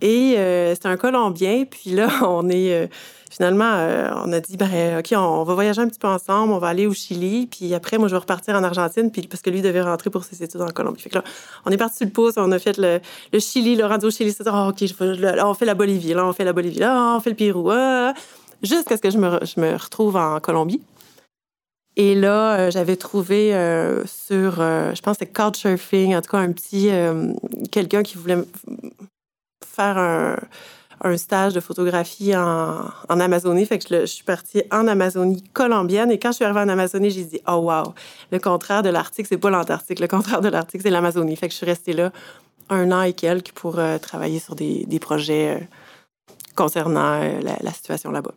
et 0.00 0.36
euh, 0.38 0.72
c'était 0.74 0.86
un 0.86 0.96
Colombien. 0.96 1.64
Puis 1.64 1.90
là, 1.90 2.08
on 2.22 2.48
est 2.48 2.72
euh, 2.72 2.86
finalement, 3.28 3.72
euh, 3.74 4.08
on 4.24 4.32
a 4.32 4.38
dit, 4.38 4.56
ben, 4.56 5.00
OK, 5.00 5.12
on, 5.16 5.42
va 5.42 5.54
voyager 5.54 5.80
un 5.80 5.88
petit 5.88 5.98
peu 5.98 6.06
ensemble, 6.06 6.52
on 6.52 6.58
va 6.58 6.68
aller 6.68 6.86
au 6.86 6.94
Chili. 6.94 7.48
Puis 7.50 7.74
après, 7.74 7.98
moi, 7.98 8.06
je 8.06 8.14
vais 8.14 8.20
repartir 8.20 8.54
en 8.54 8.62
Argentine, 8.62 9.10
puis 9.10 9.22
parce 9.22 9.42
que 9.42 9.50
lui 9.50 9.62
devait 9.62 9.82
rentrer 9.82 10.10
pour 10.10 10.22
ses 10.22 10.44
études 10.44 10.60
en 10.60 10.68
Colombie. 10.68 11.02
Fait 11.02 11.10
que 11.10 11.16
là, 11.16 11.24
on 11.66 11.72
est 11.72 11.76
parti 11.76 11.96
sur 11.96 12.06
le 12.06 12.12
pouce, 12.12 12.34
on 12.36 12.52
a 12.52 12.58
fait 12.60 12.78
le, 12.78 13.00
Chili, 13.40 13.74
le 13.74 13.84
rendu 13.84 14.06
au 14.06 14.10
Chili. 14.12 14.32
C'est 14.32 14.46
oh, 14.46 14.68
OK, 14.68 14.80
là, 15.00 15.48
on 15.48 15.54
fait 15.54 15.66
la 15.66 15.74
Bolivie, 15.74 16.14
là, 16.14 16.24
on 16.24 16.32
fait 16.32 16.44
la 16.44 16.52
Bolivie, 16.52 16.78
là, 16.78 17.16
on 17.16 17.20
fait 17.20 17.30
le 17.30 17.36
Pérou. 17.36 17.70
Ah, 17.72 18.14
jusqu'à 18.62 18.96
ce 18.96 19.02
que 19.02 19.10
je 19.10 19.18
me 19.18 19.76
retrouve 19.76 20.14
en 20.14 20.38
Colombie. 20.38 20.80
Et 22.00 22.14
là, 22.14 22.56
euh, 22.56 22.70
j'avais 22.70 22.94
trouvé 22.94 23.52
euh, 23.52 24.06
sur, 24.06 24.60
euh, 24.60 24.94
je 24.94 25.02
pense 25.02 25.18
c'était 25.18 25.32
Couchsurfing, 25.32 26.14
en 26.14 26.22
tout 26.22 26.30
cas 26.30 26.38
un 26.38 26.52
petit, 26.52 26.90
quelqu'un 27.72 28.04
qui 28.04 28.16
voulait 28.16 28.38
faire 29.66 29.98
un, 29.98 31.16
stage 31.16 31.54
de 31.54 31.60
photographie 31.60 32.36
en, 32.36 32.88
Amazonie. 33.08 33.66
Fait 33.66 33.80
que 33.80 34.02
je, 34.02 34.06
suis 34.06 34.22
partie 34.22 34.62
en 34.70 34.86
Amazonie 34.86 35.42
colombienne. 35.52 36.12
Et 36.12 36.20
quand 36.20 36.30
je 36.30 36.36
suis 36.36 36.44
arrivée 36.44 36.60
en 36.60 36.68
Amazonie, 36.68 37.10
j'ai 37.10 37.24
dit, 37.24 37.40
oh 37.48 37.56
wow, 37.56 37.94
le 38.30 38.38
contraire 38.38 38.84
de 38.84 38.90
l'Arctique, 38.90 39.26
c'est 39.28 39.36
pas 39.36 39.50
l'Antarctique. 39.50 39.98
Le 39.98 40.08
contraire 40.08 40.40
de 40.40 40.48
l'Arctique, 40.48 40.82
c'est 40.82 40.90
l'Amazonie. 40.90 41.34
Fait 41.34 41.48
que 41.48 41.52
je 41.52 41.58
suis 41.58 41.66
restée 41.66 41.94
là 41.94 42.12
un 42.68 42.92
an 42.92 43.02
et 43.02 43.12
quelques 43.12 43.50
pour 43.52 43.80
travailler 44.00 44.38
sur 44.38 44.54
des, 44.54 44.86
projets 45.00 45.68
concernant 46.54 47.20
la 47.20 47.72
situation 47.72 48.12
là-bas. 48.12 48.34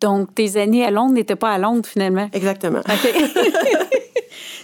Donc, 0.00 0.34
tes 0.34 0.56
années 0.56 0.84
à 0.84 0.90
Londres 0.90 1.14
n'étaient 1.14 1.36
pas 1.36 1.50
à 1.50 1.58
Londres, 1.58 1.86
finalement. 1.86 2.28
Exactement. 2.32 2.80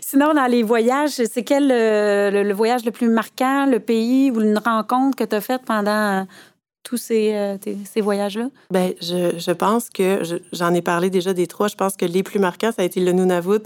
Sinon, 0.00 0.32
dans 0.32 0.46
les 0.46 0.62
voyages, 0.62 1.10
c'est 1.10 1.42
quel 1.42 1.72
euh, 1.72 2.30
le, 2.30 2.54
voyage 2.54 2.84
le 2.84 2.92
plus 2.92 3.08
marquant, 3.08 3.66
le 3.66 3.80
pays 3.80 4.30
ou 4.30 4.40
une 4.42 4.58
rencontre 4.58 5.16
que 5.16 5.24
tu 5.24 5.34
as 5.34 5.40
faite 5.40 5.62
pendant 5.66 6.20
euh, 6.20 6.24
tous 6.84 6.98
ces, 6.98 7.34
euh, 7.34 7.56
ces 7.84 8.00
voyages-là? 8.00 8.48
Bien, 8.70 8.92
je, 9.00 9.36
je, 9.36 9.50
pense 9.50 9.90
que, 9.90 10.22
j'en 10.52 10.72
ai 10.72 10.82
parlé 10.82 11.10
déjà 11.10 11.32
des 11.32 11.48
trois, 11.48 11.66
je 11.66 11.74
pense 11.74 11.96
que 11.96 12.04
les 12.04 12.22
plus 12.22 12.38
marquants, 12.38 12.70
ça 12.70 12.82
a 12.82 12.84
été 12.84 13.00
le 13.00 13.10
Nunavut, 13.10 13.62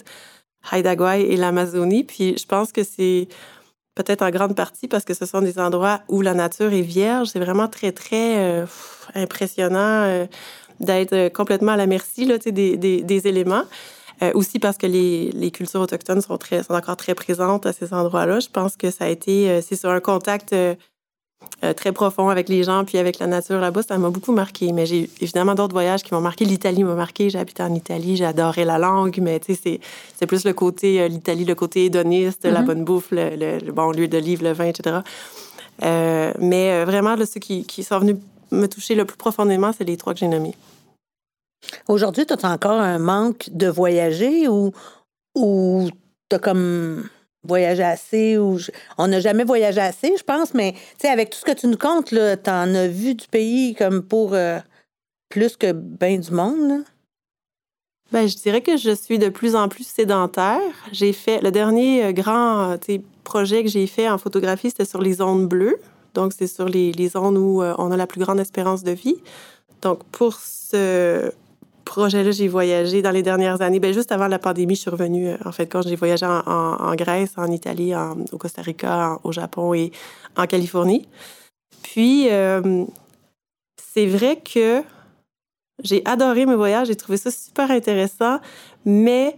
Haida 0.72 1.18
et 1.18 1.36
l'Amazonie. 1.36 2.04
Puis 2.04 2.38
je 2.38 2.46
pense 2.46 2.72
que 2.72 2.82
c'est 2.82 3.28
peut-être 3.94 4.22
en 4.22 4.30
grande 4.30 4.56
partie 4.56 4.88
parce 4.88 5.04
que 5.04 5.12
ce 5.12 5.26
sont 5.26 5.42
des 5.42 5.58
endroits 5.58 6.00
où 6.08 6.22
la 6.22 6.32
nature 6.32 6.72
est 6.72 6.80
vierge. 6.80 7.28
C'est 7.28 7.40
vraiment 7.40 7.68
très, 7.68 7.92
très 7.92 8.64
impressionnant 9.14 10.26
d'être 10.80 11.12
euh, 11.12 11.28
complètement 11.28 11.72
à 11.72 11.76
la 11.76 11.86
merci 11.86 12.24
là, 12.24 12.38
des, 12.38 12.76
des, 12.76 13.02
des 13.02 13.26
éléments. 13.26 13.64
Euh, 14.20 14.32
aussi 14.34 14.58
parce 14.58 14.76
que 14.76 14.86
les, 14.86 15.30
les, 15.30 15.52
cultures 15.52 15.80
autochtones 15.80 16.20
sont, 16.20 16.38
très, 16.38 16.64
sont 16.64 16.74
encore 16.74 16.96
très 16.96 17.14
présentes 17.14 17.66
à 17.66 17.72
ces 17.72 17.94
endroits-là. 17.94 18.40
Je 18.40 18.48
pense 18.48 18.76
que 18.76 18.90
ça 18.90 19.04
a 19.04 19.08
été, 19.08 19.48
euh, 19.48 19.60
c'est 19.62 19.76
sur 19.76 19.90
un 19.90 20.00
contact 20.00 20.54
très 21.76 21.92
profond 21.92 22.30
avec 22.30 22.48
les 22.48 22.64
gens 22.64 22.84
puis 22.84 22.98
avec 22.98 23.20
la 23.20 23.28
nature 23.28 23.60
là-bas. 23.60 23.82
Ça 23.84 23.96
m'a 23.96 24.10
beaucoup 24.10 24.32
marqué. 24.32 24.72
Mais 24.72 24.86
j'ai 24.86 25.08
évidemment 25.20 25.54
d'autres 25.54 25.72
voyages 25.72 26.02
qui 26.02 26.12
m'ont 26.12 26.20
marqué. 26.20 26.44
L'Italie 26.44 26.82
m'a 26.82 26.96
marqué. 26.96 27.30
J'ai 27.30 27.38
habité 27.38 27.62
en 27.62 27.72
Italie. 27.74 28.16
J'ai 28.16 28.24
adoré 28.24 28.64
la 28.64 28.76
langue. 28.76 29.16
Mais 29.22 29.38
tu 29.38 29.54
sais, 29.54 29.78
c'est 30.18 30.26
plus 30.26 30.44
le 30.44 30.52
côté, 30.52 31.08
l'Italie, 31.08 31.44
le 31.44 31.54
côté 31.54 31.84
hédoniste, 31.84 32.44
la 32.44 32.60
mm-hmm. 32.60 32.64
bonne 32.64 32.84
bouffe, 32.84 33.12
le, 33.12 33.36
le, 33.36 33.72
bon 33.72 33.92
lieu 33.92 34.08
de 34.08 34.18
livre, 34.18 34.42
le 34.42 34.52
vin, 34.52 34.66
etc. 34.66 34.96
mais 36.40 36.84
vraiment, 36.84 37.14
là, 37.14 37.24
ceux 37.24 37.38
qui, 37.38 37.64
qui 37.64 37.84
sont 37.84 38.00
venus 38.00 38.16
me 38.50 38.66
toucher 38.66 38.94
le 38.94 39.04
plus 39.04 39.16
profondément, 39.16 39.72
c'est 39.72 39.84
les 39.84 39.96
trois 39.96 40.14
que 40.14 40.20
j'ai 40.20 40.28
nommés. 40.28 40.54
Aujourd'hui, 41.88 42.26
tu 42.26 42.34
as 42.34 42.50
encore 42.50 42.80
un 42.80 42.98
manque 42.98 43.50
de 43.52 43.68
voyager 43.68 44.48
ou, 44.48 44.72
ou 45.34 45.88
tu 46.28 46.36
as 46.36 46.38
comme 46.38 47.08
voyagé 47.44 47.82
assez 47.82 48.38
ou 48.38 48.58
on 48.98 49.08
n'a 49.08 49.20
jamais 49.20 49.44
voyagé 49.44 49.80
assez, 49.80 50.14
je 50.16 50.22
pense, 50.22 50.54
mais 50.54 50.74
avec 51.04 51.30
tout 51.30 51.38
ce 51.38 51.44
que 51.44 51.52
tu 51.52 51.66
nous 51.66 51.76
comptes, 51.76 52.08
tu 52.08 52.50
en 52.50 52.74
as 52.74 52.88
vu 52.88 53.14
du 53.14 53.26
pays 53.28 53.74
comme 53.74 54.02
pour 54.02 54.34
euh, 54.34 54.58
plus 55.28 55.56
que 55.56 55.72
bien 55.72 56.18
du 56.18 56.30
monde. 56.30 56.84
Ben, 58.10 58.26
je 58.26 58.36
dirais 58.36 58.62
que 58.62 58.76
je 58.76 58.94
suis 58.94 59.18
de 59.18 59.28
plus 59.28 59.54
en 59.54 59.68
plus 59.68 59.86
sédentaire. 59.86 60.60
J'ai 60.92 61.12
fait 61.12 61.42
le 61.42 61.50
dernier 61.50 62.06
euh, 62.06 62.12
grand 62.12 62.76
projet 63.22 63.62
que 63.62 63.68
j'ai 63.68 63.86
fait 63.86 64.08
en 64.08 64.16
photographie, 64.16 64.70
c'était 64.70 64.86
sur 64.86 65.02
les 65.02 65.14
zones 65.14 65.46
bleues. 65.46 65.78
Donc, 66.14 66.32
c'est 66.36 66.46
sur 66.46 66.68
les, 66.68 66.92
les 66.92 67.08
zones 67.08 67.36
où 67.36 67.62
euh, 67.62 67.74
on 67.78 67.90
a 67.90 67.96
la 67.96 68.06
plus 68.06 68.20
grande 68.20 68.40
espérance 68.40 68.82
de 68.82 68.92
vie. 68.92 69.16
Donc, 69.82 70.04
pour 70.04 70.34
ce 70.34 71.30
projet-là, 71.84 72.30
j'ai 72.32 72.48
voyagé 72.48 73.02
dans 73.02 73.10
les 73.10 73.22
dernières 73.22 73.60
années. 73.62 73.80
Bien, 73.80 73.92
juste 73.92 74.12
avant 74.12 74.26
la 74.26 74.38
pandémie, 74.38 74.74
je 74.74 74.80
suis 74.82 74.90
revenue, 74.90 75.28
euh, 75.28 75.36
en 75.44 75.52
fait, 75.52 75.66
quand 75.66 75.82
j'ai 75.82 75.96
voyagé 75.96 76.26
en, 76.26 76.94
Grèce, 76.94 77.32
en 77.36 77.50
Italie, 77.50 77.92
au 78.32 78.38
Costa 78.38 78.62
Rica, 78.62 79.18
au 79.24 79.32
Japon 79.32 79.74
et 79.74 79.92
en 80.36 80.46
Californie. 80.46 81.08
Puis, 81.82 82.28
euh, 82.30 82.84
c'est 83.76 84.06
vrai 84.06 84.40
que 84.40 84.82
j'ai 85.82 86.02
adoré 86.04 86.44
mes 86.44 86.56
voyages, 86.56 86.88
j'ai 86.88 86.96
trouvé 86.96 87.18
ça 87.18 87.30
super 87.30 87.70
intéressant, 87.70 88.40
mais 88.84 89.36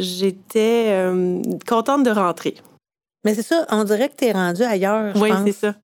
j'étais 0.00 1.10
contente 1.66 2.02
de 2.02 2.10
rentrer. 2.10 2.56
Mais 3.24 3.34
c'est 3.34 3.42
ça, 3.42 3.66
on 3.70 3.84
dirait 3.84 4.08
que 4.08 4.16
tu 4.16 4.24
es 4.26 4.32
rendu 4.32 4.62
ailleurs. 4.62 5.14
Oui, 5.16 5.30
c'est 5.44 5.52
ça 5.52 5.74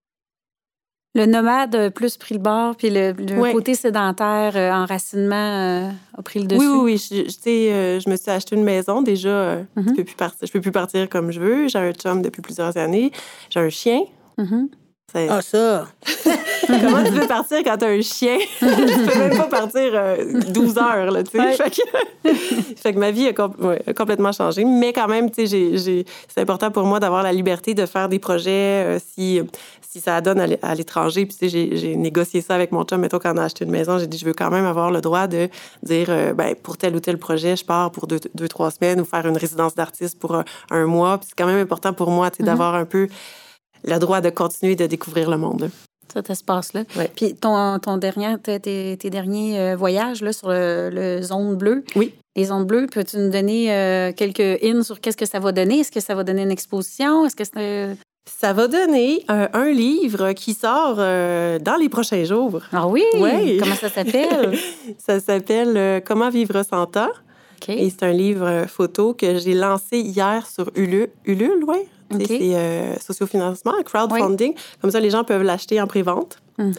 le 1.16 1.25
nomade 1.25 1.90
plus 1.94 2.18
pris 2.18 2.35
le 2.35 2.40
bord, 2.40 2.77
puis 2.77 2.90
le, 2.90 3.14
côté 3.53 3.75
sédentaire, 3.75 4.53
euh, 4.55 4.70
enracinement 4.70 5.35
euh, 5.35 5.90
a 6.16 6.22
pris 6.22 6.40
le 6.40 6.46
dessus. 6.46 6.61
Oui, 6.61 6.66
oui, 6.66 6.99
oui. 7.11 7.25
Je, 7.27 7.31
sais, 7.31 7.72
euh, 7.72 8.01
je 8.01 8.11
me 8.11 8.16
suis 8.16 8.31
acheté 8.31 8.55
une 8.55 8.64
maison. 8.64 9.01
Déjà, 9.01 9.64
je 9.77 9.81
ne 9.81 9.83
mhm. 9.83 9.96
peux, 9.96 10.05
plus 10.05 10.14
partir, 10.14 10.46
je 10.46 10.53
peux 10.53 10.61
plus 10.61 10.72
partir 10.72 11.09
comme 11.09 11.31
je 11.31 11.40
veux. 11.40 11.68
J'ai 11.68 11.79
un 11.79 11.92
chum 11.92 12.20
depuis 12.20 12.42
plusieurs 12.42 12.77
années. 12.77 13.12
J'ai 13.49 13.61
un 13.61 13.70
chien. 13.70 14.03
Mhm. 14.37 14.68
Ah, 15.14 15.40
ça! 15.40 15.87
Comment 16.66 17.05
tu 17.05 17.12
veux 17.12 17.29
partir 17.29 17.59
quand 17.64 17.77
t'as 17.79 17.88
un 17.88 18.03
chien? 18.03 18.38
tu 18.59 18.66
peux 18.66 19.19
même 19.19 19.37
pas 19.37 19.45
partir 19.45 19.92
12 20.49 20.79
heures, 20.79 21.11
là, 21.11 21.23
tu 21.23 21.38
sais. 21.38 21.57
Fait, 22.77 22.92
que, 22.92 22.99
ma 22.99 23.12
vie 23.12 23.29
a, 23.29 23.33
complètement 23.33 24.33
changé. 24.33 24.64
Mais 24.64 24.92
quand 24.92 25.07
même, 25.07 25.31
tu 25.31 25.47
sais, 25.47 26.05
c'est 26.29 26.40
important 26.40 26.71
pour 26.71 26.85
moi 26.85 26.99
d'avoir 26.99 27.23
la 27.23 27.33
liberté 27.33 27.73
de 27.73 27.87
faire 27.87 28.09
des 28.09 28.19
projets 28.19 28.99
si, 29.14 29.40
si 29.81 30.01
ça 30.01 30.21
donne 30.21 30.40
à 30.40 30.75
l'étranger. 30.75 31.25
Puis, 31.25 31.37
tu 31.38 31.49
sais, 31.49 31.77
j'ai 31.77 31.97
négocié 31.97 32.40
ça 32.40 32.55
avec 32.55 32.73
mon 32.73 32.85
chum. 32.85 33.01
Mettons, 33.01 33.21
quand 33.21 33.33
on 33.33 33.38
a 33.38 33.45
acheté 33.45 33.64
une 33.64 33.71
maison, 33.71 33.99
j'ai 33.99 34.09
dit, 34.09 34.19
je 34.19 34.27
veux 34.27 34.35
quand 34.35 34.51
même 34.51 34.66
avoir 34.66 34.90
le 34.90 35.01
droit 35.01 35.29
de 35.29 35.49
dire, 35.83 36.09
euh, 36.11 36.35
ben, 36.35 36.55
pour 36.57 36.77
tel 36.77 36.95
ou 36.97 37.01
tel 37.01 37.16
projet, 37.16 37.57
je 37.57 37.64
pars 37.64 37.92
pour 37.92 38.07
deux, 38.09 38.21
deux 38.35 38.49
trois 38.49 38.71
semaines 38.73 39.01
ou 39.01 39.05
faire 39.05 39.27
une 39.27 39.37
résidence 39.37 39.75
d'artiste 39.75 40.19
pour 40.19 40.42
un, 40.71 40.87
mois. 40.87 41.19
Puis, 41.19 41.29
c'est 41.29 41.38
quand 41.38 41.47
même 41.47 41.61
important 41.61 41.92
pour 41.92 42.11
moi, 42.11 42.31
tu 42.31 42.38
sais, 42.38 42.42
mm-hmm. 42.42 42.47
d'avoir 42.47 42.75
un 42.75 42.85
peu 42.85 43.09
le 43.87 43.99
droit 43.99 44.20
de 44.20 44.31
continuer 44.31 44.77
de 44.77 44.87
découvrir 44.87 45.31
le 45.31 45.38
monde. 45.38 45.70
Cet 46.12 46.31
espace-là. 46.31 46.85
Puis 47.14 47.35
ton, 47.35 47.79
ton 47.79 47.96
dernier, 47.96 48.37
tes, 48.38 48.61
tes 48.61 49.11
derniers 49.11 49.59
euh, 49.59 49.77
voyages 49.77 50.22
là, 50.22 50.33
sur 50.33 50.49
le, 50.49 51.20
zone 51.22 51.57
bleue. 51.57 51.85
Oui. 51.94 52.14
Les 52.37 52.46
zones 52.46 52.64
bleues, 52.64 52.87
peux-tu 52.87 53.18
nous 53.18 53.31
donner 53.31 53.72
euh, 53.72 54.12
quelques 54.12 54.62
hints 54.62 54.83
sur 54.83 55.01
qu'est-ce 55.01 55.16
que 55.16 55.27
ça 55.27 55.40
va 55.40 55.53
donner? 55.53 55.81
Est-ce 55.81 55.92
que 55.92 56.01
ça 56.01 56.14
va 56.14 56.22
donner 56.22 56.42
une 56.42 56.51
exposition? 56.51 57.27
Est-ce 57.27 57.37
que 57.37 57.44
c'est... 57.44 57.96
Ça 58.29 58.53
va 58.53 58.66
donner 58.66 59.25
un, 59.29 59.70
livre 59.70 60.33
qui 60.33 60.53
sort 60.53 60.96
euh, 60.99 61.61
dans 61.61 61.77
les 61.77 61.88
prochains 61.88 62.25
jours. 62.25 62.61
Ah 62.72 62.88
oui? 62.88 63.05
oui. 63.14 63.59
Comment 63.59 63.77
ça 63.77 63.88
s'appelle? 63.88 64.59
ça 64.99 65.20
s'appelle 65.20 66.03
Comment 66.05 66.29
vivre 66.29 66.62
sans 66.64 66.87
temps. 66.87 67.12
Et 67.69 67.90
c'est 67.90 68.03
un 68.03 68.12
livre 68.12 68.64
photo 68.69 69.14
que 69.14 69.38
j'ai 69.38 69.55
lancé 69.55 69.99
hier 69.99 70.47
sur 70.47 70.71
Ulule. 70.77 71.11
Ulule, 71.25 71.64
oui? 71.66 71.79
C'est 72.27 72.55
euh, 72.55 72.97
sociofinancement, 72.99 73.73
crowdfunding. 73.85 74.54
Comme 74.81 74.90
ça, 74.90 75.00
les 75.00 75.11
gens 75.11 75.25
peuvent 75.25 75.42
l'acheter 75.42 75.81
en 75.81 75.87
pré-vente. 75.87 76.38
Mhm. 76.59 76.75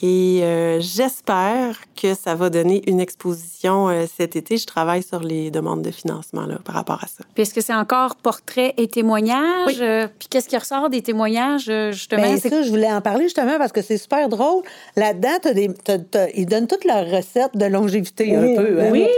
Et 0.00 0.40
euh, 0.42 0.78
j'espère 0.80 1.76
que 2.00 2.14
ça 2.14 2.34
va 2.36 2.50
donner 2.50 2.82
une 2.88 3.00
exposition 3.00 3.88
euh, 3.88 4.04
cet 4.16 4.36
été. 4.36 4.56
Je 4.56 4.66
travaille 4.66 5.02
sur 5.02 5.20
les 5.20 5.50
demandes 5.50 5.82
de 5.82 5.90
financement 5.90 6.46
là, 6.46 6.58
par 6.64 6.76
rapport 6.76 7.02
à 7.02 7.08
ça. 7.08 7.24
Puis 7.34 7.42
est-ce 7.42 7.52
que 7.52 7.60
c'est 7.60 7.74
encore 7.74 8.14
portrait 8.16 8.74
et 8.76 8.86
témoignages? 8.86 9.66
Oui. 9.66 9.76
Euh, 9.80 10.06
puis 10.18 10.28
qu'est-ce 10.30 10.48
qui 10.48 10.56
ressort 10.56 10.88
des 10.88 11.02
témoignages, 11.02 11.70
justement? 11.90 12.36
C'est- 12.40 12.48
ça, 12.48 12.62
je 12.62 12.70
voulais 12.70 12.92
en 12.92 13.00
parler 13.00 13.24
justement 13.24 13.58
parce 13.58 13.72
que 13.72 13.82
c'est 13.82 13.98
super 13.98 14.28
drôle. 14.28 14.62
Là-dedans, 14.94 15.38
t'as 15.42 15.52
des, 15.52 15.68
t'as- 15.74 15.98
t'as- 15.98 16.30
ils 16.34 16.46
donnent 16.46 16.68
toutes 16.68 16.84
leurs 16.84 17.10
recettes 17.10 17.56
de 17.56 17.64
longévité 17.66 18.36
un 18.36 18.54
peu. 18.54 18.80
hein. 18.80 18.90
Oui! 18.92 19.08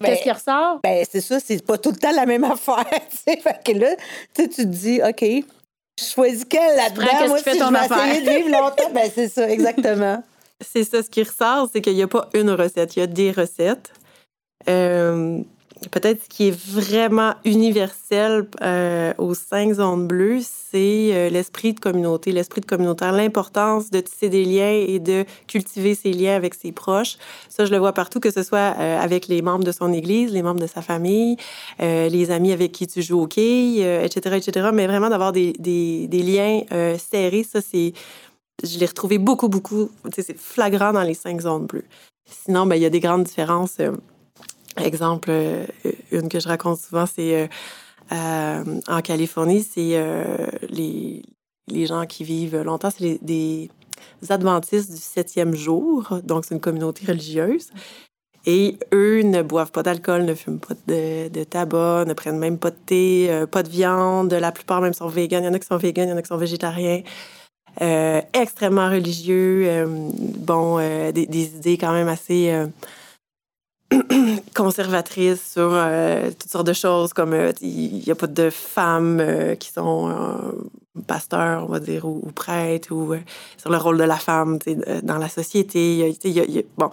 Ben, 0.00 0.08
Qu'est-ce 0.08 0.22
qui 0.22 0.30
ressort? 0.32 0.80
Ben, 0.82 1.04
c'est 1.08 1.20
ça, 1.20 1.38
c'est 1.40 1.64
pas 1.64 1.76
tout 1.78 1.90
le 1.90 1.96
temps 1.96 2.12
la 2.12 2.24
même 2.26 2.44
affaire. 2.44 2.84
Fait 3.26 3.36
que 3.64 3.72
là, 3.78 3.94
tu 4.34 4.42
sais, 4.44 4.48
tu 4.48 4.62
te 4.62 4.66
dis, 4.66 5.00
OK, 5.06 5.44
je 5.98 6.04
choisis 6.04 6.44
quelle 6.44 6.76
là-dedans? 6.76 7.28
Moi, 7.28 7.38
si 7.38 7.44
je 7.50 7.70
vais 7.70 7.76
affaire. 7.76 8.06
essayer 8.06 8.26
de 8.26 8.30
vivre 8.30 8.50
longtemps, 8.50 8.90
ben, 8.92 9.10
c'est 9.14 9.28
ça, 9.28 9.48
exactement. 9.50 10.22
C'est 10.64 10.84
ça, 10.84 11.02
ce 11.02 11.10
qui 11.10 11.24
ressort, 11.24 11.68
c'est 11.72 11.80
qu'il 11.80 11.96
n'y 11.96 12.04
a 12.04 12.06
pas 12.06 12.28
une 12.34 12.50
recette, 12.50 12.94
il 12.94 13.00
y 13.00 13.02
a 13.02 13.08
des 13.08 13.32
recettes. 13.32 13.92
Euh, 14.68 15.40
Peut-être 15.90 16.24
ce 16.24 16.28
qui 16.28 16.48
est 16.48 16.56
vraiment 16.56 17.34
universel 17.44 18.46
euh, 18.62 19.12
aux 19.18 19.34
cinq 19.34 19.74
zones 19.74 20.06
bleues, 20.06 20.40
c'est 20.42 21.10
euh, 21.12 21.28
l'esprit 21.28 21.74
de 21.74 21.80
communauté, 21.80 22.32
l'esprit 22.32 22.60
de 22.60 22.66
communautaire, 22.66 23.12
l'importance 23.12 23.90
de 23.90 24.00
tisser 24.00 24.28
des 24.28 24.44
liens 24.44 24.72
et 24.72 24.98
de 24.98 25.24
cultiver 25.46 25.94
ces 25.94 26.12
liens 26.12 26.36
avec 26.36 26.54
ses 26.54 26.72
proches. 26.72 27.16
Ça, 27.48 27.64
je 27.64 27.70
le 27.70 27.78
vois 27.78 27.92
partout, 27.92 28.20
que 28.20 28.30
ce 28.30 28.42
soit 28.42 28.74
euh, 28.78 28.98
avec 28.98 29.28
les 29.28 29.42
membres 29.42 29.64
de 29.64 29.72
son 29.72 29.92
église, 29.92 30.32
les 30.32 30.42
membres 30.42 30.60
de 30.60 30.66
sa 30.66 30.82
famille, 30.82 31.36
euh, 31.80 32.08
les 32.08 32.30
amis 32.30 32.52
avec 32.52 32.72
qui 32.72 32.86
tu 32.86 33.02
joues 33.02 33.22
au 33.22 33.26
quai, 33.26 33.76
euh, 33.84 34.04
etc., 34.04 34.36
etc. 34.36 34.70
Mais 34.72 34.86
vraiment 34.86 35.10
d'avoir 35.10 35.32
des, 35.32 35.52
des, 35.58 36.06
des 36.08 36.22
liens 36.22 36.62
euh, 36.72 36.96
serrés, 36.98 37.44
ça, 37.44 37.60
c'est 37.60 37.92
je 38.62 38.78
l'ai 38.78 38.86
retrouvé 38.86 39.18
beaucoup, 39.18 39.48
beaucoup. 39.48 39.90
C'est 40.16 40.36
flagrant 40.38 40.92
dans 40.92 41.02
les 41.02 41.14
cinq 41.14 41.40
zones 41.40 41.66
bleues. 41.66 41.84
Sinon, 42.24 42.66
ben, 42.66 42.76
il 42.76 42.82
y 42.82 42.86
a 42.86 42.90
des 42.90 43.00
grandes 43.00 43.24
différences. 43.24 43.78
Exemple, 44.78 45.28
euh, 45.30 45.66
une 46.10 46.28
que 46.28 46.40
je 46.40 46.48
raconte 46.48 46.78
souvent, 46.78 47.04
c'est 47.06 47.42
euh, 47.42 47.46
euh, 48.12 48.80
en 48.88 49.00
Californie, 49.02 49.62
c'est 49.62 49.96
euh, 49.96 50.46
les, 50.70 51.22
les 51.68 51.86
gens 51.86 52.06
qui 52.06 52.24
vivent 52.24 52.62
longtemps, 52.62 52.90
c'est 52.90 53.18
des 53.22 53.70
adventistes 54.30 54.90
du 54.90 54.96
septième 54.96 55.54
jour. 55.54 56.20
Donc, 56.24 56.46
c'est 56.46 56.54
une 56.54 56.60
communauté 56.60 57.04
religieuse. 57.06 57.68
Et 58.46 58.78
eux 58.92 59.22
ne 59.22 59.42
boivent 59.42 59.70
pas 59.70 59.82
d'alcool, 59.82 60.24
ne 60.24 60.34
fument 60.34 60.58
pas 60.58 60.74
de, 60.86 61.28
de 61.28 61.44
tabac, 61.44 62.06
ne 62.06 62.14
prennent 62.14 62.38
même 62.38 62.58
pas 62.58 62.70
de 62.70 62.76
thé, 62.86 63.26
euh, 63.30 63.46
pas 63.46 63.62
de 63.62 63.68
viande. 63.68 64.32
La 64.32 64.52
plupart 64.52 64.80
même 64.80 64.94
sont 64.94 65.06
véganes. 65.06 65.44
Il 65.44 65.46
y 65.46 65.50
en 65.50 65.54
a 65.54 65.58
qui 65.58 65.66
sont 65.66 65.76
véganes, 65.76 66.08
il 66.08 66.12
y 66.12 66.14
en 66.14 66.16
a 66.16 66.22
qui 66.22 66.28
sont 66.28 66.38
végétariens. 66.38 67.02
Euh, 67.80 68.20
extrêmement 68.32 68.90
religieux, 68.90 69.86
bon, 69.86 70.78
des, 70.78 71.26
des 71.26 71.44
idées 71.56 71.78
quand 71.78 71.92
même 71.92 72.08
assez 72.08 72.52
conservatrices 74.54 75.52
sur 75.52 75.70
euh, 75.72 76.30
toutes 76.30 76.50
sortes 76.50 76.66
de 76.66 76.72
choses, 76.72 77.12
comme 77.12 77.32
euh, 77.32 77.52
il 77.60 78.02
n'y 78.04 78.10
a 78.10 78.14
pas 78.14 78.26
de 78.26 78.50
femmes 78.50 79.20
euh, 79.20 79.54
qui 79.54 79.70
sont 79.70 80.12
pasteurs, 81.06 81.64
on 81.64 81.72
va 81.72 81.80
dire, 81.80 82.04
ou, 82.04 82.30
prêtres, 82.34 82.92
ou 82.92 83.14
sur 83.56 83.70
le 83.70 83.76
rôle 83.76 83.98
de 83.98 84.04
la 84.04 84.16
femme 84.16 84.58
dans 85.02 85.18
la 85.18 85.28
société. 85.28 86.14
Bon, 86.76 86.90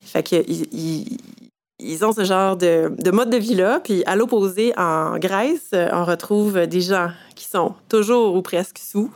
fait 0.00 0.22
que 0.22 0.36
ils, 0.48 2.04
ont 2.04 2.12
ce 2.12 2.24
genre 2.24 2.56
de, 2.56 2.92
de 2.96 3.10
mode 3.10 3.30
de 3.30 3.36
vie-là. 3.36 3.80
Puis 3.80 4.04
à 4.06 4.14
l'opposé, 4.14 4.72
en 4.76 5.18
Grèce, 5.18 5.70
on 5.72 6.04
retrouve 6.04 6.66
des 6.66 6.80
gens 6.80 7.10
qui 7.34 7.46
sont 7.46 7.74
toujours 7.88 8.36
ou 8.36 8.42
presque 8.42 8.78
sous, 8.78 9.10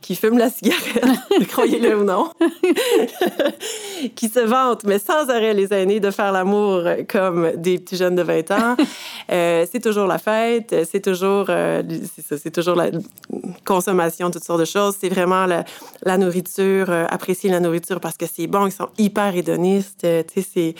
qui 0.00 0.14
fument 0.14 0.38
la 0.38 0.48
cigarette, 0.48 1.04
croyez-le 1.48 1.98
ou 1.98 2.04
non, 2.04 2.30
qui 4.14 4.28
se 4.28 4.40
vantent, 4.40 4.84
mais 4.84 4.98
sans 4.98 5.28
arrêt, 5.28 5.54
les 5.54 5.72
aînés, 5.72 6.00
de 6.00 6.10
faire 6.10 6.32
l'amour 6.32 6.84
comme 7.08 7.52
des 7.56 7.78
petits 7.78 7.96
jeunes 7.96 8.14
de 8.14 8.22
20 8.22 8.50
ans. 8.52 8.76
Euh, 9.30 9.66
c'est 9.70 9.80
toujours 9.80 10.06
la 10.06 10.16
fête, 10.16 10.74
c'est 10.90 11.02
toujours, 11.02 11.46
euh, 11.50 11.82
c'est 12.34 12.50
toujours 12.50 12.76
la 12.76 12.90
consommation, 13.66 14.30
toutes 14.30 14.44
sortes 14.44 14.60
de 14.60 14.64
choses. 14.64 14.96
C'est 14.98 15.10
vraiment 15.10 15.44
la, 15.44 15.64
la 16.02 16.16
nourriture, 16.16 16.88
euh, 16.88 17.04
apprécier 17.10 17.50
la 17.50 17.60
nourriture 17.60 18.00
parce 18.00 18.16
que 18.16 18.24
c'est 18.26 18.46
bon. 18.46 18.66
Ils 18.66 18.72
sont 18.72 18.88
hyper 18.96 19.36
hédonistes. 19.36 20.04
euh, 20.04 20.22
tu 20.22 20.40
sais, 20.40 20.48
c'est 20.54 20.74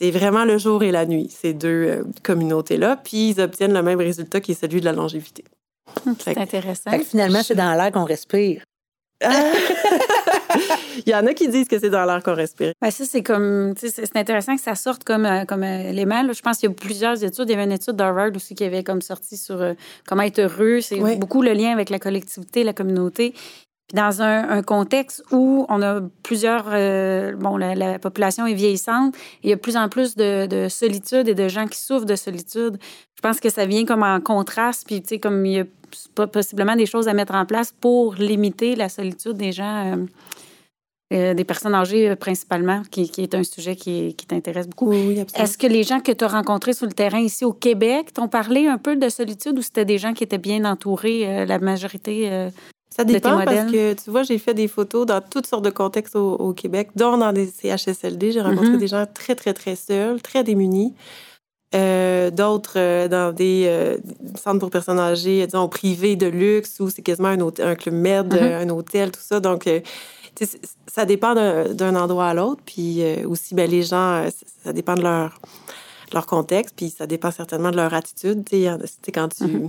c'est 0.00 0.10
vraiment 0.10 0.46
le 0.46 0.56
jour 0.56 0.82
et 0.82 0.90
la 0.90 1.04
nuit, 1.04 1.28
ces 1.28 1.52
deux 1.52 1.68
euh, 1.68 2.02
communautés-là. 2.22 2.96
Puis 2.96 3.30
ils 3.30 3.40
obtiennent 3.40 3.74
le 3.74 3.82
même 3.82 3.98
résultat 3.98 4.40
qui 4.40 4.52
est 4.52 4.60
celui 4.60 4.80
de 4.80 4.86
la 4.86 4.92
longévité. 4.92 5.44
C'est 6.18 6.38
intéressant. 6.38 6.90
Fait 6.90 6.98
que 7.00 7.04
finalement, 7.04 7.42
c'est 7.42 7.54
dans 7.54 7.74
l'air 7.74 7.90
qu'on 7.92 8.04
respire. 8.04 8.62
Il 11.06 11.10
y 11.10 11.14
en 11.14 11.26
a 11.26 11.34
qui 11.34 11.48
disent 11.48 11.68
que 11.68 11.78
c'est 11.78 11.90
dans 11.90 12.04
l'air 12.04 12.22
qu'on 12.22 12.34
respire. 12.34 12.72
Ben, 12.80 12.90
ça, 12.90 13.04
c'est 13.04 13.22
comme, 13.22 13.74
c'est 13.76 13.90
c'est 13.90 14.16
intéressant 14.16 14.56
que 14.56 14.62
ça 14.62 14.74
sorte 14.74 15.04
comme, 15.04 15.26
euh, 15.26 15.44
comme 15.44 15.62
euh, 15.62 15.90
élément. 15.90 16.22
là. 16.22 16.32
Je 16.32 16.40
pense 16.40 16.58
qu'il 16.58 16.68
y 16.68 16.72
a 16.72 16.74
plusieurs 16.74 17.22
études. 17.22 17.44
Il 17.48 17.50
y 17.50 17.54
avait 17.54 17.64
une 17.64 17.72
étude 17.72 17.94
d'Harvard 17.96 18.30
aussi 18.34 18.54
qui 18.54 18.64
avait 18.64 18.82
comme 18.82 19.02
sorti 19.02 19.36
sur 19.36 19.60
euh, 19.60 19.74
comment 20.06 20.22
être 20.22 20.38
heureux. 20.40 20.80
C'est 20.80 21.00
Oui. 21.00 21.16
beaucoup 21.16 21.42
le 21.42 21.52
lien 21.52 21.70
avec 21.72 21.90
la 21.90 21.98
collectivité, 21.98 22.64
la 22.64 22.72
communauté. 22.72 23.34
Puis 23.92 23.96
dans 23.96 24.22
un, 24.22 24.48
un 24.48 24.62
contexte 24.62 25.24
où 25.32 25.66
on 25.68 25.82
a 25.82 26.00
plusieurs, 26.22 26.66
euh, 26.70 27.34
bon, 27.34 27.56
la, 27.56 27.74
la 27.74 27.98
population 27.98 28.46
est 28.46 28.54
vieillissante, 28.54 29.16
et 29.16 29.48
il 29.48 29.50
y 29.50 29.52
a 29.52 29.56
de 29.56 29.60
plus 29.60 29.76
en 29.76 29.88
plus 29.88 30.14
de, 30.14 30.46
de 30.46 30.68
solitude 30.68 31.26
et 31.26 31.34
de 31.34 31.48
gens 31.48 31.66
qui 31.66 31.78
souffrent 31.78 32.06
de 32.06 32.14
solitude. 32.14 32.78
Je 33.16 33.20
pense 33.20 33.40
que 33.40 33.50
ça 33.50 33.66
vient 33.66 33.84
comme 33.84 34.04
en 34.04 34.20
contraste, 34.20 34.86
puis 34.86 35.02
tu 35.02 35.08
sais, 35.08 35.18
comme 35.18 35.44
il 35.44 35.52
y 35.52 35.58
a 35.58 36.26
possiblement 36.28 36.76
des 36.76 36.86
choses 36.86 37.08
à 37.08 37.14
mettre 37.14 37.34
en 37.34 37.44
place 37.46 37.72
pour 37.80 38.14
limiter 38.14 38.76
la 38.76 38.88
solitude 38.88 39.36
des 39.36 39.50
gens. 39.50 39.92
euh, 39.98 40.06
euh, 41.12 41.34
des 41.34 41.42
personnes 41.42 41.74
âgées 41.74 42.14
principalement, 42.14 42.82
qui, 42.88 43.10
qui 43.10 43.22
est 43.24 43.34
un 43.34 43.42
sujet 43.42 43.74
qui, 43.74 44.14
qui 44.14 44.26
t'intéresse 44.28 44.68
beaucoup. 44.68 44.90
Oui. 44.90 45.18
Est-ce 45.34 45.58
que 45.58 45.66
les 45.66 45.82
gens 45.82 45.98
que 45.98 46.12
tu 46.12 46.24
as 46.24 46.28
rencontrés 46.28 46.72
sur 46.72 46.86
le 46.86 46.92
terrain 46.92 47.18
ici 47.18 47.44
au 47.44 47.52
Québec 47.52 48.12
t'ont 48.12 48.28
parlé 48.28 48.68
un 48.68 48.78
peu 48.78 48.94
de 48.94 49.08
solitude 49.08 49.58
ou 49.58 49.62
c'était 49.62 49.84
des 49.84 49.98
gens 49.98 50.12
qui 50.12 50.22
étaient 50.22 50.38
bien 50.38 50.64
entourés, 50.64 51.22
euh, 51.26 51.46
la 51.46 51.58
majorité? 51.58 52.28
euh? 52.30 52.50
Ça 52.94 53.04
de 53.04 53.08
tes 53.12 53.20
dépend 53.20 53.44
parce 53.44 53.70
que, 53.70 53.92
tu 53.94 54.10
vois, 54.10 54.24
j'ai 54.24 54.38
fait 54.38 54.52
des 54.54 54.66
photos 54.66 55.06
dans 55.06 55.20
toutes 55.20 55.46
sortes 55.46 55.64
de 55.64 55.70
contextes 55.70 56.16
au, 56.16 56.32
au 56.34 56.52
Québec, 56.52 56.88
dont 56.96 57.16
dans 57.16 57.32
des 57.32 57.46
CHSLD. 57.46 58.32
J'ai 58.32 58.40
rencontré 58.40 58.70
Mhm. 58.70 58.78
des 58.78 58.88
gens 58.88 59.06
très, 59.12 59.34
très, 59.36 59.54
très 59.54 59.76
seuls, 59.76 60.20
très 60.20 60.42
démunis. 60.44 60.92
Euh, 61.72 62.30
D'autres 62.32 62.78
euh, 62.78 63.06
dans 63.06 63.32
des 63.32 63.64
euh, 63.68 63.96
centres 64.42 64.58
pour 64.58 64.70
personnes 64.70 64.98
âgées, 64.98 65.46
disons, 65.46 65.68
privés 65.68 66.16
de 66.16 66.26
luxe, 66.26 66.80
où 66.80 66.90
c'est 66.90 67.02
quasiment 67.02 67.28
un, 67.28 67.40
hôtel- 67.40 67.66
un 67.68 67.74
club 67.76 67.94
med, 67.94 68.32
Mhm. 68.32 68.38
euh, 68.42 68.60
un 68.62 68.68
hôtel, 68.70 69.12
tout 69.12 69.20
ça. 69.22 69.38
Donc, 69.38 69.68
ça 70.92 71.04
dépend 71.04 71.34
d'un 71.34 71.94
endroit 71.96 72.26
à 72.26 72.34
l'autre. 72.34 72.60
Puis 72.66 73.02
aussi, 73.24 73.54
ben, 73.54 73.70
les 73.70 73.82
gens, 73.84 74.24
ça- 74.64 74.72
dépend 74.72 74.94
de 74.94 75.02
leur, 75.02 75.38
de 76.10 76.14
leur 76.14 76.26
contexte, 76.26 76.74
puis 76.76 76.90
ça 76.90 77.06
dépend 77.06 77.30
certainement 77.30 77.70
de 77.70 77.76
leur 77.76 77.94
attitude. 77.94 78.44
Tu 78.50 78.64
sais, 78.64 78.76
tu 79.00 79.12
quand 79.12 79.28
tu... 79.28 79.44
Mhm. 79.44 79.68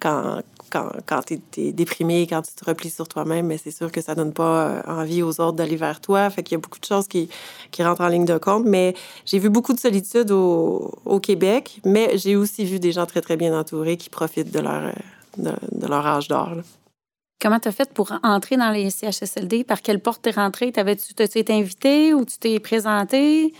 Quand, 0.00 0.40
quand, 0.70 0.90
quand 1.06 1.22
tu 1.22 1.40
es, 1.58 1.72
déprimé, 1.72 2.26
quand 2.28 2.42
tu 2.42 2.54
te 2.54 2.64
replies 2.64 2.90
sur 2.90 3.08
toi-même, 3.08 3.46
mais 3.46 3.58
c'est 3.58 3.70
sûr 3.70 3.90
que 3.92 4.00
ça 4.00 4.14
donne 4.14 4.32
pas 4.32 4.68
euh, 4.68 4.82
envie 4.86 5.22
aux 5.22 5.40
autres 5.40 5.52
d'aller 5.52 5.76
vers 5.76 6.00
toi. 6.00 6.30
Fait 6.30 6.42
qu'il 6.42 6.56
y 6.56 6.58
a 6.58 6.60
beaucoup 6.60 6.78
de 6.78 6.84
choses 6.84 7.08
qui, 7.08 7.28
qui 7.70 7.82
rentrent 7.82 8.02
en 8.02 8.08
ligne 8.08 8.24
de 8.24 8.38
compte. 8.38 8.64
Mais 8.64 8.94
j'ai 9.26 9.38
vu 9.38 9.50
beaucoup 9.50 9.72
de 9.72 9.80
solitude 9.80 10.30
au, 10.30 10.92
au 11.04 11.20
Québec, 11.20 11.80
mais 11.84 12.16
j'ai 12.16 12.36
aussi 12.36 12.64
vu 12.64 12.78
des 12.78 12.92
gens 12.92 13.06
très, 13.06 13.20
très 13.20 13.36
bien 13.36 13.58
entourés 13.58 13.96
qui 13.96 14.08
profitent 14.08 14.52
de 14.52 14.60
leur, 14.60 14.84
euh, 14.84 14.92
de, 15.36 15.52
de 15.72 15.86
leur 15.86 16.06
âge 16.06 16.28
d'or. 16.28 16.52
Comment 17.40 17.58
tu 17.58 17.68
as 17.68 17.72
fait 17.72 17.90
pour 17.92 18.12
entrer 18.22 18.56
dans 18.58 18.70
les 18.70 18.90
CHSLD? 18.90 19.64
Par 19.64 19.80
quelle 19.80 20.00
porte 20.00 20.22
t'es 20.22 20.30
rentré? 20.30 20.72
T'avais-tu 20.72 21.14
été 21.22 21.52
invité 21.54 22.12
ou 22.12 22.26
tu 22.26 22.36
t'es 22.38 22.60
présenté? 22.60 23.54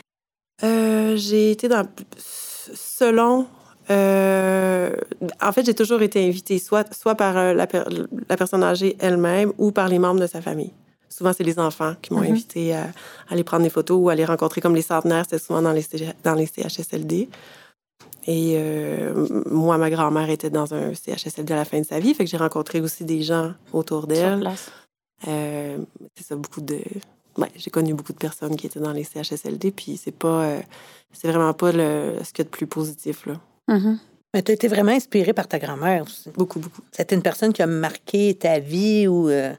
Euh, 0.63 1.17
j'ai 1.17 1.53
été 1.53 1.69
dans. 1.69 1.89
Selon. 2.19 3.47
Euh, 3.91 4.95
en 5.43 5.53
fait, 5.53 5.65
j'ai 5.67 5.75
toujours 5.75 6.03
été 6.03 6.27
invitée, 6.27 6.59
soit, 6.59 6.93
soit 6.95 7.15
par 7.15 7.37
euh, 7.37 7.53
la, 7.55 7.67
per- 7.67 7.85
la 8.29 8.37
personne 8.37 8.63
âgée 8.63 8.97
elle-même 9.01 9.53
ou 9.59 9.73
par 9.73 9.89
les 9.89 9.99
membres 9.99 10.21
de 10.21 10.27
sa 10.27 10.41
famille. 10.41 10.73
Souvent, 11.09 11.33
c'est 11.33 11.43
les 11.45 11.59
enfants 11.59 11.95
qui 12.01 12.13
m'ont 12.15 12.21
Mhm. 12.21 12.31
invité 12.31 12.75
à, 12.75 12.85
à 12.85 12.89
aller 13.33 13.43
prendre 13.45 13.65
des 13.65 13.71
photos 13.71 13.99
ou 14.01 14.09
à 14.09 14.15
les 14.15 14.25
rencontrer 14.25 14.61
comme 14.61 14.75
les 14.77 14.83
centenaires. 14.83 15.25
C'était 15.25 15.43
souvent 15.43 15.61
dans 15.63 15.73
les, 15.73 15.85
dans 16.23 16.35
les 16.35 16.47
CHSLD. 16.47 17.29
Et 18.27 18.55
euh, 18.57 19.27
moi, 19.51 19.77
ma 19.79 19.91
grand-mère 19.91 20.31
était 20.31 20.51
dans 20.51 20.73
un 20.75 20.93
CHSLD 20.95 21.53
à 21.53 21.57
la 21.57 21.65
fin 21.65 21.81
de 21.81 21.87
sa 21.87 21.99
vie. 21.99 22.15
Fait 22.15 22.25
que 22.25 22.31
j'ai 22.31 22.37
rencontré 22.37 22.81
aussi 22.81 23.05
des 23.05 23.23
gens 23.23 23.55
autour 23.73 24.07
d'elle. 24.07 24.43
Euh, 25.27 25.79
c'est 26.17 26.27
ça, 26.29 26.37
beaucoup 26.37 26.61
de. 26.61 26.79
Ouais, 27.39 27.51
j'ai 27.57 27.71
connu 27.71 27.95
beaucoup 27.95 28.13
de 28.13 28.19
personnes 28.19 28.57
qui 28.57 28.67
étaient 28.67 28.81
dans 28.81 28.93
les 28.93 29.05
CHSLD, 29.05 29.71
puis 29.73 29.97
c'est 29.97 30.11
pas. 30.17 30.43
euh, 30.45 30.61
c'est 31.13 31.29
vraiment 31.29 31.53
pas 31.55 31.73
le, 31.73 32.15
ce 32.23 32.31
qu'il 32.33 32.39
y 32.39 32.43
a 32.43 32.45
de 32.45 32.51
plus 32.51 32.67
positif, 32.67 33.27
là. 33.27 33.35
Mhm. 33.71 33.99
Mais 34.35 34.43
tu 34.43 34.51
as 34.53 34.55
été 34.55 34.69
vraiment 34.69 34.93
inspirée 34.93 35.33
par 35.33 35.49
ta 35.49 35.59
grand-mère 35.59 36.03
aussi. 36.03 36.29
Beaucoup, 36.31 36.61
beaucoup. 36.61 36.83
C'était 36.93 37.15
une 37.17 37.23
personne 37.23 37.53
qui 37.53 37.63
a 37.63 37.67
marqué 37.67 38.35
ta 38.35 38.59
vie 38.59 39.09
ou. 39.09 39.29
euh, 39.29 39.53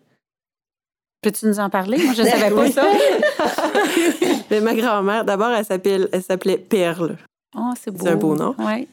Peux-tu 1.21 1.45
nous 1.45 1.59
en 1.59 1.69
parler? 1.69 1.97
Moi, 2.03 2.13
je 2.13 2.21
ne 2.23 2.27
savais 2.27 2.49
pas 2.55 2.71
ça. 2.71 2.85
Mais 4.51 4.59
ma 4.61 4.73
grand-mère, 4.75 5.23
d'abord, 5.25 5.49
elle 5.51 5.65
s'appelle, 5.65 6.09
elle 6.11 6.23
s'appelait 6.23 6.57
Perle. 6.57 7.17
Oh, 7.55 7.71
c'est 7.79 7.91
beau. 7.91 7.99
C'est 8.05 8.11
un 8.11 8.15
beau 8.15 8.35
nom. 8.35 8.55
Oui. 8.59 8.87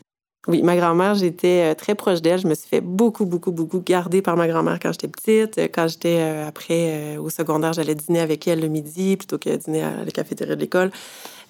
Oui, 0.47 0.63
ma 0.63 0.77
grand-mère, 0.77 1.15
j'étais 1.15 1.75
très 1.75 1.95
proche 1.95 2.21
d'elle. 2.23 2.39
Je 2.41 2.47
me 2.47 2.55
suis 2.55 2.69
fait 2.69 2.81
beaucoup, 2.81 3.25
beaucoup, 3.27 3.53
beaucoup 3.53 3.81
garder 3.81 4.21
par 4.23 4.37
ma 4.37 4.47
grand-mère 4.49 4.79
quand 4.81 4.93
j'étais 4.93 5.09
petite. 5.09 5.59
Quand 5.75 5.89
j'étais 5.89 6.21
après 6.47 7.17
au 7.19 7.29
secondaire, 7.29 7.73
j'allais 7.73 7.95
dîner 7.95 8.21
avec 8.21 8.47
elle 8.49 8.61
le 8.61 8.69
midi 8.69 9.17
plutôt 9.17 9.39
que 9.39 9.55
dîner 9.57 9.83
à 9.83 10.05
la 10.05 10.11
cafétéria 10.11 10.55
de 10.55 10.61
l'école. 10.61 10.91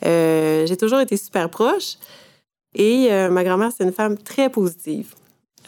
j'ai 0.02 0.76
toujours 0.76 1.00
été 1.00 1.16
super 1.16 1.48
proche. 1.50 1.96
Et 2.74 3.08
ma 3.30 3.44
grand-mère, 3.44 3.70
c'est 3.76 3.84
une 3.84 3.92
femme 3.92 4.16
très 4.16 4.50
positive. 4.50 5.14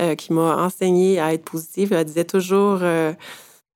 Euh, 0.01 0.15
qui 0.15 0.33
m'a 0.33 0.57
enseigné 0.57 1.21
à 1.21 1.35
être 1.35 1.45
positive. 1.45 1.93
Elle 1.93 2.07
disait 2.07 2.25
toujours, 2.25 2.79
euh, 2.81 3.13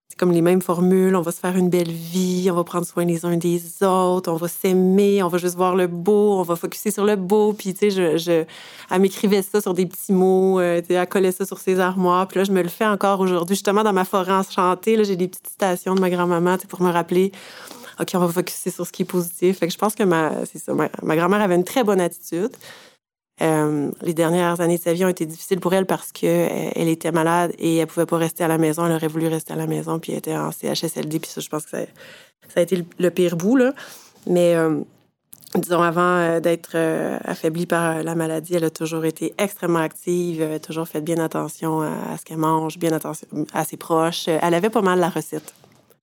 c'est 0.09 0.17
comme 0.17 0.33
les 0.33 0.41
mêmes 0.41 0.63
formules, 0.63 1.15
on 1.17 1.21
va 1.21 1.33
se 1.33 1.41
faire 1.41 1.55
une 1.55 1.69
belle 1.69 1.91
vie, 1.91 2.49
on 2.51 2.55
va 2.55 2.65
prendre 2.65 2.87
soin 2.87 3.05
les 3.05 3.27
uns 3.27 3.37
des 3.37 3.83
autres, 3.83 4.33
on 4.33 4.37
va 4.37 4.49
s'aimer, 4.49 5.23
on 5.23 5.29
va 5.29 5.37
juste 5.37 5.57
voir 5.57 5.77
le 5.77 5.87
beau, 5.87 6.39
on 6.39 6.43
va 6.43 6.57
focuser 6.57 6.93
sur 6.93 7.05
le 7.05 7.17
beau. 7.17 7.53
Puis, 7.53 7.75
tu 7.75 7.81
sais, 7.81 7.91
je, 7.91 8.17
je, 8.17 8.45
elle 8.91 9.01
m'écrivait 9.03 9.43
ça 9.43 9.61
sur 9.61 9.75
des 9.75 9.85
petits 9.85 10.15
mots, 10.15 10.61
euh, 10.61 10.81
elle 10.89 11.07
collait 11.09 11.33
ça 11.33 11.45
sur 11.45 11.59
ses 11.59 11.79
armoires. 11.79 12.27
Puis 12.27 12.39
là, 12.39 12.45
je 12.45 12.53
me 12.53 12.63
le 12.63 12.71
fais 12.71 12.87
encore 12.87 13.21
aujourd'hui. 13.21 13.55
Justement, 13.55 13.83
dans 13.83 13.93
ma 13.93 14.07
forêt 14.07 14.33
enchantée, 14.33 15.05
j'ai 15.05 15.17
des 15.17 15.29
petites 15.29 15.49
citations 15.49 15.95
de 15.95 16.01
ma 16.01 16.09
grand-maman 16.09 16.57
pour 16.71 16.81
me 16.81 16.91
rappeler 16.91 17.33
OK, 18.01 18.09
on 18.15 18.19
va 18.21 18.29
focuser 18.29 18.71
sur 18.71 18.87
ce 18.87 18.93
qui 18.93 19.03
est 19.03 19.05
positif. 19.05 19.59
Fait 19.59 19.67
que 19.67 19.73
je 19.75 19.79
pense 19.79 19.95
que 19.95 20.05
ma, 20.05 20.47
ça, 20.47 20.73
ma 20.73 21.17
grand-mère 21.17 21.43
avait 21.43 21.55
une 21.55 21.65
très 21.65 21.85
bonne 21.85 22.01
attitude. 22.01 22.51
Euh, 23.43 23.91
les 24.03 24.15
dernières 24.15 24.61
années 24.61 24.79
de 24.79 24.83
sa 24.83 24.93
vie 24.93 25.05
ont 25.05 25.09
été 25.09 25.27
difficiles 25.27 25.59
pour 25.59 25.75
elle 25.75 25.87
parce 25.87 26.13
qu'elle 26.13 26.73
elle 26.77 26.89
était 26.89 27.11
malade 27.11 27.53
et 27.59 27.79
elle 27.79 27.87
pouvait 27.89 28.07
pas 28.07 28.17
rester 28.17 28.45
à 28.45 28.49
la 28.49 28.59
maison. 28.59 28.87
Elle 28.87 28.93
aurait 28.93 29.09
voulu 29.09 29.27
rester 29.27 29.53
à 29.53 29.57
la 29.57 29.67
maison, 29.67 29.99
puis 29.99 30.13
elle 30.13 30.19
était 30.19 30.37
en 30.37 30.53
CHSLD. 30.53 31.19
Puis 31.19 31.31
ça, 31.31 31.41
je 31.41 31.49
pense 31.49 31.65
que 31.65 31.71
ça, 31.71 31.79
ça 32.49 32.61
a 32.61 32.63
été 32.63 32.85
le, 32.99 33.11
pire 33.11 33.37
bout. 33.37 33.57
Là. 33.57 33.73
Mais 34.29 34.55
euh, 34.55 34.79
disons, 35.57 35.83
avant 35.83 36.03
euh, 36.03 36.41
d'être 36.41 36.77
affaiblie 37.25 37.67
par 37.67 38.05
la 38.05 38.15
maladie, 38.15 38.55
elle 38.55 38.65
a 38.65 38.71
toujours 38.71 39.05
été 39.05 39.35
extrêmement 39.37 39.81
active, 39.81 40.41
elle 40.41 40.53
a 40.55 40.61
toujours 40.61 40.87
fait 40.87 41.01
bien 41.01 41.19
attention 41.19 41.83
à, 41.83 42.17
ce 42.19 42.25
qu'elle 42.25 42.37
mange, 42.37 42.79
bien 42.79 42.93
attention 42.93 43.27
à 43.53 43.65
ses 43.65 43.77
proches. 43.77 44.29
Elle 44.29 44.55
avait 44.55 44.71
pas 44.71 44.83
mal 44.83 45.01
la 45.01 45.09
recette. 45.09 45.55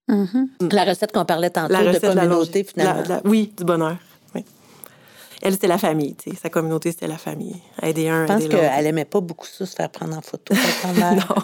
Mm-hmm. 0.10 0.74
La 0.74 0.84
recette 0.84 1.14
qu'on 1.14 1.24
parlait 1.24 1.50
tantôt 1.50 1.74
de 1.74 2.00
communauté, 2.00 2.66
finalement. 2.66 3.22
oui, 3.24 3.54
du 3.56 3.64
bonheur 3.64 3.96
elle, 5.42 5.54
c'était 5.54 5.68
la 5.68 5.78
famille. 5.78 6.16
Sa 6.42 6.50
communauté, 6.50 6.92
c'était 6.92 7.08
la 7.08 7.18
famille. 7.18 7.56
Aider 7.82 8.10
un, 8.10 8.28
Je 8.28 8.34
pense 8.34 8.48
qu'elle 8.48 8.86
aimait 8.86 9.06
pas 9.06 9.22
beaucoup 9.22 9.48
ça, 9.48 9.66
se 9.66 9.76
faire 9.76 9.90
prendre 9.90 10.18
en 10.18 10.22
photo. 10.22 10.54
non. 10.96 11.44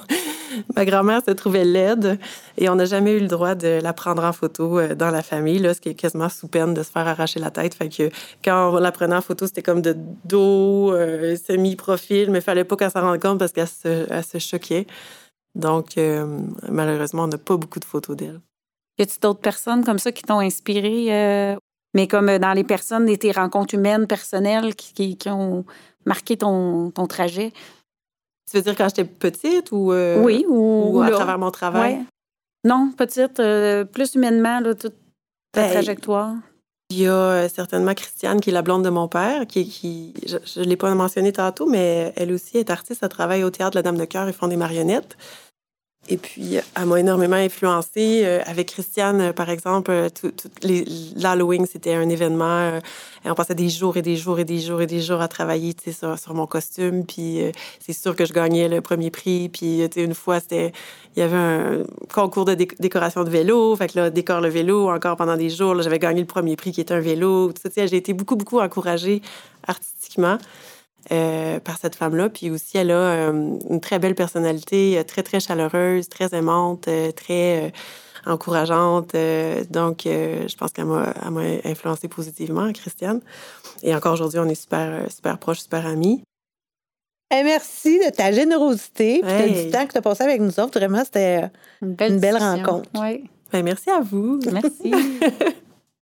Ma 0.76 0.86
grand-mère 0.86 1.22
se 1.26 1.32
trouvait 1.32 1.66
laide 1.66 2.20
et 2.58 2.70
on 2.70 2.76
n'a 2.76 2.86
jamais 2.86 3.14
eu 3.14 3.20
le 3.20 3.28
droit 3.28 3.56
de 3.56 3.80
la 3.82 3.93
prendre 3.93 4.24
en 4.24 4.34
photo 4.34 4.80
euh, 4.80 4.95
dans 4.95 5.12
la 5.12 5.22
famille, 5.22 5.60
là, 5.60 5.74
ce 5.74 5.82
qui 5.82 5.89
est 5.89 5.95
quasiment 5.95 6.30
sous 6.30 6.48
peine 6.48 6.74
de 6.74 6.84
se 6.84 6.91
faire 6.91 7.08
arracher 7.08 7.39
la 7.39 7.52
tête. 7.52 7.74
Fait 7.74 7.89
que 7.89 8.10
quand 8.43 8.74
on 8.74 8.80
la 8.80 8.91
prenait 8.91 9.16
en 9.16 9.22
photo, 9.22 9.48
c'était 9.48 9.64
comme 9.64 9.82
de 9.82 9.95
dos, 10.26 10.93
euh, 10.93 11.36
semi-profil, 11.36 12.32
mais 12.32 12.39
il 12.39 12.43
fallait 12.43 12.64
pas 12.64 12.76
qu'elle 12.76 12.91
s'en 12.91 13.02
rende 13.02 13.20
compte 13.20 13.39
parce 13.39 13.52
qu'elle 13.52 13.68
se, 13.68 14.39
choquait. 14.39 14.88
Donc, 15.56 15.98
euh, 15.98 16.39
malheureusement, 16.70 17.24
on 17.24 17.28
n'a 17.28 17.38
pas 17.38 17.58
beaucoup 17.58 17.80
de 17.80 17.86
photos 17.86 18.16
d'elle. 18.16 18.39
Y 19.00 19.04
a-t-il 19.04 19.20
d'autres 19.20 19.41
personnes 19.41 19.84
comme 19.84 20.00
ça 20.00 20.12
qui 20.12 20.24
t'ont 20.24 20.39
inspiré 20.39 21.58
mais 21.94 22.08
comme 22.08 22.30
euh, 22.30 22.40
dans 22.40 22.54
les 22.54 22.64
personnes, 22.64 23.16
tes 23.18 23.32
rencontres 23.32 23.76
humaines, 23.76 24.08
personnelles 24.08 24.76
qui, 24.76 25.18
qui, 25.18 25.30
ont 25.30 25.66
marqué 26.06 26.38
ton, 26.38 26.92
ton, 26.92 27.08
trajet. 27.08 27.52
Tu 28.50 28.58
veux 28.58 28.64
dire 28.64 28.76
quand 28.76 28.88
j'étais 28.90 29.06
petite 29.06 29.72
ou, 29.72 29.92
euh, 29.92 30.22
oui, 30.22 30.46
ou, 30.48 31.02
à 31.02 31.10
travers 31.12 31.38
mon 31.38 31.52
travail? 31.52 32.00
Non, 32.64 32.92
petite, 32.96 33.40
euh, 33.40 33.84
plus 33.84 34.16
humainement, 34.16 34.60
là, 34.60 34.74
toute 34.74 34.96
ta 35.52 35.64
ben, 35.64 35.72
trajectoire. 35.72 36.36
Il 36.90 37.00
y 37.00 37.08
a 37.08 37.50
certainement 37.50 37.94
Christiane, 37.94 38.40
qui 38.40 38.50
est 38.50 38.54
la 38.54 38.62
blonde 38.62 38.84
de 38.84 38.90
mon 38.90 39.10
père, 39.10 39.46
qui, 39.46 39.68
qui 39.68 40.14
je 40.26 40.60
ne 40.62 40.66
l'ai 40.66 40.78
pas 40.78 40.94
mentionné 40.96 41.34
tantôt, 41.34 41.66
mais 41.66 42.14
elle 42.16 42.32
aussi 42.32 42.58
est 42.58 42.70
artiste, 42.70 43.04
elle 43.04 43.10
travaille 43.10 43.44
au 43.44 43.50
théâtre 43.50 43.72
de 43.72 43.78
la 43.78 43.84
Dame 43.84 43.98
de 43.98 44.06
Cœur 44.06 44.30
et 44.30 44.34
font 44.34 44.48
des 44.48 44.56
marionnettes. 44.56 45.18
Et 46.10 46.18
puis, 46.18 46.56
elle 46.76 46.86
m'a 46.86 47.00
énormément 47.00 47.36
influencée. 47.36 48.22
Euh, 48.24 48.41
avec 48.45 48.70
Christiane, 48.70 49.20
euh, 49.20 49.34
par 49.34 49.50
exemple, 49.50 49.91
euh, 49.91 50.10
l'Halloween, 51.18 51.66
c'était 51.66 51.93
un 51.93 52.08
événement. 52.08 52.80
Et 53.26 53.30
on 53.30 53.36
passait 53.36 53.56
des 53.56 53.70
jours 53.70 53.98
et 53.98 54.02
des 54.02 54.16
jours 54.16 54.39
et 54.39 54.45
des 54.45 54.60
jours 54.60 54.82
et 54.82 54.88
des 54.88 55.02
jours 55.02 55.20
à 55.20 55.28
travailler 55.28 55.76
sur, 55.91 56.18
sur 56.18 56.34
mon 56.34 56.48
costume. 56.48 57.06
Puis, 57.06 57.41
c'est 57.86 57.93
sûr 57.93 58.16
que 58.16 58.26
je 58.26 58.32
gagnais 58.32 58.70
le 58.70 58.80
premier 58.80 59.12
prix. 59.12 59.50
Puis, 59.50 59.84
une 59.98 60.14
fois, 60.14 60.39
il 60.52 60.72
y 61.18 61.22
avait 61.22 61.36
un 61.36 61.84
concours 62.14 62.45
de 62.45 62.54
décoration 62.54 63.26
de 63.26 63.30
vélo. 63.30 63.76
Fait 63.76 63.89
que 63.89 64.00
là, 64.00 64.10
décore 64.10 64.39
le 64.39 64.50
vélo 64.50 64.89
encore 64.89 65.18
pendant 65.18 65.36
des 65.36 65.50
jours. 65.50 65.82
J'avais 65.82 66.00
gagné 66.00 66.22
le 66.22 66.28
premier 66.28 66.56
prix 66.56 66.72
qui 66.72 66.80
était 66.80 66.93
un 66.93 67.02
vélo. 67.02 67.52
J'ai 67.76 67.98
été 67.98 68.14
beaucoup, 68.14 68.38
beaucoup 68.38 68.60
encouragée 68.60 69.22
artistiquement. 69.68 70.38
Euh, 71.12 71.62
par 71.62 71.78
cette 71.78 71.95
femme-là. 71.95 72.28
Puis 72.28 72.49
aussi, 72.49 72.78
elle 72.78 72.91
a 72.91 72.95
euh, 72.95 73.58
une 73.70 73.80
très 73.80 73.97
belle 73.97 74.16
personnalité, 74.16 74.97
euh, 74.97 75.03
très, 75.03 75.24
très 75.24 75.39
chaleureuse, 75.39 76.10
très 76.10 76.36
aimante, 76.36 76.89
très 77.16 77.72
encourageante. 78.26 79.16
donc, 79.70 80.01
je 80.03 80.55
pense 80.58 80.74
qu'elle 80.74 80.86
m'a, 80.86 81.14
influencée 81.64 82.10
positivement, 82.10 82.74
Christiane. 82.74 83.22
Et 83.84 83.95
encore 83.95 84.14
aujourd'hui, 84.14 84.39
on 84.39 84.49
est 84.49 84.55
super, 84.55 85.10
super 85.10 85.38
proches, 85.38 85.60
super 85.60 85.86
amis. 85.86 86.24
Et 87.32 87.38
eh, 87.39 87.43
merci 87.43 87.99
de 87.99 88.14
ta 88.14 88.34
générosité 88.34 89.22
et 89.26 89.66
du 89.66 89.72
temps 89.72 89.86
que 89.86 89.93
tu 89.93 89.97
as 89.97 90.01
passé 90.01 90.24
avec 90.24 90.41
nous 90.41 90.60
autres. 90.60 90.78
Vraiment, 90.78 91.03
c'était 91.05 91.49
une 91.82 91.93
belle, 91.93 92.38
rencontre. 92.38 92.89
Oui. 92.95 93.30
Ben, 93.53 93.64
merci 93.64 93.89
à 93.89 94.01
vous. 94.01 94.39
Merci. 94.51 94.91